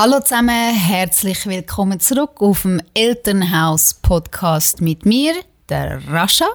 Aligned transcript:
Hallo 0.00 0.20
zusammen, 0.20 0.76
herzlich 0.76 1.44
willkommen 1.46 1.98
zurück 1.98 2.40
auf 2.40 2.62
dem 2.62 2.80
Elternhaus-Podcast 2.94 4.80
mit 4.80 5.04
mir, 5.04 5.34
der 5.68 6.00
Rascha. 6.06 6.46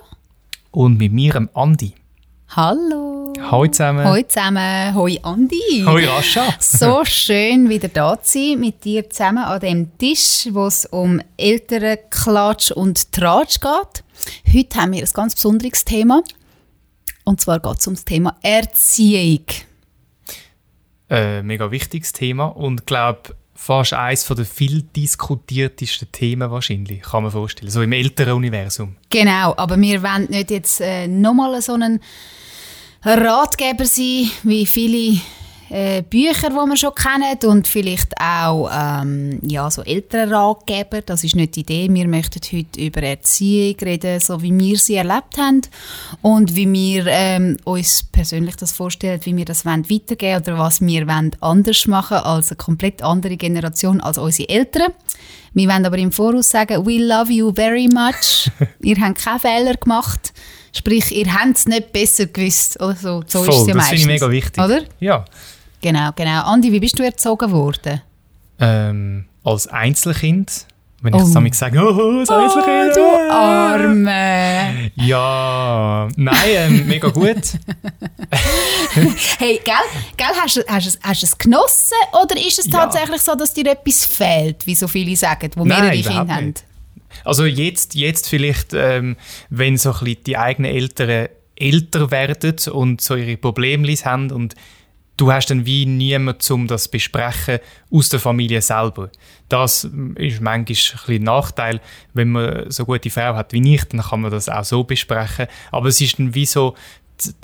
Und 0.71 0.97
mit 0.97 1.11
mir, 1.11 1.33
dem 1.33 1.49
Andi. 1.53 1.93
Hallo. 2.55 3.33
Hallo 3.41 3.67
zusammen. 3.67 4.05
Hallo 4.05 4.23
zusammen. 4.25 4.95
Hoi 4.95 5.19
Andi. 5.23 5.83
Hoi 5.85 6.05
Rascha. 6.05 6.55
so 6.61 7.03
schön 7.03 7.67
wieder 7.67 7.89
da 7.89 8.17
zu 8.23 8.39
sein 8.39 8.61
mit 8.61 8.85
dir 8.85 9.09
zusammen 9.09 9.43
an 9.43 9.59
dem 9.59 9.97
Tisch, 9.97 10.47
wo 10.49 10.67
es 10.67 10.85
um 10.85 11.19
Elternklatsch 11.35 12.71
und 12.71 13.11
Tratsch 13.11 13.59
geht. 13.59 14.55
Heute 14.55 14.79
haben 14.79 14.93
wir 14.93 15.03
ein 15.03 15.09
ganz 15.13 15.35
besonderes 15.35 15.83
Thema. 15.83 16.23
Und 17.25 17.41
zwar 17.41 17.59
geht 17.59 17.77
es 17.77 17.87
um 17.87 17.95
das 17.95 18.05
Thema 18.05 18.37
Erziehung. 18.41 19.43
Äh, 21.09 21.43
mega 21.43 21.69
wichtiges 21.69 22.13
Thema 22.13 22.45
und 22.45 22.87
glaube 22.87 23.35
fast 23.55 23.93
eines 23.93 24.25
der 24.25 24.45
viel 24.45 24.81
diskutiertesten 24.81 26.11
Themen 26.11 26.49
wahrscheinlich, 26.49 27.01
kann 27.01 27.23
man 27.23 27.31
vorstellen, 27.31 27.71
so 27.71 27.81
im 27.81 27.91
älteren 27.91 28.33
Universum. 28.33 28.95
Genau, 29.09 29.53
aber 29.55 29.79
wir 29.79 30.01
wollen 30.01 30.27
nicht 30.29 30.51
jetzt 30.51 30.81
äh, 30.81 31.07
nochmal 31.07 31.61
so 31.61 31.73
einen 31.73 32.01
Ratgeber 33.03 33.85
sein, 33.85 34.31
wie 34.43 34.65
viele 34.65 35.19
äh, 35.73 36.03
Bücher, 36.03 36.49
die 36.49 36.55
wir 36.55 36.77
schon 36.77 36.93
kennen 36.93 37.51
und 37.51 37.67
vielleicht 37.67 38.13
auch 38.21 38.69
ähm, 38.71 39.39
ja, 39.41 39.71
so 39.71 39.81
ältere 39.81 40.29
Ratgeber. 40.29 41.01
Das 41.01 41.23
ist 41.23 41.35
nicht 41.35 41.55
die 41.55 41.61
Idee. 41.61 41.87
Wir 41.89 42.07
möchten 42.07 42.39
heute 42.55 42.79
über 42.79 43.01
Erziehung 43.01 43.75
reden, 43.81 44.19
so 44.19 44.39
wie 44.43 44.55
wir 44.55 44.77
sie 44.77 44.95
erlebt 44.95 45.35
haben 45.39 45.61
und 46.21 46.55
wie 46.55 46.71
wir 46.71 47.07
ähm, 47.07 47.57
uns 47.63 48.03
persönlich 48.03 48.55
das 48.55 48.71
vorstellen, 48.71 49.19
wie 49.23 49.35
wir 49.35 49.45
das 49.45 49.65
wollen 49.65 49.89
weitergeben 49.89 50.43
oder 50.43 50.59
was 50.59 50.79
wir 50.79 51.07
wollen 51.07 51.35
anders 51.41 51.87
machen 51.87 52.17
als 52.17 52.51
eine 52.51 52.57
komplett 52.57 53.01
andere 53.01 53.35
Generation 53.35 53.99
als 53.99 54.19
unsere 54.19 54.49
Eltern. 54.49 54.91
Wir 55.55 55.67
wollen 55.69 55.87
aber 55.87 55.97
im 55.97 56.11
Voraus 56.11 56.49
sagen, 56.49 56.85
we 56.85 56.99
love 56.99 57.31
you 57.31 57.51
very 57.51 57.87
much. 57.91 58.51
Ihr 58.81 58.97
habt 59.01 59.23
keine 59.23 59.39
Fehler 59.39 59.73
gemacht. 59.73 60.33
Sprich, 60.75 61.15
ihr 61.15 61.31
habt 61.31 61.55
es 61.55 61.67
nicht 61.67 61.93
besser 61.93 62.25
gewusst. 62.25 62.81
Oder 62.81 62.95
so, 62.95 63.23
Voll, 63.27 63.49
ist 63.49 63.55
es 63.55 63.67
ja 63.67 63.73
das 63.75 63.87
finde 63.89 64.01
ich 64.01 64.07
mega 64.07 64.31
wichtig. 64.31 64.63
Oder? 64.63 64.81
Ja. 64.99 65.23
Genau, 65.83 66.11
genau. 66.15 66.43
Andi, 66.45 66.71
wie 66.71 66.79
bist 66.79 66.97
du 66.97 67.03
erzogen 67.03 67.51
worden? 67.51 68.01
Ähm, 68.57 69.25
als 69.43 69.67
Einzelkind, 69.67 70.65
wenn 71.01 71.13
ich 71.13 71.21
Oh. 71.21 71.25
es 71.25 71.33
damit 71.33 71.55
sage, 71.55 71.77
oh, 71.77 72.19
das 72.21 72.29
Oh, 72.29 72.33
Einzelkind. 72.35 72.95
du 72.95 73.29
Arme. 73.29 74.91
Ja, 74.95 76.07
nein, 76.15 76.37
ähm, 76.55 76.87
mega 76.87 77.09
gut. 77.09 77.35
Hey, 79.39 79.59
gell, 79.65 79.73
gell 80.15 80.27
hast, 80.41 80.55
du, 80.57 80.61
hast, 80.67 80.99
hast 81.03 81.21
du 81.21 81.25
es 81.25 81.37
genossen 81.37 81.97
oder 82.23 82.37
ist 82.37 82.59
es 82.59 82.67
Ja. 82.67 82.71
tatsächlich 82.79 83.21
so, 83.21 83.35
dass 83.35 83.53
dir 83.53 83.65
etwas 83.71 84.05
fehlt, 84.05 84.65
wie 84.65 84.75
so 84.75 84.87
viele 84.87 85.15
sagen, 85.17 85.49
Nein, 85.55 85.67
mehrere 85.67 85.97
überhaupt 85.99 86.17
Kinder 86.19 86.35
haben? 86.35 86.45
nicht. 86.47 86.63
Also 87.25 87.45
jetzt, 87.45 87.95
jetzt 87.95 88.29
vielleicht, 88.29 88.73
ähm, 88.73 89.17
wenn 89.49 89.77
so 89.77 89.91
ein 89.91 89.99
bisschen 89.99 90.23
die 90.25 90.37
eigenen 90.37 90.71
Eltern 90.71 91.27
älter 91.55 92.09
werden 92.11 92.55
und 92.71 93.01
so 93.01 93.15
ihre 93.15 93.35
Probleme 93.37 93.87
haben 94.05 94.31
und 94.31 94.55
du 95.17 95.31
hast 95.31 95.49
dann 95.49 95.65
wie 95.65 95.85
niemand, 95.85 96.49
um 96.51 96.67
das 96.67 96.83
zu 96.83 96.91
besprechen 96.91 97.59
aus 97.91 98.09
der 98.09 98.19
Familie 98.19 98.61
selber. 98.61 99.09
Das 99.49 99.83
ist 100.15 100.41
manchmal 100.41 100.75
ein 101.07 101.23
Nachteil, 101.23 101.81
wenn 102.13 102.31
man 102.31 102.69
so 102.71 102.85
gute 102.85 103.09
Frau 103.09 103.35
hat 103.35 103.53
wie 103.53 103.75
ich, 103.75 103.83
dann 103.85 104.01
kann 104.01 104.21
man 104.21 104.31
das 104.31 104.49
auch 104.49 104.63
so 104.63 104.83
besprechen. 104.83 105.47
Aber 105.71 105.87
es 105.87 106.01
ist 106.01 106.19
dann 106.19 106.33
wie 106.33 106.45
so, 106.45 106.75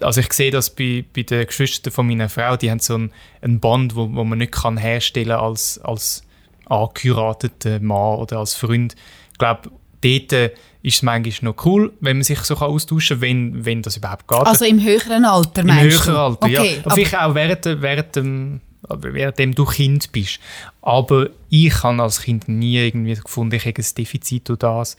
also 0.01 0.21
ich 0.21 0.33
sehe 0.33 0.51
das 0.51 0.73
bei, 0.73 1.05
bei 1.13 1.23
den 1.23 1.45
Geschwistern 1.45 1.93
von 1.93 2.07
meiner 2.07 2.29
Frau, 2.29 2.57
die 2.57 2.71
haben 2.71 2.79
so 2.79 2.95
einen, 2.95 3.11
einen 3.41 3.59
Band, 3.59 3.95
wo, 3.95 4.11
wo 4.13 4.23
man 4.23 4.39
nicht 4.39 4.53
kann 4.53 4.77
herstellen 4.77 5.31
als, 5.31 5.79
als 5.79 6.23
angeheirateten 6.65 7.85
Mann 7.85 8.17
oder 8.17 8.39
als 8.39 8.55
Freund. 8.55 8.95
Ich 9.31 9.37
glaube, 9.37 9.69
dort 10.01 10.51
ist 10.81 10.95
es 10.95 11.01
manchmal 11.01 11.51
noch 11.53 11.65
cool, 11.65 11.91
wenn 11.99 12.17
man 12.17 12.23
sich 12.23 12.39
so 12.39 12.55
austauschen 12.55 13.19
kann, 13.19 13.21
wenn, 13.21 13.65
wenn 13.65 13.81
das 13.81 13.97
überhaupt 13.97 14.27
geht. 14.27 14.37
Also 14.45 14.65
im 14.65 14.81
höheren 14.81 15.25
Alter, 15.25 15.61
Im 15.61 15.67
meinst 15.67 16.05
höheren 16.05 16.13
du? 16.13 16.19
Alter, 16.19 16.45
okay, 16.45 16.75
ja. 16.75 16.81
aber- 16.85 16.95
Vielleicht 16.95 17.17
auch 17.17 17.35
während, 17.35 17.65
während, 17.81 18.15
dem, 18.15 18.61
währenddem 18.89 19.55
du 19.55 19.65
Kind 19.65 20.11
bist. 20.11 20.39
Aber 20.81 21.29
ich 21.49 21.83
habe 21.83 22.01
als 22.01 22.21
Kind 22.21 22.47
nie 22.47 22.77
irgendwie 22.77 23.13
gefunden, 23.15 23.55
ich 23.55 23.65
habe 23.65 23.75
ein 23.81 23.85
Defizit 23.97 24.47
durch 24.47 24.59
das. 24.59 24.95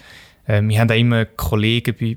Ähm, 0.47 0.69
wir 0.69 0.81
haben 0.81 0.91
auch 0.91 0.95
immer 0.97 1.25
Kollegen 1.25 1.95
bei, 1.99 2.17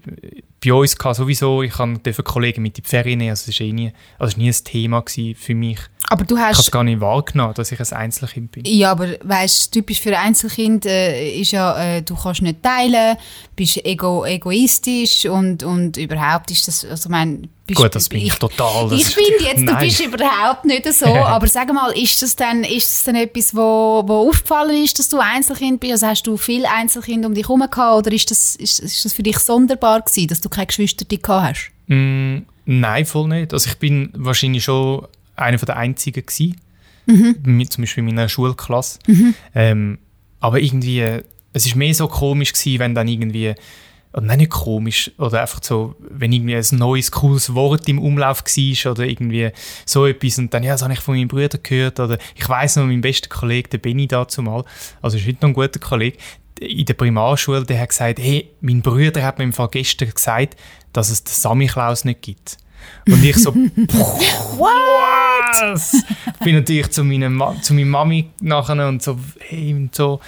bei 0.63 0.73
uns 0.73 0.97
gehabt, 0.97 1.15
sowieso. 1.17 1.61
Ich 1.63 1.73
durfte 1.75 2.23
Kollegen 2.23 2.61
mit 2.63 2.77
in 2.77 2.83
die 2.83 2.89
Ferien 2.89 3.19
nehmen, 3.19 3.29
also 3.31 3.45
das 3.51 3.59
war 3.59 3.67
eh 3.67 3.71
nie, 3.73 3.91
also 4.19 4.37
nie 4.37 4.49
ein 4.49 4.63
Thema 4.63 5.03
für 5.07 5.55
mich. 5.55 5.79
Aber 6.13 6.25
du 6.25 6.35
Ich 6.35 6.41
habe 6.41 6.51
es 6.51 6.59
hast... 6.59 6.71
gar 6.71 6.83
nicht 6.83 7.01
wahrgenommen, 7.01 7.55
dass 7.55 7.71
ich 7.71 7.79
ein 7.79 7.97
Einzelkind 7.97 8.51
bin. 8.51 8.65
Ja, 8.65 8.91
aber 8.91 9.07
weißt, 9.23 9.71
typisch 9.71 9.99
für 9.99 10.09
ein 10.09 10.27
Einzelkind 10.27 10.85
äh, 10.85 11.31
ist 11.31 11.51
ja, 11.51 11.97
äh, 11.97 12.01
du 12.03 12.15
kannst 12.15 12.43
nicht 12.43 12.61
teilen, 12.61 13.17
bist 13.55 13.83
ego 13.83 14.23
egoistisch 14.23 15.25
und, 15.25 15.63
und 15.63 15.97
überhaupt 15.97 16.51
ist 16.51 16.67
das, 16.67 16.85
also 16.85 17.09
mein, 17.09 17.49
bist, 17.65 17.81
Gut, 17.81 17.95
das 17.95 18.09
bin 18.09 18.21
ich 18.21 18.35
total. 18.35 18.89
Das, 18.89 18.99
Ich 18.99 19.07
finde 19.07 19.31
jetzt, 19.43 19.57
du 19.57 19.63
Nein. 19.63 19.79
bist 19.79 19.99
überhaupt 20.01 20.65
nicht 20.65 20.93
so, 20.93 21.05
aber 21.07 21.47
sag 21.47 21.73
mal, 21.73 21.89
ist 21.91 22.21
das 22.21 22.35
dann, 22.35 22.63
ist 22.63 22.89
das 22.89 23.03
dann 23.05 23.15
etwas, 23.15 23.55
wo, 23.55 24.03
wo 24.05 24.29
aufgefallen 24.29 24.83
ist, 24.83 24.99
dass 24.99 25.09
du 25.09 25.17
Einzelkind 25.19 25.79
bist? 25.79 25.93
Also 25.93 26.07
hast 26.07 26.27
du 26.27 26.37
viele 26.37 26.69
Einzelkinder 26.69 27.27
um 27.27 27.33
dich 27.33 27.47
herum 27.47 27.61
gehabt 27.61 27.97
oder 27.97 28.11
ist 28.11 28.29
das, 28.29 28.55
ist, 28.55 28.79
ist 28.79 29.03
das 29.03 29.13
für 29.13 29.23
dich 29.23 29.39
sonderbar 29.39 30.01
gewesen, 30.01 30.27
dass 30.27 30.41
du 30.41 30.49
keine 30.49 30.67
Geschwister 30.67 31.05
gehabt 31.05 31.27
hast? 31.27 31.71
Mm, 31.87 32.43
nein, 32.65 33.05
voll 33.05 33.27
nicht. 33.29 33.51
Also 33.51 33.67
ich 33.67 33.79
bin 33.79 34.11
wahrscheinlich 34.15 34.63
schon 34.63 35.07
einer 35.35 35.57
der 35.57 35.77
Einzigen 35.77 36.25
gewesen. 36.25 36.57
Mhm. 37.05 37.35
Mit, 37.43 37.73
zum 37.73 37.83
Beispiel 37.83 38.01
in 38.01 38.15
meiner 38.15 38.29
Schulklasse. 38.29 38.99
Ähm, 39.53 39.99
aber 40.39 40.59
irgendwie, 40.59 41.21
es 41.53 41.65
ist 41.65 41.75
mehr 41.75 41.93
so 41.93 42.07
komisch 42.07 42.53
gewesen, 42.53 42.79
wenn 42.79 42.95
dann 42.95 43.07
irgendwie, 43.07 43.55
oder 44.13 44.21
nein, 44.21 44.39
nicht 44.39 44.51
komisch, 44.51 45.11
oder 45.17 45.41
einfach 45.41 45.61
so, 45.61 45.95
wenn 45.99 46.31
irgendwie 46.31 46.55
ein 46.55 46.65
neues, 46.77 47.11
cooles 47.11 47.53
Wort 47.53 47.87
im 47.89 47.99
Umlauf 47.99 48.43
war 48.43 48.91
oder 48.91 49.05
irgendwie 49.05 49.51
so 49.85 50.05
etwas 50.05 50.37
und 50.37 50.53
dann, 50.53 50.63
ja, 50.63 50.73
das 50.73 50.83
habe 50.83 50.93
ich 50.93 50.99
von 50.99 51.15
meinem 51.15 51.27
Bruder 51.27 51.57
gehört 51.57 51.99
oder 51.99 52.17
ich 52.35 52.47
weiß 52.47 52.77
noch, 52.77 52.85
mein 52.85 53.01
bester 53.01 53.29
Kollege, 53.29 53.69
der 53.69 53.77
Benny 53.79 54.07
dazu 54.07 54.41
mal, 54.41 54.63
also 55.01 55.17
ist 55.17 55.27
heute 55.27 55.39
noch 55.41 55.49
ein 55.49 55.53
guter 55.53 55.79
Kollege, 55.79 56.17
in 56.59 56.85
der 56.85 56.93
Primarschule, 56.93 57.65
der 57.65 57.79
hat 57.79 57.89
gesagt, 57.89 58.19
hey, 58.19 58.49
mein 58.61 58.81
Bruder 58.81 59.23
hat 59.23 59.37
mir 59.37 59.43
im 59.43 59.53
Fall 59.53 59.69
gestern 59.69 60.11
gesagt, 60.11 60.55
dass 60.93 61.09
es 61.09 61.23
den 61.23 61.33
Samichlaus 61.33 62.05
nicht 62.05 62.21
gibt. 62.21 62.57
Und 63.07 63.23
ich 63.23 63.35
so, 63.37 63.53
was? 64.57 66.03
Bin 66.43 66.55
natürlich 66.55 66.89
zu, 66.91 67.03
meiner 67.03 67.61
zu 67.61 67.73
meiner 67.73 67.85
Mami 67.87 68.29
nachher 68.41 68.87
und 68.87 69.01
so, 69.01 69.17
hey, 69.39 69.73
und 69.73 69.93
so. 69.95 70.19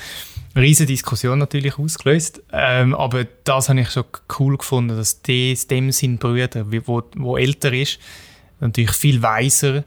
Riesige 0.58 0.88
Diskussion 0.94 1.38
natürlich 1.40 1.78
ausgelöst. 1.78 2.42
Ähm, 2.54 2.96
aber 2.96 3.26
das 3.44 3.68
habe 3.68 3.82
ich 3.82 3.90
schon 3.92 4.06
cool 4.40 4.58
gefunden, 4.58 4.96
dass 4.96 5.22
des, 5.22 5.68
dem 5.68 5.92
sein 5.92 6.18
Bruder, 6.18 6.72
wie- 6.72 6.88
wo, 6.88 7.04
wo 7.18 7.36
älter 7.36 7.74
ist, 7.74 8.00
natürlich 8.62 8.92
viel 8.92 9.22
weiser 9.22 9.84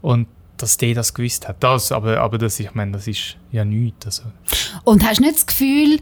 und 0.00 0.28
dass 0.58 0.76
der 0.76 0.94
das 0.94 1.12
gewusst 1.12 1.48
hat. 1.48 1.56
Das, 1.64 1.90
aber, 1.90 2.20
aber 2.20 2.38
das, 2.38 2.60
ich 2.60 2.72
meine, 2.72 2.92
das 2.92 3.08
ist 3.08 3.36
ja 3.50 3.64
nichts. 3.64 4.06
Also. 4.06 4.22
Und 4.84 5.04
hast 5.04 5.18
du 5.18 5.24
nicht 5.24 5.34
das 5.34 5.46
Gefühl, 5.46 5.98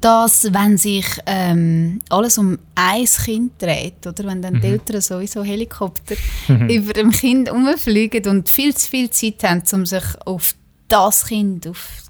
dass 0.00 0.52
wenn 0.52 0.76
sich 0.76 1.06
ähm, 1.26 2.00
alles 2.10 2.38
um 2.38 2.58
ein 2.74 3.04
Kind 3.04 3.60
dreht, 3.60 4.06
oder? 4.06 4.24
Wenn 4.24 4.42
dann 4.42 4.60
die 4.60 4.66
Eltern 4.66 5.00
sowieso 5.00 5.42
Helikopter 5.42 6.16
über 6.68 6.92
dem 6.92 7.10
Kind 7.10 7.48
herumfliegen 7.48 8.28
und 8.28 8.48
viel 8.48 8.74
zu 8.74 8.90
viel 8.90 9.10
Zeit 9.10 9.42
haben, 9.42 9.62
um 9.72 9.86
sich 9.86 10.04
auf 10.26 10.54
das 10.88 11.26
Kind, 11.26 11.66
auf 11.66 12.04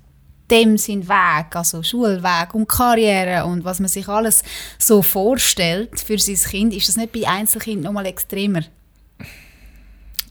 dem 0.51 0.77
sein 0.77 1.09
Weg, 1.09 1.57
also 1.57 1.83
Schulweg 1.83 2.55
und 2.55 2.69
Karriere 2.69 3.47
und 3.47 3.65
was 3.65 3.81
man 3.81 3.89
sich 3.89 4.09
alles 4.09 4.43
so 4.79 5.03
vorstellt 5.03 5.99
für 6.01 6.19
sein 6.19 6.37
Kind, 6.37 6.75
ist 6.75 6.89
das 6.89 6.97
nicht 6.97 7.13
bei 7.13 7.27
Einzelkind 7.27 7.83
noch 7.83 7.93
mal 7.93 8.07
extremer? 8.07 8.63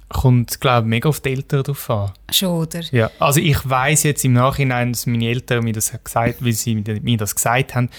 Kommt, 0.09 0.61
glaube 0.61 0.87
ich, 0.87 0.89
mega 0.89 1.09
auf 1.09 1.21
die 1.21 1.31
Eltern 1.31 1.63
drauf 1.63 1.89
an. 1.89 2.11
Schon, 2.31 2.49
oder? 2.49 2.81
Ja, 2.91 3.09
also 3.19 3.39
ich 3.39 3.67
weiß 3.67 4.03
jetzt 4.03 4.23
im 4.25 4.33
Nachhinein, 4.33 4.93
dass 4.93 5.05
meine 5.05 5.27
Eltern 5.27 5.63
mir 5.63 5.73
das 5.73 5.91
gesagt, 6.03 6.43
weil 6.43 6.53
sie 6.53 6.75
mir 6.75 7.17
das 7.17 7.35
gesagt 7.35 7.75
haben, 7.75 7.89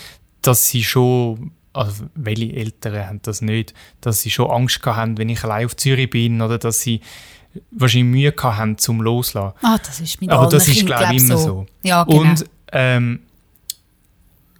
dass 0.43 0.69
sie 0.69 0.85
schon, 0.85 1.53
also 1.73 2.05
welche 2.15 2.53
Eltern 2.53 3.07
haben 3.07 3.21
das 3.23 3.41
nicht, 3.41 3.75
dass 4.01 4.23
sie 4.23 4.31
schon 4.31 4.51
Angst 4.51 4.83
gehabt 4.83 4.99
haben, 4.99 5.19
wenn 5.19 5.29
ich 5.29 5.43
allein 5.43 5.67
auf 5.67 5.77
Zürich 5.77 6.11
bin 6.11 6.41
oder 6.41 6.59
dass 6.59 6.81
sie 6.81 7.01
wahrscheinlich 7.71 8.11
Mühe 8.11 8.33
gehabt 8.33 8.59
haben 8.59 8.79
zum 8.79 9.01
Loslassen. 9.01 9.57
Ah, 9.63 9.79
das 9.79 10.01
ist 10.01 10.21
mit 10.21 10.31
Aber 10.31 10.49
das 10.49 10.69
ist, 10.69 10.87
glaube 10.87 11.15
ich, 11.15 11.23
immer 11.23 11.39
so. 11.39 11.67
Ja, 11.83 12.05
genau. 12.05 12.21
Und 12.21 12.47
ähm, 12.73 13.21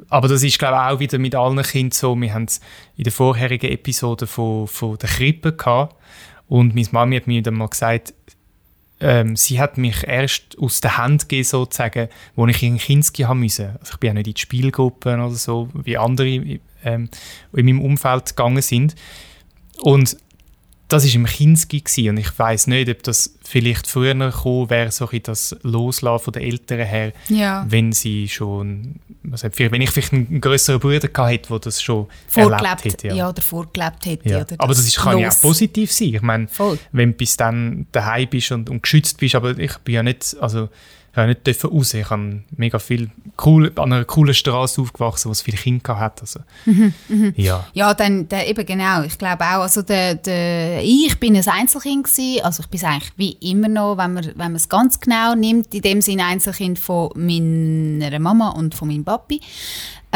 aber 0.09 0.29
das 0.29 0.43
ist, 0.43 0.59
glaube 0.59 0.77
ich, 0.77 0.95
auch 0.95 1.01
wieder 1.01 1.19
mit 1.19 1.35
allen 1.35 1.63
Kindern 1.63 1.93
so. 1.93 2.15
Wir 2.21 2.35
haben 2.35 2.45
es 2.45 2.61
in 2.97 3.05
der 3.05 3.13
vorherigen 3.13 3.71
Episode 3.71 4.27
von, 4.27 4.67
von 4.67 4.99
der 4.99 5.09
Krippe 5.09 5.53
gehabt. 5.53 5.97
Und 6.49 6.75
meine 6.75 6.89
Mami 6.91 7.17
hat 7.17 7.27
mir 7.27 7.43
dann 7.43 7.55
mal 7.55 7.69
gesagt, 7.69 8.15
ähm, 9.01 9.37
sie 9.37 9.61
hat 9.61 9.77
mich 9.77 10.07
erst 10.07 10.57
aus 10.59 10.81
der 10.81 10.99
Hand 10.99 11.29
gegeben, 11.29 11.45
sozusagen, 11.45 12.09
wo 12.37 12.47
ich 12.47 12.63
in 12.63 12.79
Kinski 12.79 13.23
haben 13.23 13.41
müssen. 13.41 13.77
Also 13.81 13.95
ich 13.95 13.97
bin 13.99 14.09
ja 14.09 14.15
nicht 14.15 14.29
in 14.29 14.35
die 14.35 14.41
Spielgruppen 14.41 15.21
oder 15.21 15.35
so, 15.35 15.69
wie 15.75 15.99
andere 15.99 16.61
ähm, 16.85 17.09
in 17.53 17.67
meinem 17.67 17.81
Umfeld 17.83 18.37
gegangen 18.37 18.63
sind. 18.63 18.95
Und 19.81 20.17
das 20.89 21.05
ist 21.05 21.15
im 21.15 21.25
Kinski 21.25 22.11
und 22.11 22.19
ich 22.19 22.39
weiß 22.39 22.67
nicht, 22.67 22.89
ob 22.91 23.03
das 23.03 23.35
vielleicht 23.43 23.87
früher 23.87 24.15
gekommen 24.15 24.69
wäre, 24.71 24.91
so 24.93 25.09
ein 25.09 25.23
das 25.23 25.57
Loslassen 25.63 26.25
von 26.25 26.33
den 26.35 26.43
Eltern 26.43 26.81
her, 26.81 27.13
Ja. 27.29 27.65
wenn 27.69 27.93
sie 27.93 28.29
schon, 28.29 28.97
was 29.23 29.45
hat, 29.45 29.59
wenn 29.59 29.81
ich 29.81 29.91
vielleicht 29.91 30.13
einen 30.13 30.41
größeren 30.41 30.79
Bruder 30.81 31.09
gehabt 31.09 31.31
hätte, 31.33 31.49
der 31.49 31.59
das 31.61 31.83
schon 31.83 32.07
Vorgelebt, 32.29 32.63
erlebt 32.63 32.85
hätte. 32.85 33.09
ja. 33.09 33.15
Ja. 33.15 33.29
oder 33.31 33.43
vorgelebt 33.43 34.05
hätte. 34.07 34.29
Ja. 34.29 34.41
Oder 34.43 34.55
aber 34.59 34.75
das 34.75 34.87
ist, 34.87 34.97
kann 34.97 35.19
ja 35.19 35.27
Los- 35.29 35.37
auch 35.39 35.41
positiv 35.43 35.91
sein. 35.91 36.15
Ich 36.15 36.23
meine, 36.23 36.49
Voll. 36.49 36.79
wenn 36.93 37.13
du 37.13 37.17
bis 37.17 37.37
dann 37.37 37.87
daheim 37.93 38.29
bist 38.29 38.53
und, 38.53 38.69
und 38.69 38.83
geschützt 38.83 39.19
bist, 39.19 39.35
aber 39.35 39.59
ich 39.59 39.77
bin 39.79 39.95
ja 39.95 40.03
nicht, 40.03 40.37
also 40.41 40.69
habe 41.17 41.29
nicht 41.29 41.47
dürfen 41.47 41.71
raus. 41.71 41.95
Ich 41.95 42.11
habe 42.11 42.43
mega 42.57 42.79
viel 42.79 43.11
cool, 43.45 43.73
an 43.77 43.93
einer 43.93 44.05
coolen 44.05 44.35
Straße 44.35 44.81
aufgewachsen, 44.81 45.29
wo 45.29 45.33
es 45.33 45.43
viele 45.43 45.57
Kinder 45.57 45.99
hat. 45.99 46.21
Also, 46.21 46.41
Mhm, 46.65 47.35
ja. 47.37 47.67
Ja, 47.73 47.95
dann, 47.95 48.29
dann 48.29 48.47
eben 48.47 48.65
genau. 48.67 49.03
Ich 49.03 49.19
glaube 49.19 49.45
auch, 49.45 49.63
also 49.63 49.83
der, 49.83 50.15
der, 50.17 50.83
ich 50.83 51.19
bin 51.21 51.37
ein 51.37 51.47
Einzelkind 51.47 52.05
gewesen. 52.05 52.45
Also 52.45 52.63
ich 52.63 52.69
bin 52.69 52.79
es 52.79 52.85
eigentlich 52.85 53.13
wie 53.17 53.33
immer 53.51 53.69
noch, 53.69 53.97
wenn 53.99 54.15
man, 54.15 54.25
wenn 54.27 54.37
man 54.37 54.57
es 54.57 54.69
ganz 54.69 55.01
genau 55.01 55.35
nimmt, 55.35 55.75
in 55.75 55.83
dem 55.83 56.01
Sinne 56.01 56.25
Einzelkind 56.25 56.79
von 56.79 57.11
meiner 57.15 58.19
Mama 58.19 58.51
und 58.51 58.75
von 58.75 58.89
meinem 58.89 59.05
Papi. 59.05 59.41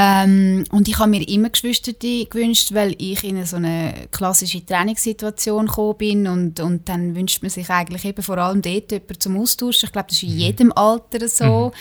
Ähm, 0.01 0.63
und 0.71 0.87
ich 0.87 0.97
habe 1.01 1.11
mir 1.11 1.29
immer 1.29 1.51
Geschwister 1.51 1.93
gewünscht, 1.93 2.73
weil 2.73 2.95
ich 2.99 3.25
in 3.25 3.45
so 3.45 3.57
eine 3.57 3.93
klassische 4.13 4.65
Trainingssituation 4.65 5.67
gekommen 5.67 5.99
bin 5.99 6.27
und, 6.29 6.61
und 6.61 6.89
dann 6.89 7.17
wünscht 7.17 7.43
man 7.43 7.51
sich 7.51 7.69
eigentlich 7.69 8.05
eben 8.05 8.23
vor 8.23 8.39
allem 8.39 8.63
dort 8.63 8.93
jemanden 8.93 9.19
zum 9.19 9.37
Austauschen. 9.37 9.89
Ich 9.89 9.93
glaube, 9.93 10.07
das 10.11 10.19
ist 10.19 10.23
in 10.23 10.39
jedem 10.39 10.73
Alter 10.73 11.29
so. 11.29 11.73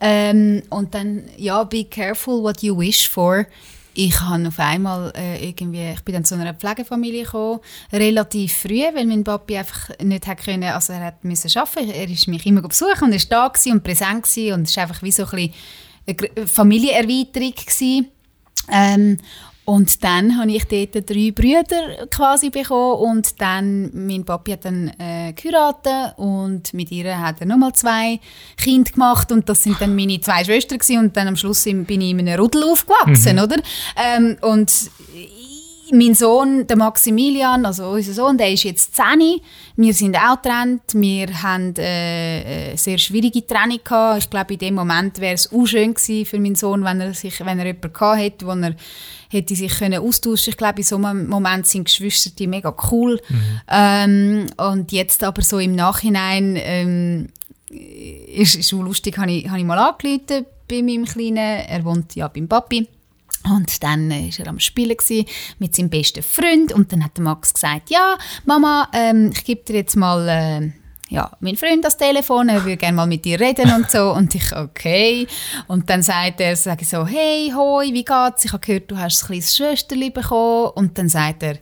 Ähm, 0.00 0.62
und 0.68 0.92
dann, 0.96 1.22
ja, 1.36 1.62
be 1.62 1.84
careful 1.84 2.42
what 2.42 2.60
you 2.60 2.76
wish 2.76 3.08
for. 3.08 3.46
Ich 3.94 4.20
habe 4.20 4.48
auf 4.48 4.58
einmal 4.58 5.12
äh, 5.16 5.48
irgendwie, 5.48 5.92
ich 5.92 6.00
bin 6.00 6.14
dann 6.14 6.24
zu 6.24 6.34
einer 6.34 6.54
Pflegefamilie 6.54 7.22
gekommen, 7.22 7.60
relativ 7.92 8.52
früh, 8.52 8.82
weil 8.94 9.06
mein 9.06 9.22
Papi 9.22 9.58
einfach 9.58 9.90
nicht 10.02 10.26
hat 10.26 10.42
können, 10.44 10.64
also 10.64 10.92
er 10.92 11.04
hat 11.04 11.24
müssen 11.24 11.56
arbeiten. 11.56 11.90
Er 11.90 12.08
ist 12.08 12.26
mich 12.26 12.46
immer 12.46 12.62
besuchen 12.62 13.04
und 13.04 13.12
war 13.12 13.28
da 13.28 13.46
gewesen 13.46 13.72
und 13.72 13.84
präsent 13.84 14.24
gewesen 14.24 14.54
und 14.54 14.68
es 14.68 14.76
war 14.76 14.84
einfach 14.84 15.02
wie 15.02 15.12
so 15.12 15.22
ein 15.22 15.30
bisschen 15.30 15.54
Familienerweiterung 16.46 17.54
gewesen. 17.54 18.08
Ähm, 18.70 19.16
und 19.70 20.02
dann 20.02 20.36
habe 20.36 20.50
ich 20.50 20.64
dort 20.64 21.08
drei 21.08 21.30
Brüder 21.30 22.06
quasi 22.10 22.50
bekommen 22.50 22.98
und 23.12 23.40
dann, 23.40 23.90
mein 23.94 24.24
Papi 24.24 24.52
hat 24.52 24.64
dann 24.64 24.88
äh, 24.98 25.32
geheiratet 25.32 26.18
und 26.18 26.74
mit 26.74 26.90
ihr 26.90 27.20
hat 27.20 27.40
er 27.40 27.46
nochmal 27.46 27.72
zwei 27.74 28.18
Kinder 28.56 28.90
gemacht 28.90 29.30
und 29.30 29.48
das 29.48 29.62
sind 29.62 29.80
dann 29.80 29.94
meine 29.94 30.20
zwei 30.20 30.44
Schwestern 30.44 30.78
gewesen. 30.78 30.98
und 30.98 31.16
dann 31.16 31.28
am 31.28 31.36
Schluss 31.36 31.62
bin 31.62 31.86
ich 31.88 32.10
in 32.10 32.18
einem 32.18 32.40
Rudel 32.40 32.64
aufgewachsen, 32.64 33.38
oder? 33.38 33.58
Ähm, 33.96 34.38
und 34.40 34.90
mein 35.92 36.14
Sohn, 36.14 36.66
der 36.66 36.76
Maximilian, 36.76 37.64
also 37.66 37.88
unser 37.88 38.12
Sohn, 38.12 38.38
der 38.38 38.52
ist 38.52 38.64
jetzt 38.64 38.94
10. 38.94 39.40
Wir 39.76 39.94
sind 39.94 40.16
auch 40.16 40.40
getrennt. 40.40 40.82
Wir 40.94 41.42
haben 41.42 41.74
äh, 41.76 42.68
eine 42.70 42.78
sehr 42.78 42.98
schwierige 42.98 43.46
Trennung 43.46 43.80
gehabt. 43.82 44.24
Ich 44.24 44.30
glaube, 44.30 44.54
in 44.54 44.58
dem 44.58 44.74
Moment 44.74 45.20
wäre 45.20 45.34
es 45.34 45.52
auch 45.52 45.66
schön 45.66 45.94
gewesen 45.94 46.26
für 46.26 46.38
meinen 46.38 46.54
Sohn, 46.54 46.84
wenn 46.84 47.00
er, 47.00 47.14
sich, 47.14 47.40
wenn 47.40 47.58
er 47.58 47.66
jemanden 47.66 47.92
gehabt 47.92 48.20
hätte, 48.20 48.46
wo 48.46 48.52
er 48.52 48.74
hätte 49.30 49.54
sich 49.54 49.78
können 49.78 50.00
austauschen 50.00 50.50
Ich 50.50 50.56
glaube, 50.56 50.78
in 50.78 50.84
so 50.84 50.96
einem 50.96 51.28
Moment 51.28 51.66
sind 51.66 51.84
Geschwister 51.84 52.30
die 52.36 52.46
mega 52.46 52.74
cool. 52.90 53.20
Ähm, 53.70 54.46
und 54.56 54.92
jetzt 54.92 55.22
aber 55.22 55.42
so 55.42 55.58
im 55.58 55.74
Nachhinein 55.74 56.56
ähm, 56.56 57.28
ist, 57.70 58.56
ist 58.56 58.74
auch 58.74 58.82
lustig, 58.82 59.16
habe 59.18 59.30
ich, 59.30 59.48
habe 59.48 59.58
ich 59.58 59.64
mal 59.64 59.78
angerufen 59.78 60.46
bei 60.68 60.82
meinem 60.82 61.04
Kleinen. 61.04 61.36
Er 61.36 61.84
wohnt 61.84 62.14
ja 62.14 62.28
beim 62.28 62.48
Papi. 62.48 62.88
Und 63.44 63.82
dann 63.82 64.10
war 64.10 64.38
er 64.38 64.48
am 64.48 64.60
Spielen 64.60 64.96
mit 65.58 65.74
seinem 65.74 65.88
besten 65.88 66.22
Freund 66.22 66.72
und 66.72 66.92
dann 66.92 67.04
hat 67.04 67.16
der 67.16 67.24
Max 67.24 67.54
gesagt, 67.54 67.90
ja, 67.90 68.18
Mama, 68.44 68.88
ähm, 68.92 69.30
ich 69.32 69.44
gebe 69.44 69.62
dir 69.64 69.76
jetzt 69.76 69.96
mal 69.96 70.28
äh, 70.28 70.70
ja, 71.10 71.30
meinen 71.40 71.56
Freund 71.56 71.84
das 71.84 71.96
Telefon, 71.96 72.48
er 72.48 72.64
würde 72.64 72.76
gerne 72.76 72.96
mal 72.96 73.06
mit 73.06 73.24
dir 73.24 73.40
reden 73.40 73.72
und 73.74 73.90
so. 73.90 74.12
Und 74.14 74.34
ich, 74.34 74.54
okay. 74.54 75.26
Und 75.66 75.90
dann 75.90 76.02
sagt 76.02 76.40
er, 76.40 76.54
sage 76.54 76.82
ich 76.82 76.88
so, 76.88 77.04
hey, 77.04 77.52
hoi, 77.54 77.92
wie 77.92 78.04
geht's? 78.04 78.44
Ich 78.44 78.52
habe 78.52 78.64
gehört, 78.64 78.90
du 78.90 78.96
hast 78.96 79.24
ein 79.24 79.26
kleines 79.26 79.56
Schwesterli 79.56 80.10
bekommen. 80.10 80.70
Und 80.76 80.96
dann 80.98 81.08
sagt 81.08 81.42
er, 81.42 81.58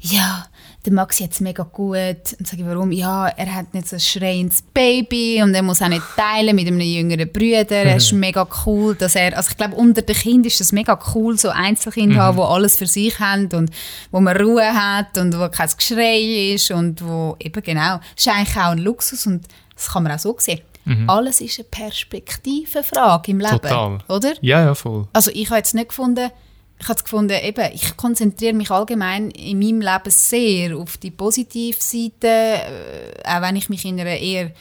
ja, 0.00 0.46
der 0.88 0.94
Max 0.94 1.18
jetzt 1.18 1.40
mega 1.40 1.62
gut. 1.64 1.96
Und 2.38 2.46
sage 2.46 2.62
ich, 2.62 2.66
warum? 2.66 2.90
Ja, 2.92 3.28
er 3.28 3.54
hat 3.54 3.74
nicht 3.74 3.88
so 3.88 3.96
ein 3.96 4.00
schreiendes 4.00 4.62
Baby 4.62 5.40
und 5.42 5.54
er 5.54 5.62
muss 5.62 5.82
auch 5.82 5.88
nicht 5.88 6.02
teilen 6.16 6.56
mit 6.56 6.66
einem 6.66 6.80
jüngeren 6.80 7.30
Bruder. 7.32 7.70
Er 7.84 7.96
ist 7.96 8.12
mega 8.12 8.46
cool, 8.66 8.94
dass 8.94 9.14
er, 9.14 9.36
also 9.36 9.50
ich 9.50 9.56
glaube, 9.56 9.74
unter 9.76 10.02
den 10.02 10.16
Kindern 10.16 10.46
ist 10.46 10.60
es 10.60 10.72
mega 10.72 10.98
cool, 11.14 11.38
so 11.38 11.50
Einzelkinder 11.50 12.14
Mhm. 12.14 12.20
haben, 12.20 12.36
die 12.38 12.42
alles 12.42 12.76
für 12.76 12.86
sich 12.86 13.18
haben 13.20 13.48
und 13.52 13.70
wo 14.10 14.20
man 14.20 14.36
Ruhe 14.36 14.64
hat 14.74 15.18
und 15.18 15.38
wo 15.38 15.48
kein 15.48 15.68
Geschrei 15.76 16.52
ist 16.54 16.70
und 16.70 17.06
wo 17.06 17.36
eben 17.40 17.62
genau, 17.62 17.98
das 18.16 18.26
ist 18.26 18.28
eigentlich 18.28 18.56
auch 18.56 18.70
ein 18.72 18.78
Luxus 18.78 19.26
und 19.26 19.46
das 19.74 19.88
kann 19.88 20.02
man 20.02 20.12
auch 20.12 20.18
so 20.18 20.34
sehen. 20.38 20.60
Alles 21.06 21.42
ist 21.42 21.58
eine 21.58 21.68
Perspektivenfrage 21.68 23.30
im 23.30 23.40
Leben, 23.40 23.52
Mhm. 23.54 23.58
Total. 23.60 23.98
oder? 24.08 24.32
Ja, 24.40 24.64
ja, 24.64 24.74
voll. 24.74 25.06
Also 25.12 25.30
ich 25.34 25.48
habe 25.50 25.58
jetzt 25.58 25.74
nicht 25.74 25.88
gefunden, 25.90 26.30
ich 26.80 26.88
habe 26.88 26.96
es 26.96 27.04
gefunden, 27.04 27.36
eben, 27.42 27.72
ich 27.74 27.96
konzentriere 27.96 28.54
mich 28.54 28.70
allgemein 28.70 29.30
in 29.30 29.58
meinem 29.58 29.80
Leben 29.80 30.10
sehr 30.10 30.76
auf 30.76 30.96
die 30.96 31.10
Positivseite, 31.10 32.26
äh, 32.26 33.22
auch 33.24 33.42
wenn 33.42 33.56
ich 33.56 33.68
mich 33.68 33.84
in 33.84 34.00
einer 34.00 34.16
eher 34.16 34.52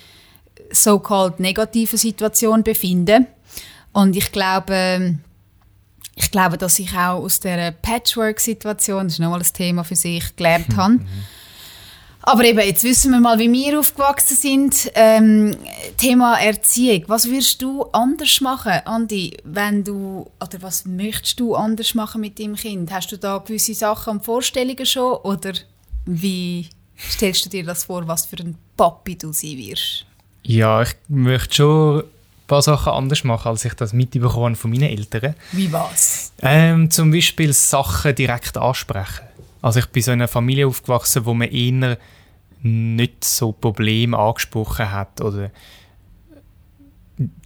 so-called 0.72 1.40
negativen 1.40 1.98
Situation 1.98 2.64
befinde. 2.64 3.28
Und 3.94 4.16
ich 4.16 4.32
glaube, 4.32 5.18
ich 6.16 6.32
glaube, 6.32 6.58
dass 6.58 6.80
ich 6.80 6.92
auch 6.94 7.24
aus 7.24 7.40
der 7.40 7.72
Patchwork-Situation, 7.72 9.06
das 9.06 9.14
ist 9.14 9.20
nochmal 9.20 9.42
ein 9.42 9.54
Thema 9.54 9.84
für 9.84 9.96
sich, 9.96 10.36
gelernt 10.36 10.76
habe. 10.76 11.00
Aber 12.28 12.44
eben, 12.44 12.60
jetzt 12.60 12.84
wissen 12.84 13.12
wir 13.12 13.22
mal, 13.22 13.40
wie 13.40 13.50
wir 13.50 13.80
aufgewachsen 13.80 14.36
sind. 14.36 14.92
Ähm, 14.96 15.56
Thema 15.96 16.36
Erziehung. 16.38 17.06
Was 17.08 17.30
würdest 17.30 17.62
du 17.62 17.84
anders 17.94 18.42
machen, 18.42 18.74
Andi, 18.84 19.38
wenn 19.46 19.86
du, 19.86 20.30
oder 20.44 20.62
was 20.62 20.84
möchtest 20.86 21.40
du 21.40 21.56
anders 21.56 21.96
machen 21.96 22.20
mit 22.20 22.38
deinem 22.38 22.56
Kind? 22.56 22.92
Hast 22.92 23.14
du 23.14 23.18
da 23.18 23.38
gewisse 23.38 23.74
Sachen 23.74 24.18
und 24.18 24.26
Vorstellungen 24.26 24.86
schon? 24.86 25.14
Oder 25.24 25.54
wie 26.06 26.68
stellst 27.00 27.46
du 27.46 27.50
dir 27.50 27.64
das 27.64 27.86
vor, 27.86 28.06
was 28.10 28.26
für 28.26 28.36
ein 28.40 28.58
Papi 28.76 29.18
du 29.18 29.32
sein 29.32 29.58
wirst? 29.58 30.06
Ja, 30.44 30.82
ich 30.82 30.96
möchte 31.08 31.56
schon 31.56 32.00
ein 32.00 32.04
paar 32.46 32.62
Sachen 32.62 32.92
anders 32.92 33.24
machen, 33.24 33.48
als 33.48 33.64
ich 33.64 33.74
das 33.74 33.94
mitbekommen 33.94 34.58
von 34.58 34.72
meinen 34.72 34.90
Eltern. 34.90 35.34
Wie 35.54 35.72
was? 35.72 36.34
Ähm, 36.42 36.92
zum 36.92 37.10
Beispiel 37.10 37.54
Sachen 37.54 38.14
direkt 38.14 38.58
ansprechen. 38.58 39.24
Also 39.62 39.80
ich 39.80 39.86
bin 39.88 40.04
so 40.04 40.12
in 40.12 40.20
einer 40.20 40.28
Familie 40.28 40.68
aufgewachsen, 40.68 41.26
wo 41.26 41.34
man 41.34 41.50
eher 41.50 41.98
nicht 42.62 43.24
so 43.24 43.52
Probleme 43.52 44.18
angesprochen 44.18 44.92
hat 44.92 45.22
oder 45.22 45.52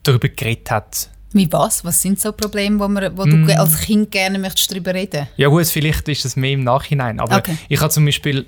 darüber 0.03 0.27
geredet 0.29 0.71
hat. 0.71 1.09
Wie 1.33 1.51
was? 1.51 1.85
Was 1.85 2.01
sind 2.01 2.19
so 2.19 2.33
Probleme, 2.33 2.79
wo, 2.79 2.87
man, 2.87 3.17
wo 3.17 3.25
Mm. 3.25 3.47
du 3.47 3.57
als 3.59 3.79
Kind 3.79 4.11
gerne 4.11 4.37
möchtest 4.37 4.71
darüber 4.71 4.93
reden? 4.93 5.27
Ja 5.37 5.47
gut, 5.47 5.65
vielleicht 5.67 6.07
ist 6.09 6.25
es 6.25 6.35
mehr 6.35 6.51
im 6.51 6.63
Nachhinein, 6.63 7.19
aber 7.19 7.37
Okay. 7.37 7.55
ich 7.69 7.79
habe 7.79 7.89
zum 7.89 8.03
Beispiel 8.05 8.45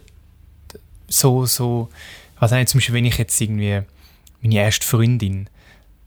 so, 1.07 1.45
so, 1.45 1.87
was 2.39 2.51
nicht, 2.51 2.67
zum 2.69 2.79
Beispiel, 2.79 2.95
wenn 2.95 3.05
ich 3.05 3.17
jetzt 3.17 3.39
irgendwie 3.39 3.81
meine 4.41 4.55
erste 4.55 4.85
Freundin, 4.85 5.49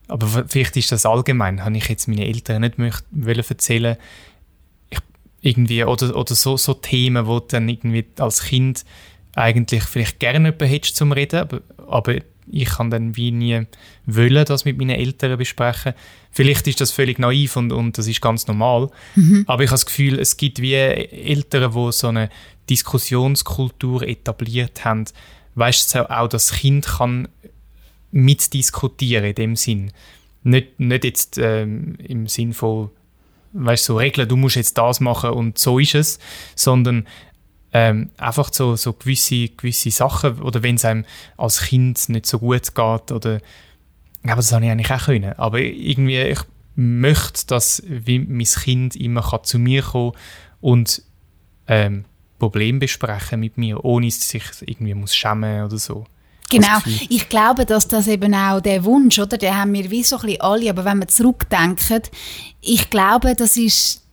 aber 0.08 0.44
vielleicht 0.48 0.76
ist 0.76 0.92
das 0.92 1.06
allgemein, 1.06 1.64
habe 1.64 1.76
ich 1.78 1.88
jetzt 1.88 2.08
meine 2.08 2.26
Eltern 2.26 2.60
nicht 2.60 2.78
wollen 2.78 3.38
erzählen, 3.48 3.96
ich, 4.90 4.98
irgendwie, 5.40 5.82
oder, 5.84 6.14
oder 6.14 6.34
so, 6.34 6.56
so 6.58 6.74
Themen, 6.74 7.26
wo 7.26 7.40
dann 7.40 7.68
irgendwie 7.70 8.04
als 8.18 8.42
Kind 8.42 8.84
eigentlich 9.36 9.84
vielleicht 9.84 10.18
gerne 10.18 10.48
jemanden 10.48 10.66
hättest 10.66 10.96
zum 10.96 11.12
Reden, 11.12 11.40
aber, 11.40 11.60
aber 11.86 12.16
ich 12.48 12.68
kann 12.68 12.90
dann 12.90 13.16
wie 13.16 13.30
nie 13.30 13.62
wollen, 14.06 14.44
das 14.44 14.64
mit 14.64 14.78
meinen 14.78 14.96
Eltern 14.96 15.36
besprechen. 15.36 15.94
Vielleicht 16.30 16.66
ist 16.66 16.80
das 16.80 16.90
völlig 16.90 17.18
naiv 17.18 17.56
und, 17.56 17.72
und 17.72 17.98
das 17.98 18.06
ist 18.06 18.20
ganz 18.20 18.46
normal, 18.46 18.90
aber 19.46 19.62
ich 19.62 19.70
habe 19.70 19.74
das 19.74 19.86
Gefühl, 19.86 20.18
es 20.18 20.36
gibt 20.36 20.60
wie 20.60 20.74
Eltern, 20.74 21.72
die 21.72 21.92
so 21.92 22.08
eine 22.08 22.30
Diskussionskultur 22.70 24.02
etabliert 24.02 24.84
haben. 24.84 25.04
Weißt 25.54 25.94
du, 25.94 26.10
auch 26.10 26.28
das 26.28 26.52
Kind 26.52 26.86
kann 26.86 27.28
mitdiskutieren 28.10 29.24
in 29.24 29.34
dem 29.34 29.56
Sinn. 29.56 29.92
Nicht, 30.42 30.78
nicht 30.78 31.04
jetzt 31.04 31.38
ähm, 31.38 31.96
im 32.06 32.26
Sinn 32.28 32.52
von, 32.52 32.90
weißt 33.52 33.88
du, 33.88 33.94
so 33.94 33.98
Regeln, 33.98 34.28
du 34.28 34.36
musst 34.36 34.56
jetzt 34.56 34.78
das 34.78 35.00
machen 35.00 35.30
und 35.30 35.58
so 35.58 35.78
ist 35.78 35.94
es, 35.94 36.18
sondern 36.54 37.06
ähm, 37.78 38.08
einfach 38.16 38.48
so, 38.54 38.74
so 38.74 38.94
gewisse, 38.94 39.50
gewisse 39.50 39.90
Sachen, 39.90 40.40
oder 40.40 40.62
wenn 40.62 40.76
es 40.76 40.86
einem 40.86 41.04
als 41.36 41.60
Kind 41.60 42.08
nicht 42.08 42.24
so 42.24 42.38
gut 42.38 42.74
geht, 42.74 43.12
oder, 43.12 43.40
aber 44.22 44.36
das 44.36 44.50
habe 44.52 44.64
ich 44.64 44.70
eigentlich 44.70 44.90
auch 44.90 45.04
können. 45.04 45.34
Aber 45.34 45.58
irgendwie, 45.58 46.18
ich 46.22 46.40
möchte, 46.74 47.46
dass 47.48 47.82
wie 47.86 48.18
mein 48.18 48.46
Kind 48.46 48.96
immer 48.96 49.20
kann 49.20 49.44
zu 49.44 49.58
mir 49.58 49.82
kommen 49.82 50.12
und 50.62 51.02
ähm, 51.68 52.06
Probleme 52.38 52.78
besprechen 52.78 53.40
mit 53.40 53.58
mir, 53.58 53.84
ohne 53.84 54.06
dass 54.06 54.26
sich 54.26 54.44
irgendwie 54.62 54.94
muss 54.94 55.14
schämen 55.14 55.66
oder 55.66 55.76
so. 55.76 56.06
Genau, 56.48 56.78
ich 57.10 57.28
glaube, 57.28 57.66
dass 57.66 57.88
das 57.88 58.08
eben 58.08 58.34
auch 58.34 58.62
der 58.62 58.84
Wunsch, 58.84 59.18
oder, 59.18 59.36
den 59.36 59.54
haben 59.54 59.74
wir 59.74 59.90
wie 59.90 60.02
so 60.02 60.16
ein 60.16 60.22
bisschen 60.22 60.40
alle, 60.40 60.70
aber 60.70 60.86
wenn 60.86 61.00
wir 61.00 61.08
zurückdenken, 61.08 62.02
ich 62.62 62.88
glaube, 62.88 63.34
das 63.34 63.58
ist, 63.58 64.05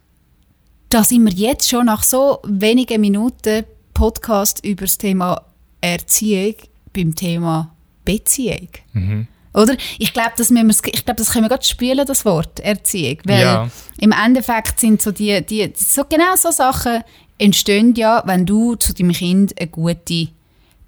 da 0.93 1.03
sind 1.03 1.25
wir 1.25 1.33
jetzt 1.33 1.67
schon 1.69 1.87
nach 1.87 2.03
so 2.03 2.39
wenigen 2.43 3.01
Minuten 3.01 3.65
Podcast 3.95 4.63
über 4.63 4.85
das 4.85 4.99
Thema 4.99 5.41
Erziehung 5.81 6.53
beim 6.95 7.15
Thema 7.15 7.73
Beziehung. 8.05 8.67
Mhm. 8.93 9.27
Oder? 9.55 9.75
Ich 9.97 10.13
glaube, 10.13 10.33
das, 10.37 10.51
müssen 10.51 10.85
wir, 10.85 10.93
ich 10.93 11.03
glaub, 11.03 11.17
das 11.17 11.31
können 11.31 11.45
wir 11.45 11.49
gerade 11.49 11.65
spielen, 11.65 12.05
das 12.05 12.25
Wort 12.25 12.59
Erziehung. 12.59 13.17
Weil 13.23 13.41
Ja. 13.41 13.69
im 13.97 14.11
Endeffekt 14.11 14.79
sind 14.79 15.01
so 15.01 15.11
die, 15.11 15.43
die 15.43 15.73
so 15.75 16.03
genau 16.07 16.35
so 16.35 16.51
Sachen 16.51 17.03
entstehen 17.39 17.95
ja, 17.95 18.21
wenn 18.27 18.45
du 18.45 18.75
zu 18.75 18.93
deinem 18.93 19.13
Kind 19.13 19.59
eine 19.59 19.69
gute 19.71 20.27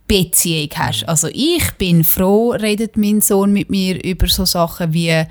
Beziehung 0.08 0.70
hast. 0.76 1.10
Also 1.10 1.30
ich 1.34 1.72
bin 1.80 2.04
froh, 2.04 2.52
redet 2.52 2.96
mein 2.96 3.22
Sohn 3.22 3.52
mit 3.54 3.72
mir 3.72 4.04
über 4.04 4.28
so 4.28 4.46
Sachen 4.46 4.94
wie 4.94 5.26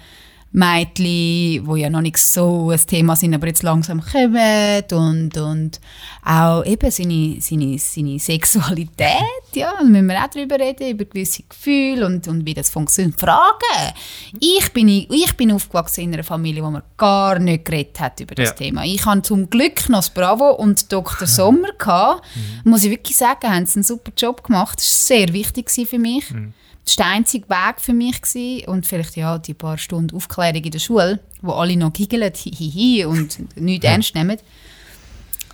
Mädchen, 0.54 1.66
wo 1.66 1.75
ja 1.75 1.90
noch 1.90 2.00
nicht 2.00 2.16
so 2.16 2.70
ein 2.70 2.78
Thema 2.87 3.16
sind, 3.16 3.34
aber 3.34 3.49
jetzt 3.49 3.64
langsam 3.64 4.00
kommen 4.00 4.82
und, 4.92 5.37
und 5.37 5.80
auch 6.25 6.64
eben 6.64 6.90
seine, 6.92 7.38
seine, 7.40 7.76
seine 7.78 8.20
Sexualität, 8.20 9.18
ja, 9.54 9.73
da 9.76 9.84
müssen 9.84 10.06
wir 10.06 10.16
auch 10.23 10.28
darüber 10.32 10.58
reden, 10.61 10.90
über 10.90 11.04
gewisse 11.06 11.42
Gefühle 11.42 12.06
und, 12.06 12.28
und 12.28 12.46
wie 12.46 12.54
das 12.54 12.70
funktioniert. 12.70 13.18
Fragen! 13.18 13.94
Ich 14.38 14.73
bin, 14.73 14.88
ich 14.88 15.37
bin 15.37 15.50
aufgewachsen 15.50 16.04
in 16.04 16.14
einer 16.14 16.23
Familie, 16.23 16.62
wo 16.62 16.70
man 16.70 16.82
gar 16.96 17.40
nicht 17.40 17.64
geredet 17.64 17.99
hat 17.99 18.20
über 18.20 18.37
das 18.37 18.50
Ja. 18.50 18.54
Thema. 18.54 18.84
Ich 18.84 19.04
hatte 19.04 19.23
zum 19.23 19.50
Glück 19.50 19.88
noch 19.88 19.99
das 19.99 20.11
Bravo 20.11 20.50
und 20.50 20.92
Dr. 20.92 21.26
Sommer. 21.26 21.68
Gehabt. 21.78 22.25
Muss 22.62 22.84
ich 22.84 22.90
wirklich 22.90 23.16
sagen, 23.16 23.49
haben 23.52 23.66
sie 23.66 23.76
einen 23.76 23.82
super 23.82 24.12
Job 24.16 24.44
gemacht. 24.44 24.78
Das 24.78 25.11
war 25.11 25.16
sehr 25.18 25.32
wichtig 25.32 25.70
für 25.70 25.99
mich. 25.99 26.26
Das 26.28 26.37
war 26.86 27.06
der 27.06 27.06
einzige 27.06 27.48
Weg 27.48 27.80
für 27.80 27.92
mich. 27.92 28.20
Gewesen. 28.20 28.68
Und 28.68 28.86
vielleicht 28.86 29.16
ja, 29.16 29.38
die 29.38 29.54
paar 29.54 29.78
Stunden 29.78 30.14
Aufklärung 30.14 30.62
in 30.62 30.70
der 30.70 30.78
Schule, 30.78 31.20
wo 31.42 31.52
alle 31.52 31.76
noch 31.76 31.92
giggeln, 31.92 32.32
hihihi, 32.34 33.04
und 33.04 33.38
nichts 33.60 33.86
ernst 33.86 34.14
nehmen. 34.14 34.38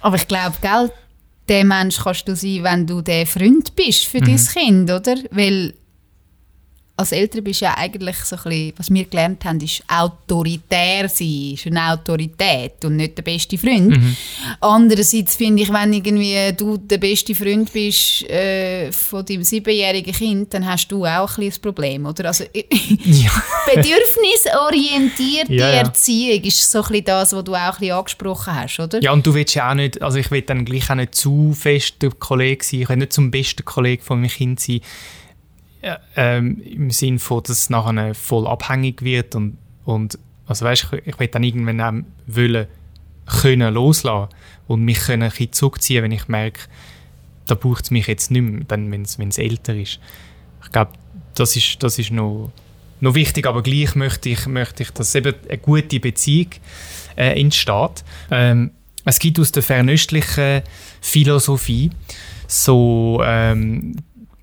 Aber 0.01 0.17
ich 0.17 0.27
glaube, 0.27 0.57
gell, 0.61 0.91
der 1.49 1.65
Mensch 1.65 1.99
kannst 1.99 2.29
du 2.29 2.37
sein, 2.37 2.63
wenn 2.63 2.87
du 2.87 3.03
der 3.03 3.27
Freund 3.27 3.75
bist 3.75 4.05
für 4.05 4.21
dein 4.21 4.37
Kind, 4.37 4.91
oder? 4.91 5.17
Weil 5.31 5.75
als 7.01 7.13
Eltern 7.13 7.45
bist 7.45 7.61
du 7.61 7.67
ja 7.67 7.77
eigentlich 7.77 8.17
so 8.17 8.37
ein 8.37 8.43
bisschen, 8.45 8.73
was 8.79 8.91
wir 8.91 9.05
gelernt 9.05 9.45
haben, 9.45 9.61
ist 9.61 9.83
autoritär 9.89 11.09
sein, 11.09 11.53
ist 11.55 11.67
eine 11.67 11.93
Autorität 11.93 12.85
und 12.85 12.97
nicht 12.97 13.19
der 13.19 13.23
beste 13.23 13.59
Freund. 13.59 13.99
Andererseits 14.61 15.37
finde 15.37 15.63
ich, 15.63 15.73
wenn 15.73 15.93
irgendwie 15.93 16.53
du 16.57 16.77
der 16.79 16.99
beste 16.99 17.35
Freund 17.35 17.71
bist 17.73 18.23
äh, 18.31 18.91
von 18.93 19.25
deinem 19.25 19.43
siebenjährigen 19.43 20.15
Kind, 20.15 20.55
dann 20.55 20.67
hast 20.67 20.89
du 20.89 21.05
auch 21.05 21.37
ein 21.37 21.51
ein 21.51 21.61
Problem, 21.61 22.07
oder? 22.07 22.27
Also 22.27 22.45
Ja. 23.05 23.31
bedürfnisorientierte 23.75 25.53
Ja, 25.55 25.69
ja. 25.69 25.75
Erziehung 25.81 26.43
ist 26.43 26.71
so 26.71 26.79
ein 26.83 26.89
bisschen 26.89 27.05
das, 27.05 27.33
was 27.33 27.45
du 27.45 27.55
auch 27.55 27.59
ein 27.59 27.71
bisschen 27.79 27.95
angesprochen 27.95 28.55
hast, 28.55 28.81
oder? 28.81 29.03
ja, 29.03 29.13
und 29.13 29.27
du 29.27 29.35
willst 29.35 29.55
ja 29.55 29.71
auch 29.71 29.75
nicht, 29.75 30.01
also 30.03 30.19
ich 30.19 30.31
will 30.31 30.43
dann 30.43 30.65
gleich 30.65 30.91
auch 30.91 30.95
nicht 30.95 31.15
zu 31.15 31.53
fest 31.53 31.97
der 32.03 32.11
Kollege 32.11 32.65
sein, 32.65 32.83
ich 32.83 32.89
will 32.89 32.97
nicht 32.97 33.13
zum 33.13 33.31
besten 33.31 33.65
Kollegen 33.65 34.03
von 34.03 34.21
meinem 34.21 34.31
Kind 34.31 34.61
sein, 34.61 34.81
ähm, 36.17 36.61
im 36.61 36.91
Sinne 36.91 37.19
von, 37.19 37.43
dass 37.43 37.51
es 37.51 37.71
nachher 37.71 38.15
voll 38.15 38.47
abhängig 38.47 39.03
wird 39.03 39.35
und, 39.35 39.57
und 39.85 40.19
also 40.47 40.65
weißt, 40.65 40.89
ich, 40.93 41.07
ich 41.07 41.19
will 41.19 41.29
dann 41.29 41.43
irgendwann 41.43 41.81
auch 41.81 42.05
wollen, 42.27 42.67
können 43.27 43.73
loslassen 43.73 44.35
und 44.67 44.85
mich 44.85 44.99
können 45.01 45.23
ein 45.23 45.31
bisschen 45.31 45.53
zurückziehen, 45.53 46.03
wenn 46.03 46.13
ich 46.13 46.29
merke, 46.29 46.63
da 47.47 47.55
braucht 47.55 47.85
es 47.85 47.91
mich 47.91 48.07
jetzt 48.07 48.31
nicht 48.31 48.43
mehr, 48.43 48.63
wenn 48.69 49.03
es 49.03 49.39
älter 49.39 49.75
ist. 49.75 50.01
Ich 50.65 50.73
glaube, 50.73 50.93
das 51.35 51.57
ist, 51.57 51.83
das 51.83 51.99
ist 51.99 52.11
noch, 52.11 52.53
noch 53.01 53.15
wichtig, 53.15 53.47
aber 53.47 53.63
gleich 53.63 53.95
möchte 53.95 54.29
ich, 54.29 54.47
möchte 54.47 54.83
ich, 54.83 54.91
dass 54.91 55.15
eben 55.15 55.35
eine 55.49 55.59
gute 55.59 56.01
Beziehung 56.01 56.51
äh, 57.17 57.41
entsteht. 57.41 58.05
Ähm, 58.31 58.73
es 59.05 59.19
gibt 59.19 59.39
aus 59.39 59.53
der 59.53 59.63
fernöstlichen 59.63 60.63
Philosophie 61.01 61.91
so 62.47 63.21
ähm, 63.25 63.97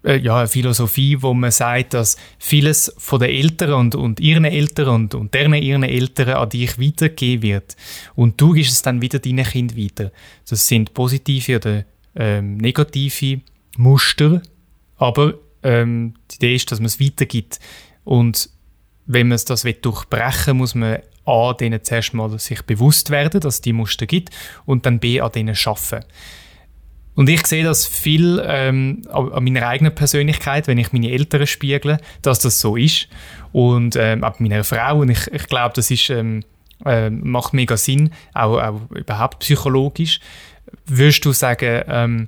äh, 0.08 0.18
ja, 0.18 0.38
eine 0.38 0.48
Philosophie, 0.48 1.22
wo 1.22 1.34
man 1.34 1.52
sagt, 1.52 1.94
dass 1.94 2.18
vieles 2.40 2.94
von 2.98 3.20
den 3.20 3.30
Eltern 3.30 3.74
und, 3.74 3.96
und 3.96 4.20
ihren 4.20 4.46
Eltern 4.46 4.88
und, 4.88 5.16
und 5.16 5.34
deren 5.34 5.54
ihren 5.54 5.84
Eltern 5.84 6.30
an 6.30 6.50
dich 6.50 6.80
weitergegeben 6.80 7.44
wird. 7.44 7.76
Und 8.16 8.40
du 8.40 8.54
gibst 8.54 8.72
es 8.72 8.82
dann 8.82 9.02
wieder 9.02 9.20
deinen 9.20 9.46
Kind 9.46 9.78
weiter. 9.78 10.12
Das 10.50 10.68
sind 10.68 10.94
positive 10.94 11.58
oder 11.58 11.84
ähm, 12.16 12.58
negative 12.58 13.42
Muster, 13.76 14.42
aber 14.96 15.34
ähm, 15.64 16.14
die 16.32 16.36
Idee 16.38 16.56
ist, 16.56 16.72
dass 16.72 16.80
man 16.80 16.88
es 16.88 17.00
weitergibt. 17.00 17.60
Und 18.04 18.50
wenn 19.06 19.28
man 19.28 19.40
das 19.46 19.64
durchbrechen 19.82 20.54
will, 20.54 20.54
muss 20.54 20.76
man 20.76 21.00
A, 21.26 21.54
denen 21.54 21.84
zuerst 21.84 22.14
mal 22.14 22.40
sich 22.40 22.62
bewusst 22.62 23.10
werden, 23.10 23.42
dass 23.42 23.56
es 23.56 23.62
die 23.62 23.74
Muster 23.74 24.06
gibt 24.06 24.30
und 24.66 24.86
dann 24.86 25.00
B, 25.00 25.20
an 25.20 25.32
denen 25.34 25.56
arbeiten. 25.66 26.06
Und 27.18 27.28
ich 27.30 27.48
sehe 27.48 27.64
das 27.64 27.88
viel 27.88 28.40
ähm, 28.46 29.02
an 29.12 29.44
meiner 29.44 29.68
eigenen 29.68 29.94
Persönlichkeit, 29.94 30.68
wenn 30.68 30.78
ich 30.78 30.94
meine 30.94 31.10
Eltern 31.10 31.48
spiegle, 31.48 31.98
dass 32.22 32.38
das 32.38 32.62
so 32.62 32.76
ist. 32.78 33.08
Und 33.52 33.96
ähm, 33.96 34.22
bei 34.22 34.34
meiner 34.38 34.64
Frau. 34.64 35.00
Und 35.00 35.10
ich, 35.10 35.26
ich 35.34 35.48
glaube, 35.48 35.74
das 35.76 35.90
ist, 35.90 36.12
ähm, 36.12 36.44
ähm, 36.86 37.28
macht 37.28 37.54
mega 37.54 37.76
Sinn, 37.76 38.12
auch, 38.36 38.62
auch 38.62 38.92
überhaupt 38.92 39.40
psychologisch. 39.40 40.20
Würdest 40.86 41.26
du 41.26 41.32
sagen, 41.32 41.82
ähm, 41.88 42.28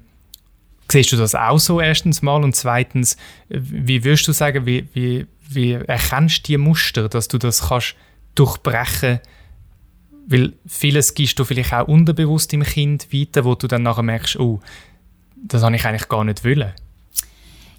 siehst 0.92 1.12
du 1.12 1.18
das 1.18 1.36
auch 1.36 1.60
so 1.60 1.80
erstens 1.80 2.24
mal? 2.24 2.44
Und 2.44 2.56
zweitens, 2.56 3.16
wie 3.48 4.04
würdest 4.04 4.28
du 4.28 4.32
sagen, 4.32 4.66
wie, 4.66 4.88
wie, 4.96 5.28
wie 5.48 5.74
erkennst 5.74 6.48
du 6.48 6.54
die 6.54 6.58
Muster, 6.58 7.10
dass 7.10 7.28
du 7.28 7.38
das 7.38 7.70
kannst 7.70 7.94
durchbrechen 8.34 9.20
weil 10.30 10.54
vieles 10.66 11.16
gibst 11.16 11.40
du 11.40 11.44
vielleicht 11.44 11.74
auch 11.74 11.88
unterbewusst 11.88 12.54
im 12.54 12.64
Kind 12.64 13.12
weiter, 13.12 13.44
wo 13.46 13.56
du 13.56 13.68
dann 13.68 13.84
nachher 13.84 14.04
merkst, 14.04 14.40
oh, 14.40 14.60
das 15.36 15.64
habe 15.64 15.76
ich 15.76 15.86
eigentlich 15.86 16.08
gar 16.08 16.24
nicht 16.24 16.46
wollen. 16.46 16.72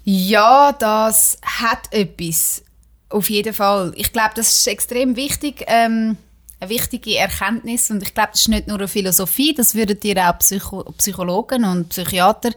Ja, 0.03 0.73
das 0.77 1.37
hat 1.43 1.91
etwas. 1.91 2.63
Auf 3.09 3.29
jeden 3.29 3.53
Fall. 3.53 3.93
Ich 3.95 4.11
glaube, 4.11 4.31
das 4.35 4.49
ist 4.49 4.67
extrem 4.67 5.15
wichtig. 5.15 5.63
Ähm, 5.67 6.17
eine 6.59 6.69
wichtige 6.69 7.17
Erkenntnis. 7.17 7.89
Und 7.89 8.03
ich 8.03 8.13
glaube, 8.13 8.29
das 8.31 8.41
ist 8.41 8.47
nicht 8.49 8.67
nur 8.67 8.77
eine 8.77 8.87
Philosophie, 8.87 9.53
das 9.53 9.75
würden 9.75 9.99
dir 9.99 10.29
auch 10.29 10.37
Psycho 10.39 10.83
Psychologen 10.97 11.65
und 11.65 11.89
Psychiater 11.89 12.51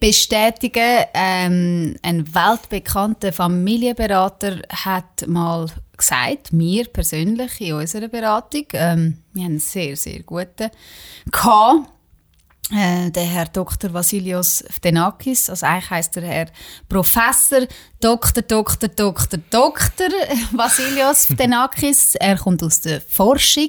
bestätigen. 0.00 1.04
Ähm, 1.12 1.96
ein 2.02 2.34
weltbekannter 2.34 3.32
Familienberater 3.32 4.62
hat 4.70 5.26
mal 5.26 5.66
gesagt, 5.96 6.52
mir 6.52 6.84
persönlich 6.84 7.60
in 7.60 7.74
unserer 7.74 8.08
Beratung, 8.08 8.66
ähm, 8.72 9.18
wir 9.32 9.44
haben 9.44 9.52
einen 9.52 9.58
sehr, 9.58 9.96
sehr 9.96 10.22
guten 10.22 10.70
gehabt, 11.30 11.88
äh, 12.72 13.10
der 13.10 13.24
Herr 13.24 13.44
Dr. 13.44 13.92
Vasilios 13.92 14.64
Ftenakis, 14.70 15.50
also 15.50 15.66
eigentlich 15.66 15.90
heißt 15.90 16.16
der 16.16 16.22
Herr 16.22 16.46
Professor 16.88 17.60
Dr. 18.00 18.42
Dr. 18.42 18.88
Dr. 18.88 19.38
Dr. 19.50 20.08
Vasilios 20.52 21.26
Ftenakis. 21.26 22.14
Er 22.14 22.38
kommt 22.38 22.62
aus 22.62 22.80
der 22.80 23.02
Forschung 23.02 23.68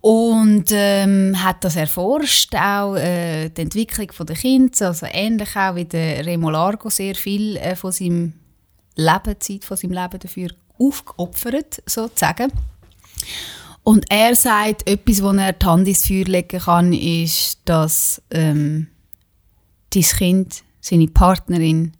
und 0.00 0.66
ähm, 0.70 1.34
hat 1.42 1.64
das 1.64 1.74
erforscht, 1.74 2.54
auch 2.54 2.94
äh, 2.94 3.48
die 3.48 3.62
Entwicklung 3.62 4.08
der 4.26 4.36
Kinder, 4.36 4.86
also 4.86 5.06
ähnlich 5.10 5.56
auch 5.56 5.74
wie 5.74 5.84
der 5.84 6.24
Remo 6.24 6.50
Largo 6.50 6.90
sehr 6.90 7.16
viel 7.16 7.56
äh, 7.56 7.74
von 7.74 7.90
seinem 7.90 8.34
Leben, 8.94 9.40
Zeit 9.40 9.64
von 9.64 9.76
seinem 9.76 9.92
Leben 9.92 10.18
dafür 10.20 10.50
aufgeopfert, 10.78 11.82
sozusagen. 11.86 12.52
Und 13.82 14.06
er 14.08 14.34
sagt, 14.34 14.88
etwas, 14.88 15.22
wo 15.22 15.30
er 15.32 15.52
die 15.52 15.66
Hand 15.66 15.86
ins 15.86 16.06
Feuer 16.06 16.24
legen 16.24 16.60
kann, 16.60 16.92
ist, 16.92 17.58
dass 17.66 18.22
ähm, 18.30 18.88
dein 19.90 20.02
Kind, 20.02 20.64
seine 20.80 21.08
Partnerin 21.08 21.92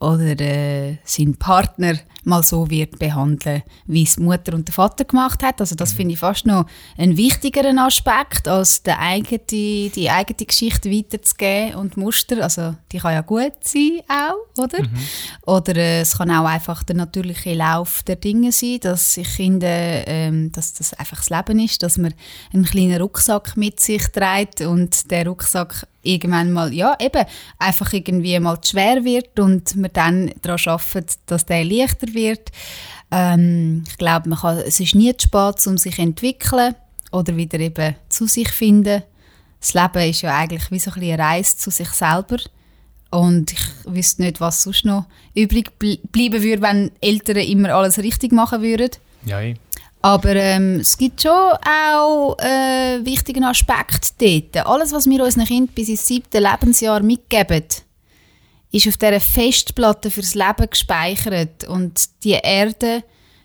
oder 0.00 0.38
äh, 0.40 0.98
sein 1.04 1.36
Partner 1.36 1.94
mal 2.24 2.42
so 2.42 2.68
wird 2.70 2.98
behandeln, 2.98 3.62
wie 3.86 4.04
es 4.04 4.16
die 4.16 4.22
Mutter 4.22 4.54
und 4.54 4.68
der 4.68 4.74
Vater 4.74 5.04
gemacht 5.04 5.42
hat. 5.42 5.60
Also 5.60 5.74
das 5.74 5.92
finde 5.92 6.14
ich 6.14 6.20
fast 6.20 6.46
noch 6.46 6.66
einen 6.96 7.16
wichtigeren 7.16 7.78
Aspekt, 7.78 8.46
als 8.46 8.82
die 8.82 8.90
eigene, 8.90 9.40
die 9.48 10.10
eigene 10.10 10.46
Geschichte 10.46 10.90
weiterzugeben 10.90 11.74
und 11.76 11.96
Muster. 11.96 12.42
Also 12.42 12.76
die 12.92 12.98
kann 12.98 13.14
ja 13.14 13.22
gut 13.22 13.54
sein 13.62 14.00
auch, 14.08 14.62
oder? 14.62 14.78
Oder 15.46 15.76
äh, 15.76 16.00
es 16.02 16.18
kann 16.18 16.30
auch 16.30 16.44
einfach 16.44 16.82
der 16.84 16.96
natürliche 16.96 17.54
Lauf 17.54 18.02
der 18.02 18.16
Dinge 18.16 18.52
sein, 18.52 18.78
dass 18.80 19.14
sich 19.14 19.36
Kinder, 19.36 20.06
ähm, 20.06 20.52
dass 20.52 20.74
das 20.74 20.92
einfach 20.94 21.18
das 21.18 21.30
Leben 21.30 21.58
ist, 21.60 21.82
dass 21.82 21.98
man 21.98 22.14
einen 22.52 22.64
kleinen 22.64 23.00
Rucksack 23.00 23.56
mit 23.56 23.80
sich 23.80 24.06
trägt 24.08 24.60
und 24.60 25.10
der 25.10 25.26
Rucksack 25.26 25.86
irgendwann 26.02 26.52
mal, 26.52 26.72
ja, 26.72 26.96
eben, 27.00 27.24
einfach 27.58 27.92
irgendwie 27.92 28.38
mal 28.40 28.58
schwer 28.64 29.04
wird 29.04 29.38
und 29.38 29.76
man 29.76 29.90
dann 29.92 30.32
daran 30.42 30.60
arbeitet, 30.66 31.18
dass 31.26 31.46
der 31.46 31.64
leichter 31.64 32.12
wird. 32.14 32.50
Ähm, 33.10 33.84
ich 33.88 33.98
glaube, 33.98 34.28
man 34.28 34.38
kann, 34.38 34.58
es 34.58 34.80
ist 34.80 34.94
nie 34.94 35.16
zu 35.16 35.26
spät, 35.28 35.66
um 35.66 35.78
sich 35.78 35.96
zu 35.96 36.02
entwickeln 36.02 36.74
oder 37.10 37.36
wieder 37.36 37.58
eben 37.58 37.96
zu 38.08 38.26
sich 38.26 38.50
finden. 38.50 39.02
Das 39.60 39.74
Leben 39.74 40.08
ist 40.08 40.22
ja 40.22 40.36
eigentlich 40.36 40.70
wie 40.70 40.78
so 40.78 40.92
ein 40.92 41.02
eine 41.02 41.18
Reise 41.18 41.56
zu 41.56 41.70
sich 41.70 41.88
selber. 41.88 42.38
Und 43.10 43.52
ich 43.52 43.60
wüsste 43.86 44.22
nicht, 44.22 44.40
was 44.40 44.62
sonst 44.62 44.84
noch 44.84 45.06
übrig 45.34 45.78
bl 45.78 45.98
bleiben 46.12 46.42
würde, 46.42 46.62
wenn 46.62 46.90
Eltern 47.00 47.38
immer 47.38 47.70
alles 47.70 47.98
richtig 47.98 48.32
machen 48.32 48.62
würden. 48.62 48.90
Ja, 49.24 49.40
eh. 49.40 49.54
Aber 50.00 50.36
ähm, 50.36 50.80
es 50.80 50.96
gibt 50.96 51.22
schon 51.22 51.32
auch 51.32 52.36
äh, 52.38 53.04
wichtigen 53.04 53.44
Aspekt 53.44 54.14
dort. 54.20 54.66
Alles, 54.66 54.92
was 54.92 55.08
wir 55.08 55.24
unseren 55.24 55.44
Kindern 55.44 55.74
bis 55.74 55.88
ins 55.88 56.06
siebte 56.06 56.38
Lebensjahr 56.38 57.02
mitgeben, 57.02 57.64
ist 58.70 58.86
auf 58.86 58.96
dieser 58.96 59.20
Festplatte 59.20 60.10
fürs 60.10 60.34
Leben 60.34 60.70
gespeichert. 60.70 61.64
Und 61.64 62.00
die 62.22 62.32
Erde, 62.32 63.02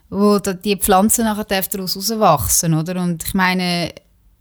wo 0.10 0.38
die 0.38 0.78
Pflanzen 0.78 1.26
nachher 1.26 1.46
daraus 1.46 1.96
rauswachsen, 1.96 2.74
oder? 2.76 3.02
Und 3.02 3.24
ich 3.24 3.34
meine, 3.34 3.92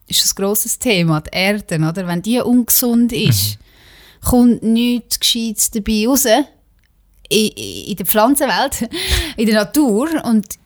ist 0.07 0.25
ein 0.25 0.35
grosses 0.35 0.79
Thema, 0.79 1.23
die 1.23 1.31
Erde, 1.33 1.77
oder? 1.77 2.07
Wenn 2.07 2.21
die 2.21 2.41
ungesund 2.41 3.13
ist, 3.13 3.59
mhm. 3.59 4.29
kommt 4.29 4.63
nichts 4.63 5.19
Gescheites 5.19 5.71
dabei 5.71 6.05
raus. 6.07 6.27
In, 6.27 7.49
in 7.49 7.97
der 7.97 8.05
Pflanzenwelt, 8.05 8.91
in 9.39 9.47
der 9.47 9.65
Natur. 9.65 10.11
Und 10.25 10.59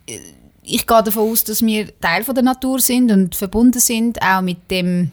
ich 0.67 0.87
gehe 0.87 1.03
davon 1.03 1.31
aus, 1.31 1.45
dass 1.45 1.65
wir 1.65 1.99
Teil 2.01 2.25
von 2.25 2.35
der 2.35 2.45
Natur 2.45 2.81
sind 2.81 3.11
und 3.11 3.35
verbunden 3.35 3.81
sind 3.81 4.21
auch 4.21 4.43
mit 4.43 4.71
dem, 4.71 5.11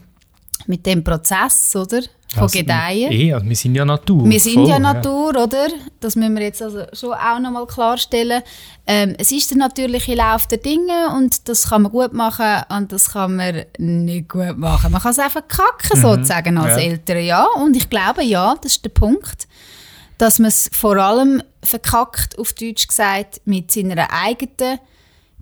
mit 0.67 0.86
dem 0.86 1.03
Prozess, 1.03 1.75
oder? 1.75 2.01
Von 2.33 2.43
also, 2.43 2.60
Gedeihen. 2.60 3.12
Eh, 3.12 3.31
also 3.31 3.48
wir 3.48 3.55
sind 3.55 3.75
ja 3.75 3.86
Natur. 3.86 4.27
Wir 4.27 4.39
sind 4.39 4.55
voll, 4.55 4.69
ja 4.69 4.79
Natur, 4.79 5.36
ja. 5.36 5.43
oder? 5.43 5.67
Das 6.00 6.15
müssen 6.15 6.36
wir 6.36 6.41
jetzt 6.41 6.63
also 6.63 6.83
schon 6.93 7.13
auch 7.13 7.39
nochmal 7.39 7.67
klarstellen. 7.67 8.41
Ähm, 8.88 9.13
es 9.19 9.31
ist 9.31 9.51
der 9.51 9.60
natürliche 9.60 10.15
Lauf 10.15 10.48
der 10.48 10.57
Dinge 10.57 11.15
und 11.15 11.48
das 11.48 11.69
kann 11.69 11.83
man 11.83 11.91
gut 11.91 12.13
machen 12.13 12.63
und 12.75 12.91
das 12.91 13.12
kann 13.12 13.36
man 13.36 13.65
nicht 13.77 14.29
gut 14.29 14.57
machen. 14.57 14.91
Man 14.91 15.01
kann 15.01 15.12
es 15.12 15.19
einfach 15.19 15.48
kacken, 15.48 16.00
mhm. 16.00 16.01
sozusagen, 16.01 16.57
als 16.57 16.77
ja. 16.77 16.89
Eltern, 16.89 17.24
ja. 17.24 17.45
Und 17.62 17.77
ich 17.77 17.88
glaube, 17.88 18.24
ja, 18.24 18.55
das 18.60 18.74
ist 18.74 18.86
der 18.86 18.89
Punkt, 18.89 19.48
dass 20.17 20.39
man 20.39 20.48
es 20.48 20.72
vor 20.74 20.98
allem 20.98 21.43
verkackt, 21.62 22.39
auf 22.39 22.53
Deutsch 22.53 22.88
gesagt, 22.88 23.41
mit 23.45 23.72
seiner 23.72 24.12
eigenen 24.12 24.79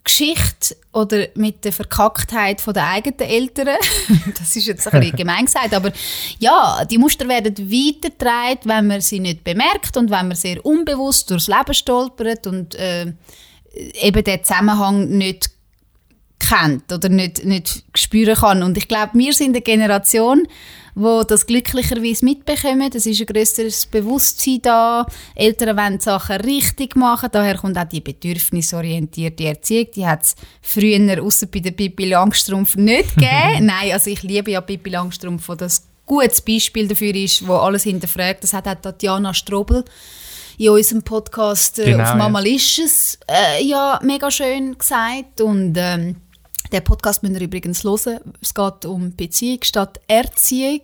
Geschichte 0.03 0.75
oder 0.93 1.27
mit 1.35 1.63
der 1.63 1.71
Verkacktheit 1.71 2.63
der 2.65 2.87
eigenen 2.87 3.19
Eltern. 3.19 3.77
das 4.39 4.55
ist 4.55 4.65
jetzt 4.65 4.91
ein 4.91 4.99
bisschen 4.99 5.15
gemein 5.15 5.45
gesagt, 5.45 5.73
aber 5.73 5.91
ja, 6.39 6.83
die 6.85 6.97
Muster 6.97 7.27
werden 7.27 7.55
weitergetragen, 7.57 8.61
wenn 8.65 8.87
man 8.87 9.01
sie 9.01 9.19
nicht 9.19 9.43
bemerkt 9.43 9.95
und 9.97 10.09
wenn 10.09 10.27
man 10.27 10.35
sehr 10.35 10.65
unbewusst 10.65 11.29
durchs 11.29 11.47
Leben 11.47 11.73
stolpert 11.73 12.47
und 12.47 12.75
äh, 12.75 13.13
eben 13.73 14.23
den 14.23 14.43
Zusammenhang 14.43 15.07
nicht 15.09 15.51
kennt 16.39 16.91
oder 16.91 17.09
nicht, 17.09 17.45
nicht 17.45 17.83
spüren 17.93 18.35
kann. 18.35 18.63
Und 18.63 18.77
ich 18.77 18.87
glaube, 18.87 19.11
wir 19.13 19.33
sind 19.33 19.49
eine 19.49 19.61
Generation, 19.61 20.47
wo 20.95 21.23
das 21.23 21.45
glücklicherweise 21.45 22.25
mitbekommen. 22.25 22.91
Es 22.93 23.05
ist 23.05 23.19
ein 23.19 23.25
grösseres 23.25 23.85
Bewusstsein 23.85 24.61
da. 24.61 25.05
Eltern 25.35 25.77
wollen 25.77 25.99
Sachen 25.99 26.37
richtig 26.37 26.95
machen. 26.95 27.29
Daher 27.31 27.57
kommt 27.57 27.77
auch 27.77 27.85
die 27.85 28.01
bedürfnisorientierte 28.01 29.45
Erziehung. 29.45 29.87
Die 29.95 30.05
hat 30.05 30.23
es 30.23 30.35
früher, 30.61 31.23
außer 31.23 31.47
bei 31.47 31.59
der 31.59 31.71
Pippi 31.71 32.05
Langstrumpf, 32.05 32.75
nicht 32.75 33.15
gegeben. 33.15 33.65
Nein, 33.65 33.91
also 33.91 34.09
ich 34.09 34.23
liebe 34.23 34.51
ja 34.51 34.61
Pippi 34.61 34.89
Langstrumpf, 34.89 35.47
wo 35.47 35.55
das 35.55 35.81
ein 35.81 35.85
gutes 36.05 36.41
Beispiel 36.41 36.87
dafür 36.87 37.15
ist, 37.15 37.47
wo 37.47 37.55
alles 37.55 37.83
hinterfragt. 37.83 38.43
Das 38.43 38.53
hat 38.53 38.67
auch 38.67 38.75
Tatjana 38.75 39.33
Strobel 39.33 39.85
in 40.57 40.69
unserem 40.69 41.01
Podcast 41.01 41.79
äh, 41.79 41.85
genau, 41.85 42.03
auf 42.03 42.15
Mama 42.15 42.39
ja. 42.39 42.51
Licious 42.51 43.17
äh, 43.27 43.63
ja 43.63 43.99
mega 44.03 44.29
schön 44.29 44.77
gesagt 44.77 45.41
und 45.41 45.75
ähm, 45.77 46.17
den 46.71 46.83
Podcast 46.83 47.23
müsst 47.23 47.35
ihr 47.35 47.41
übrigens 47.41 47.83
hören. 47.83 48.19
Es 48.41 48.53
geht 48.53 48.85
um 48.85 49.15
Beziehung 49.15 49.59
statt 49.63 49.99
Erziehung. 50.07 50.81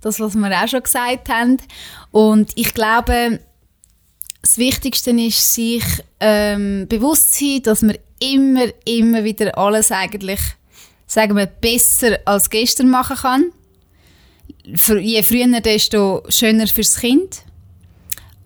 Das, 0.00 0.20
was 0.20 0.34
wir 0.34 0.50
auch 0.50 0.68
schon 0.68 0.82
gesagt 0.82 1.28
haben. 1.28 1.58
Und 2.10 2.52
ich 2.54 2.74
glaube, 2.74 3.40
das 4.42 4.58
Wichtigste 4.58 5.10
ist, 5.10 5.54
sich 5.54 5.84
ähm, 6.20 6.86
bewusst 6.88 7.34
zu 7.34 7.44
sein, 7.44 7.62
dass 7.62 7.82
man 7.82 7.98
immer, 8.20 8.66
immer 8.84 9.24
wieder 9.24 9.58
alles 9.58 9.90
eigentlich, 9.90 10.40
sagen 11.06 11.36
wir, 11.36 11.46
besser 11.46 12.20
als 12.24 12.48
gestern 12.50 12.88
machen 12.88 13.16
kann. 13.16 13.52
Je 14.64 15.22
früher, 15.22 15.60
desto 15.60 16.22
schöner 16.28 16.66
fürs 16.66 16.96
Kind. 16.98 17.42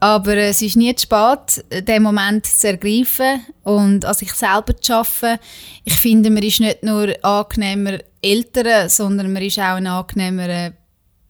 Aber 0.00 0.34
es 0.34 0.62
ist 0.62 0.76
nie 0.76 0.94
zu 0.94 1.02
spät, 1.02 1.64
den 1.86 2.02
Moment 2.02 2.46
zu 2.46 2.68
ergreifen 2.68 3.44
und 3.64 4.06
an 4.06 4.14
sich 4.14 4.32
selber 4.32 4.74
zu 4.80 4.94
arbeiten. 4.94 5.38
Ich 5.84 5.98
finde, 5.98 6.30
man 6.30 6.42
ist 6.42 6.60
nicht 6.60 6.82
nur 6.82 7.14
angenehmer 7.22 7.98
Eltern, 8.22 8.88
sondern 8.88 9.30
man 9.30 9.42
ist 9.42 9.58
auch 9.58 9.76
ein 9.76 9.86
angenehmer 9.86 10.72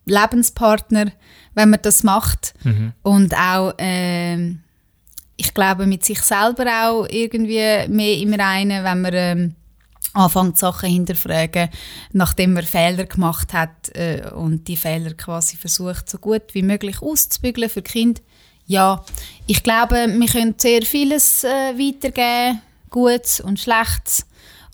Lebenspartner, 0.04 1.10
wenn 1.54 1.70
man 1.70 1.80
das 1.82 2.04
macht. 2.04 2.54
Mhm. 2.62 2.92
Und 3.02 3.34
auch, 3.34 3.74
äh, 3.78 4.50
ich 5.36 5.52
glaube, 5.52 5.86
mit 5.86 6.04
sich 6.04 6.20
selber 6.20 6.66
auch 6.84 7.06
irgendwie 7.10 7.88
mehr 7.88 8.18
im 8.18 8.34
Reinen, 8.34 8.84
wenn 8.84 9.00
man 9.00 9.14
äh, 9.14 9.50
anfängt, 10.12 10.58
Sachen 10.58 10.90
hinterfragen, 10.90 11.70
nachdem 12.12 12.52
man 12.52 12.64
Fehler 12.64 13.04
gemacht 13.04 13.52
hat 13.52 13.88
äh, 13.94 14.30
und 14.32 14.68
die 14.68 14.76
Fehler 14.76 15.14
quasi 15.14 15.56
versucht, 15.56 16.08
so 16.08 16.18
gut 16.18 16.54
wie 16.54 16.62
möglich 16.62 17.02
auszubügeln 17.02 17.68
für 17.68 17.82
Kinder 17.82 18.20
ja, 18.70 19.04
ich 19.48 19.64
glaube, 19.64 20.06
wir 20.06 20.28
können 20.28 20.54
sehr 20.56 20.82
vieles 20.82 21.42
äh, 21.42 21.74
weitergeben, 21.76 22.62
Gutes 22.88 23.40
und 23.40 23.58
Schlechtes. 23.58 24.24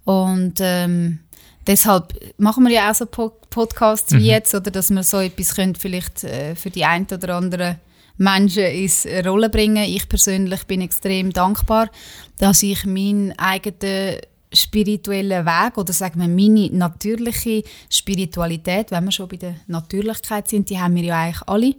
Und 0.05 0.57
ähm, 0.61 1.21
deshalb 1.67 2.13
machen 2.37 2.65
wir 2.65 2.73
ja 2.73 2.91
auch 2.91 2.95
so 2.95 3.07
Podcasts 3.07 4.13
mhm. 4.13 4.19
wie 4.19 4.27
jetzt, 4.27 4.55
oder 4.55 4.71
dass 4.71 4.91
wir 4.91 5.03
so 5.03 5.19
etwas 5.21 5.55
können, 5.55 5.75
vielleicht 5.77 6.25
äh, 6.25 6.55
für 6.57 6.69
die 6.69 6.85
ein 6.85 7.07
oder 7.11 7.37
andere 7.37 7.79
Menschen 8.19 8.65
ins 8.65 9.07
Rolle 9.25 9.49
bringen. 9.49 9.85
Ich 9.85 10.07
persönlich 10.07 10.65
bin 10.65 10.83
extrem 10.83 11.33
dankbar, 11.33 11.89
dass 12.37 12.63
ich 12.63 12.85
meinen 12.85 13.33
eigenen 13.39 14.19
spirituellen 14.53 15.47
Weg 15.47 15.79
oder 15.79 15.95
sagen 15.95 16.21
wir 16.21 16.29
meine 16.29 16.69
natürliche 16.71 17.63
Spiritualität, 17.89 18.91
wenn 18.91 19.07
wir 19.07 19.13
schon 19.13 19.29
bei 19.29 19.37
der 19.37 19.55
Natürlichkeit 19.69 20.49
sind, 20.49 20.69
die 20.69 20.79
haben 20.79 20.95
wir 20.97 21.05
ja 21.05 21.19
eigentlich 21.19 21.49
alle 21.49 21.75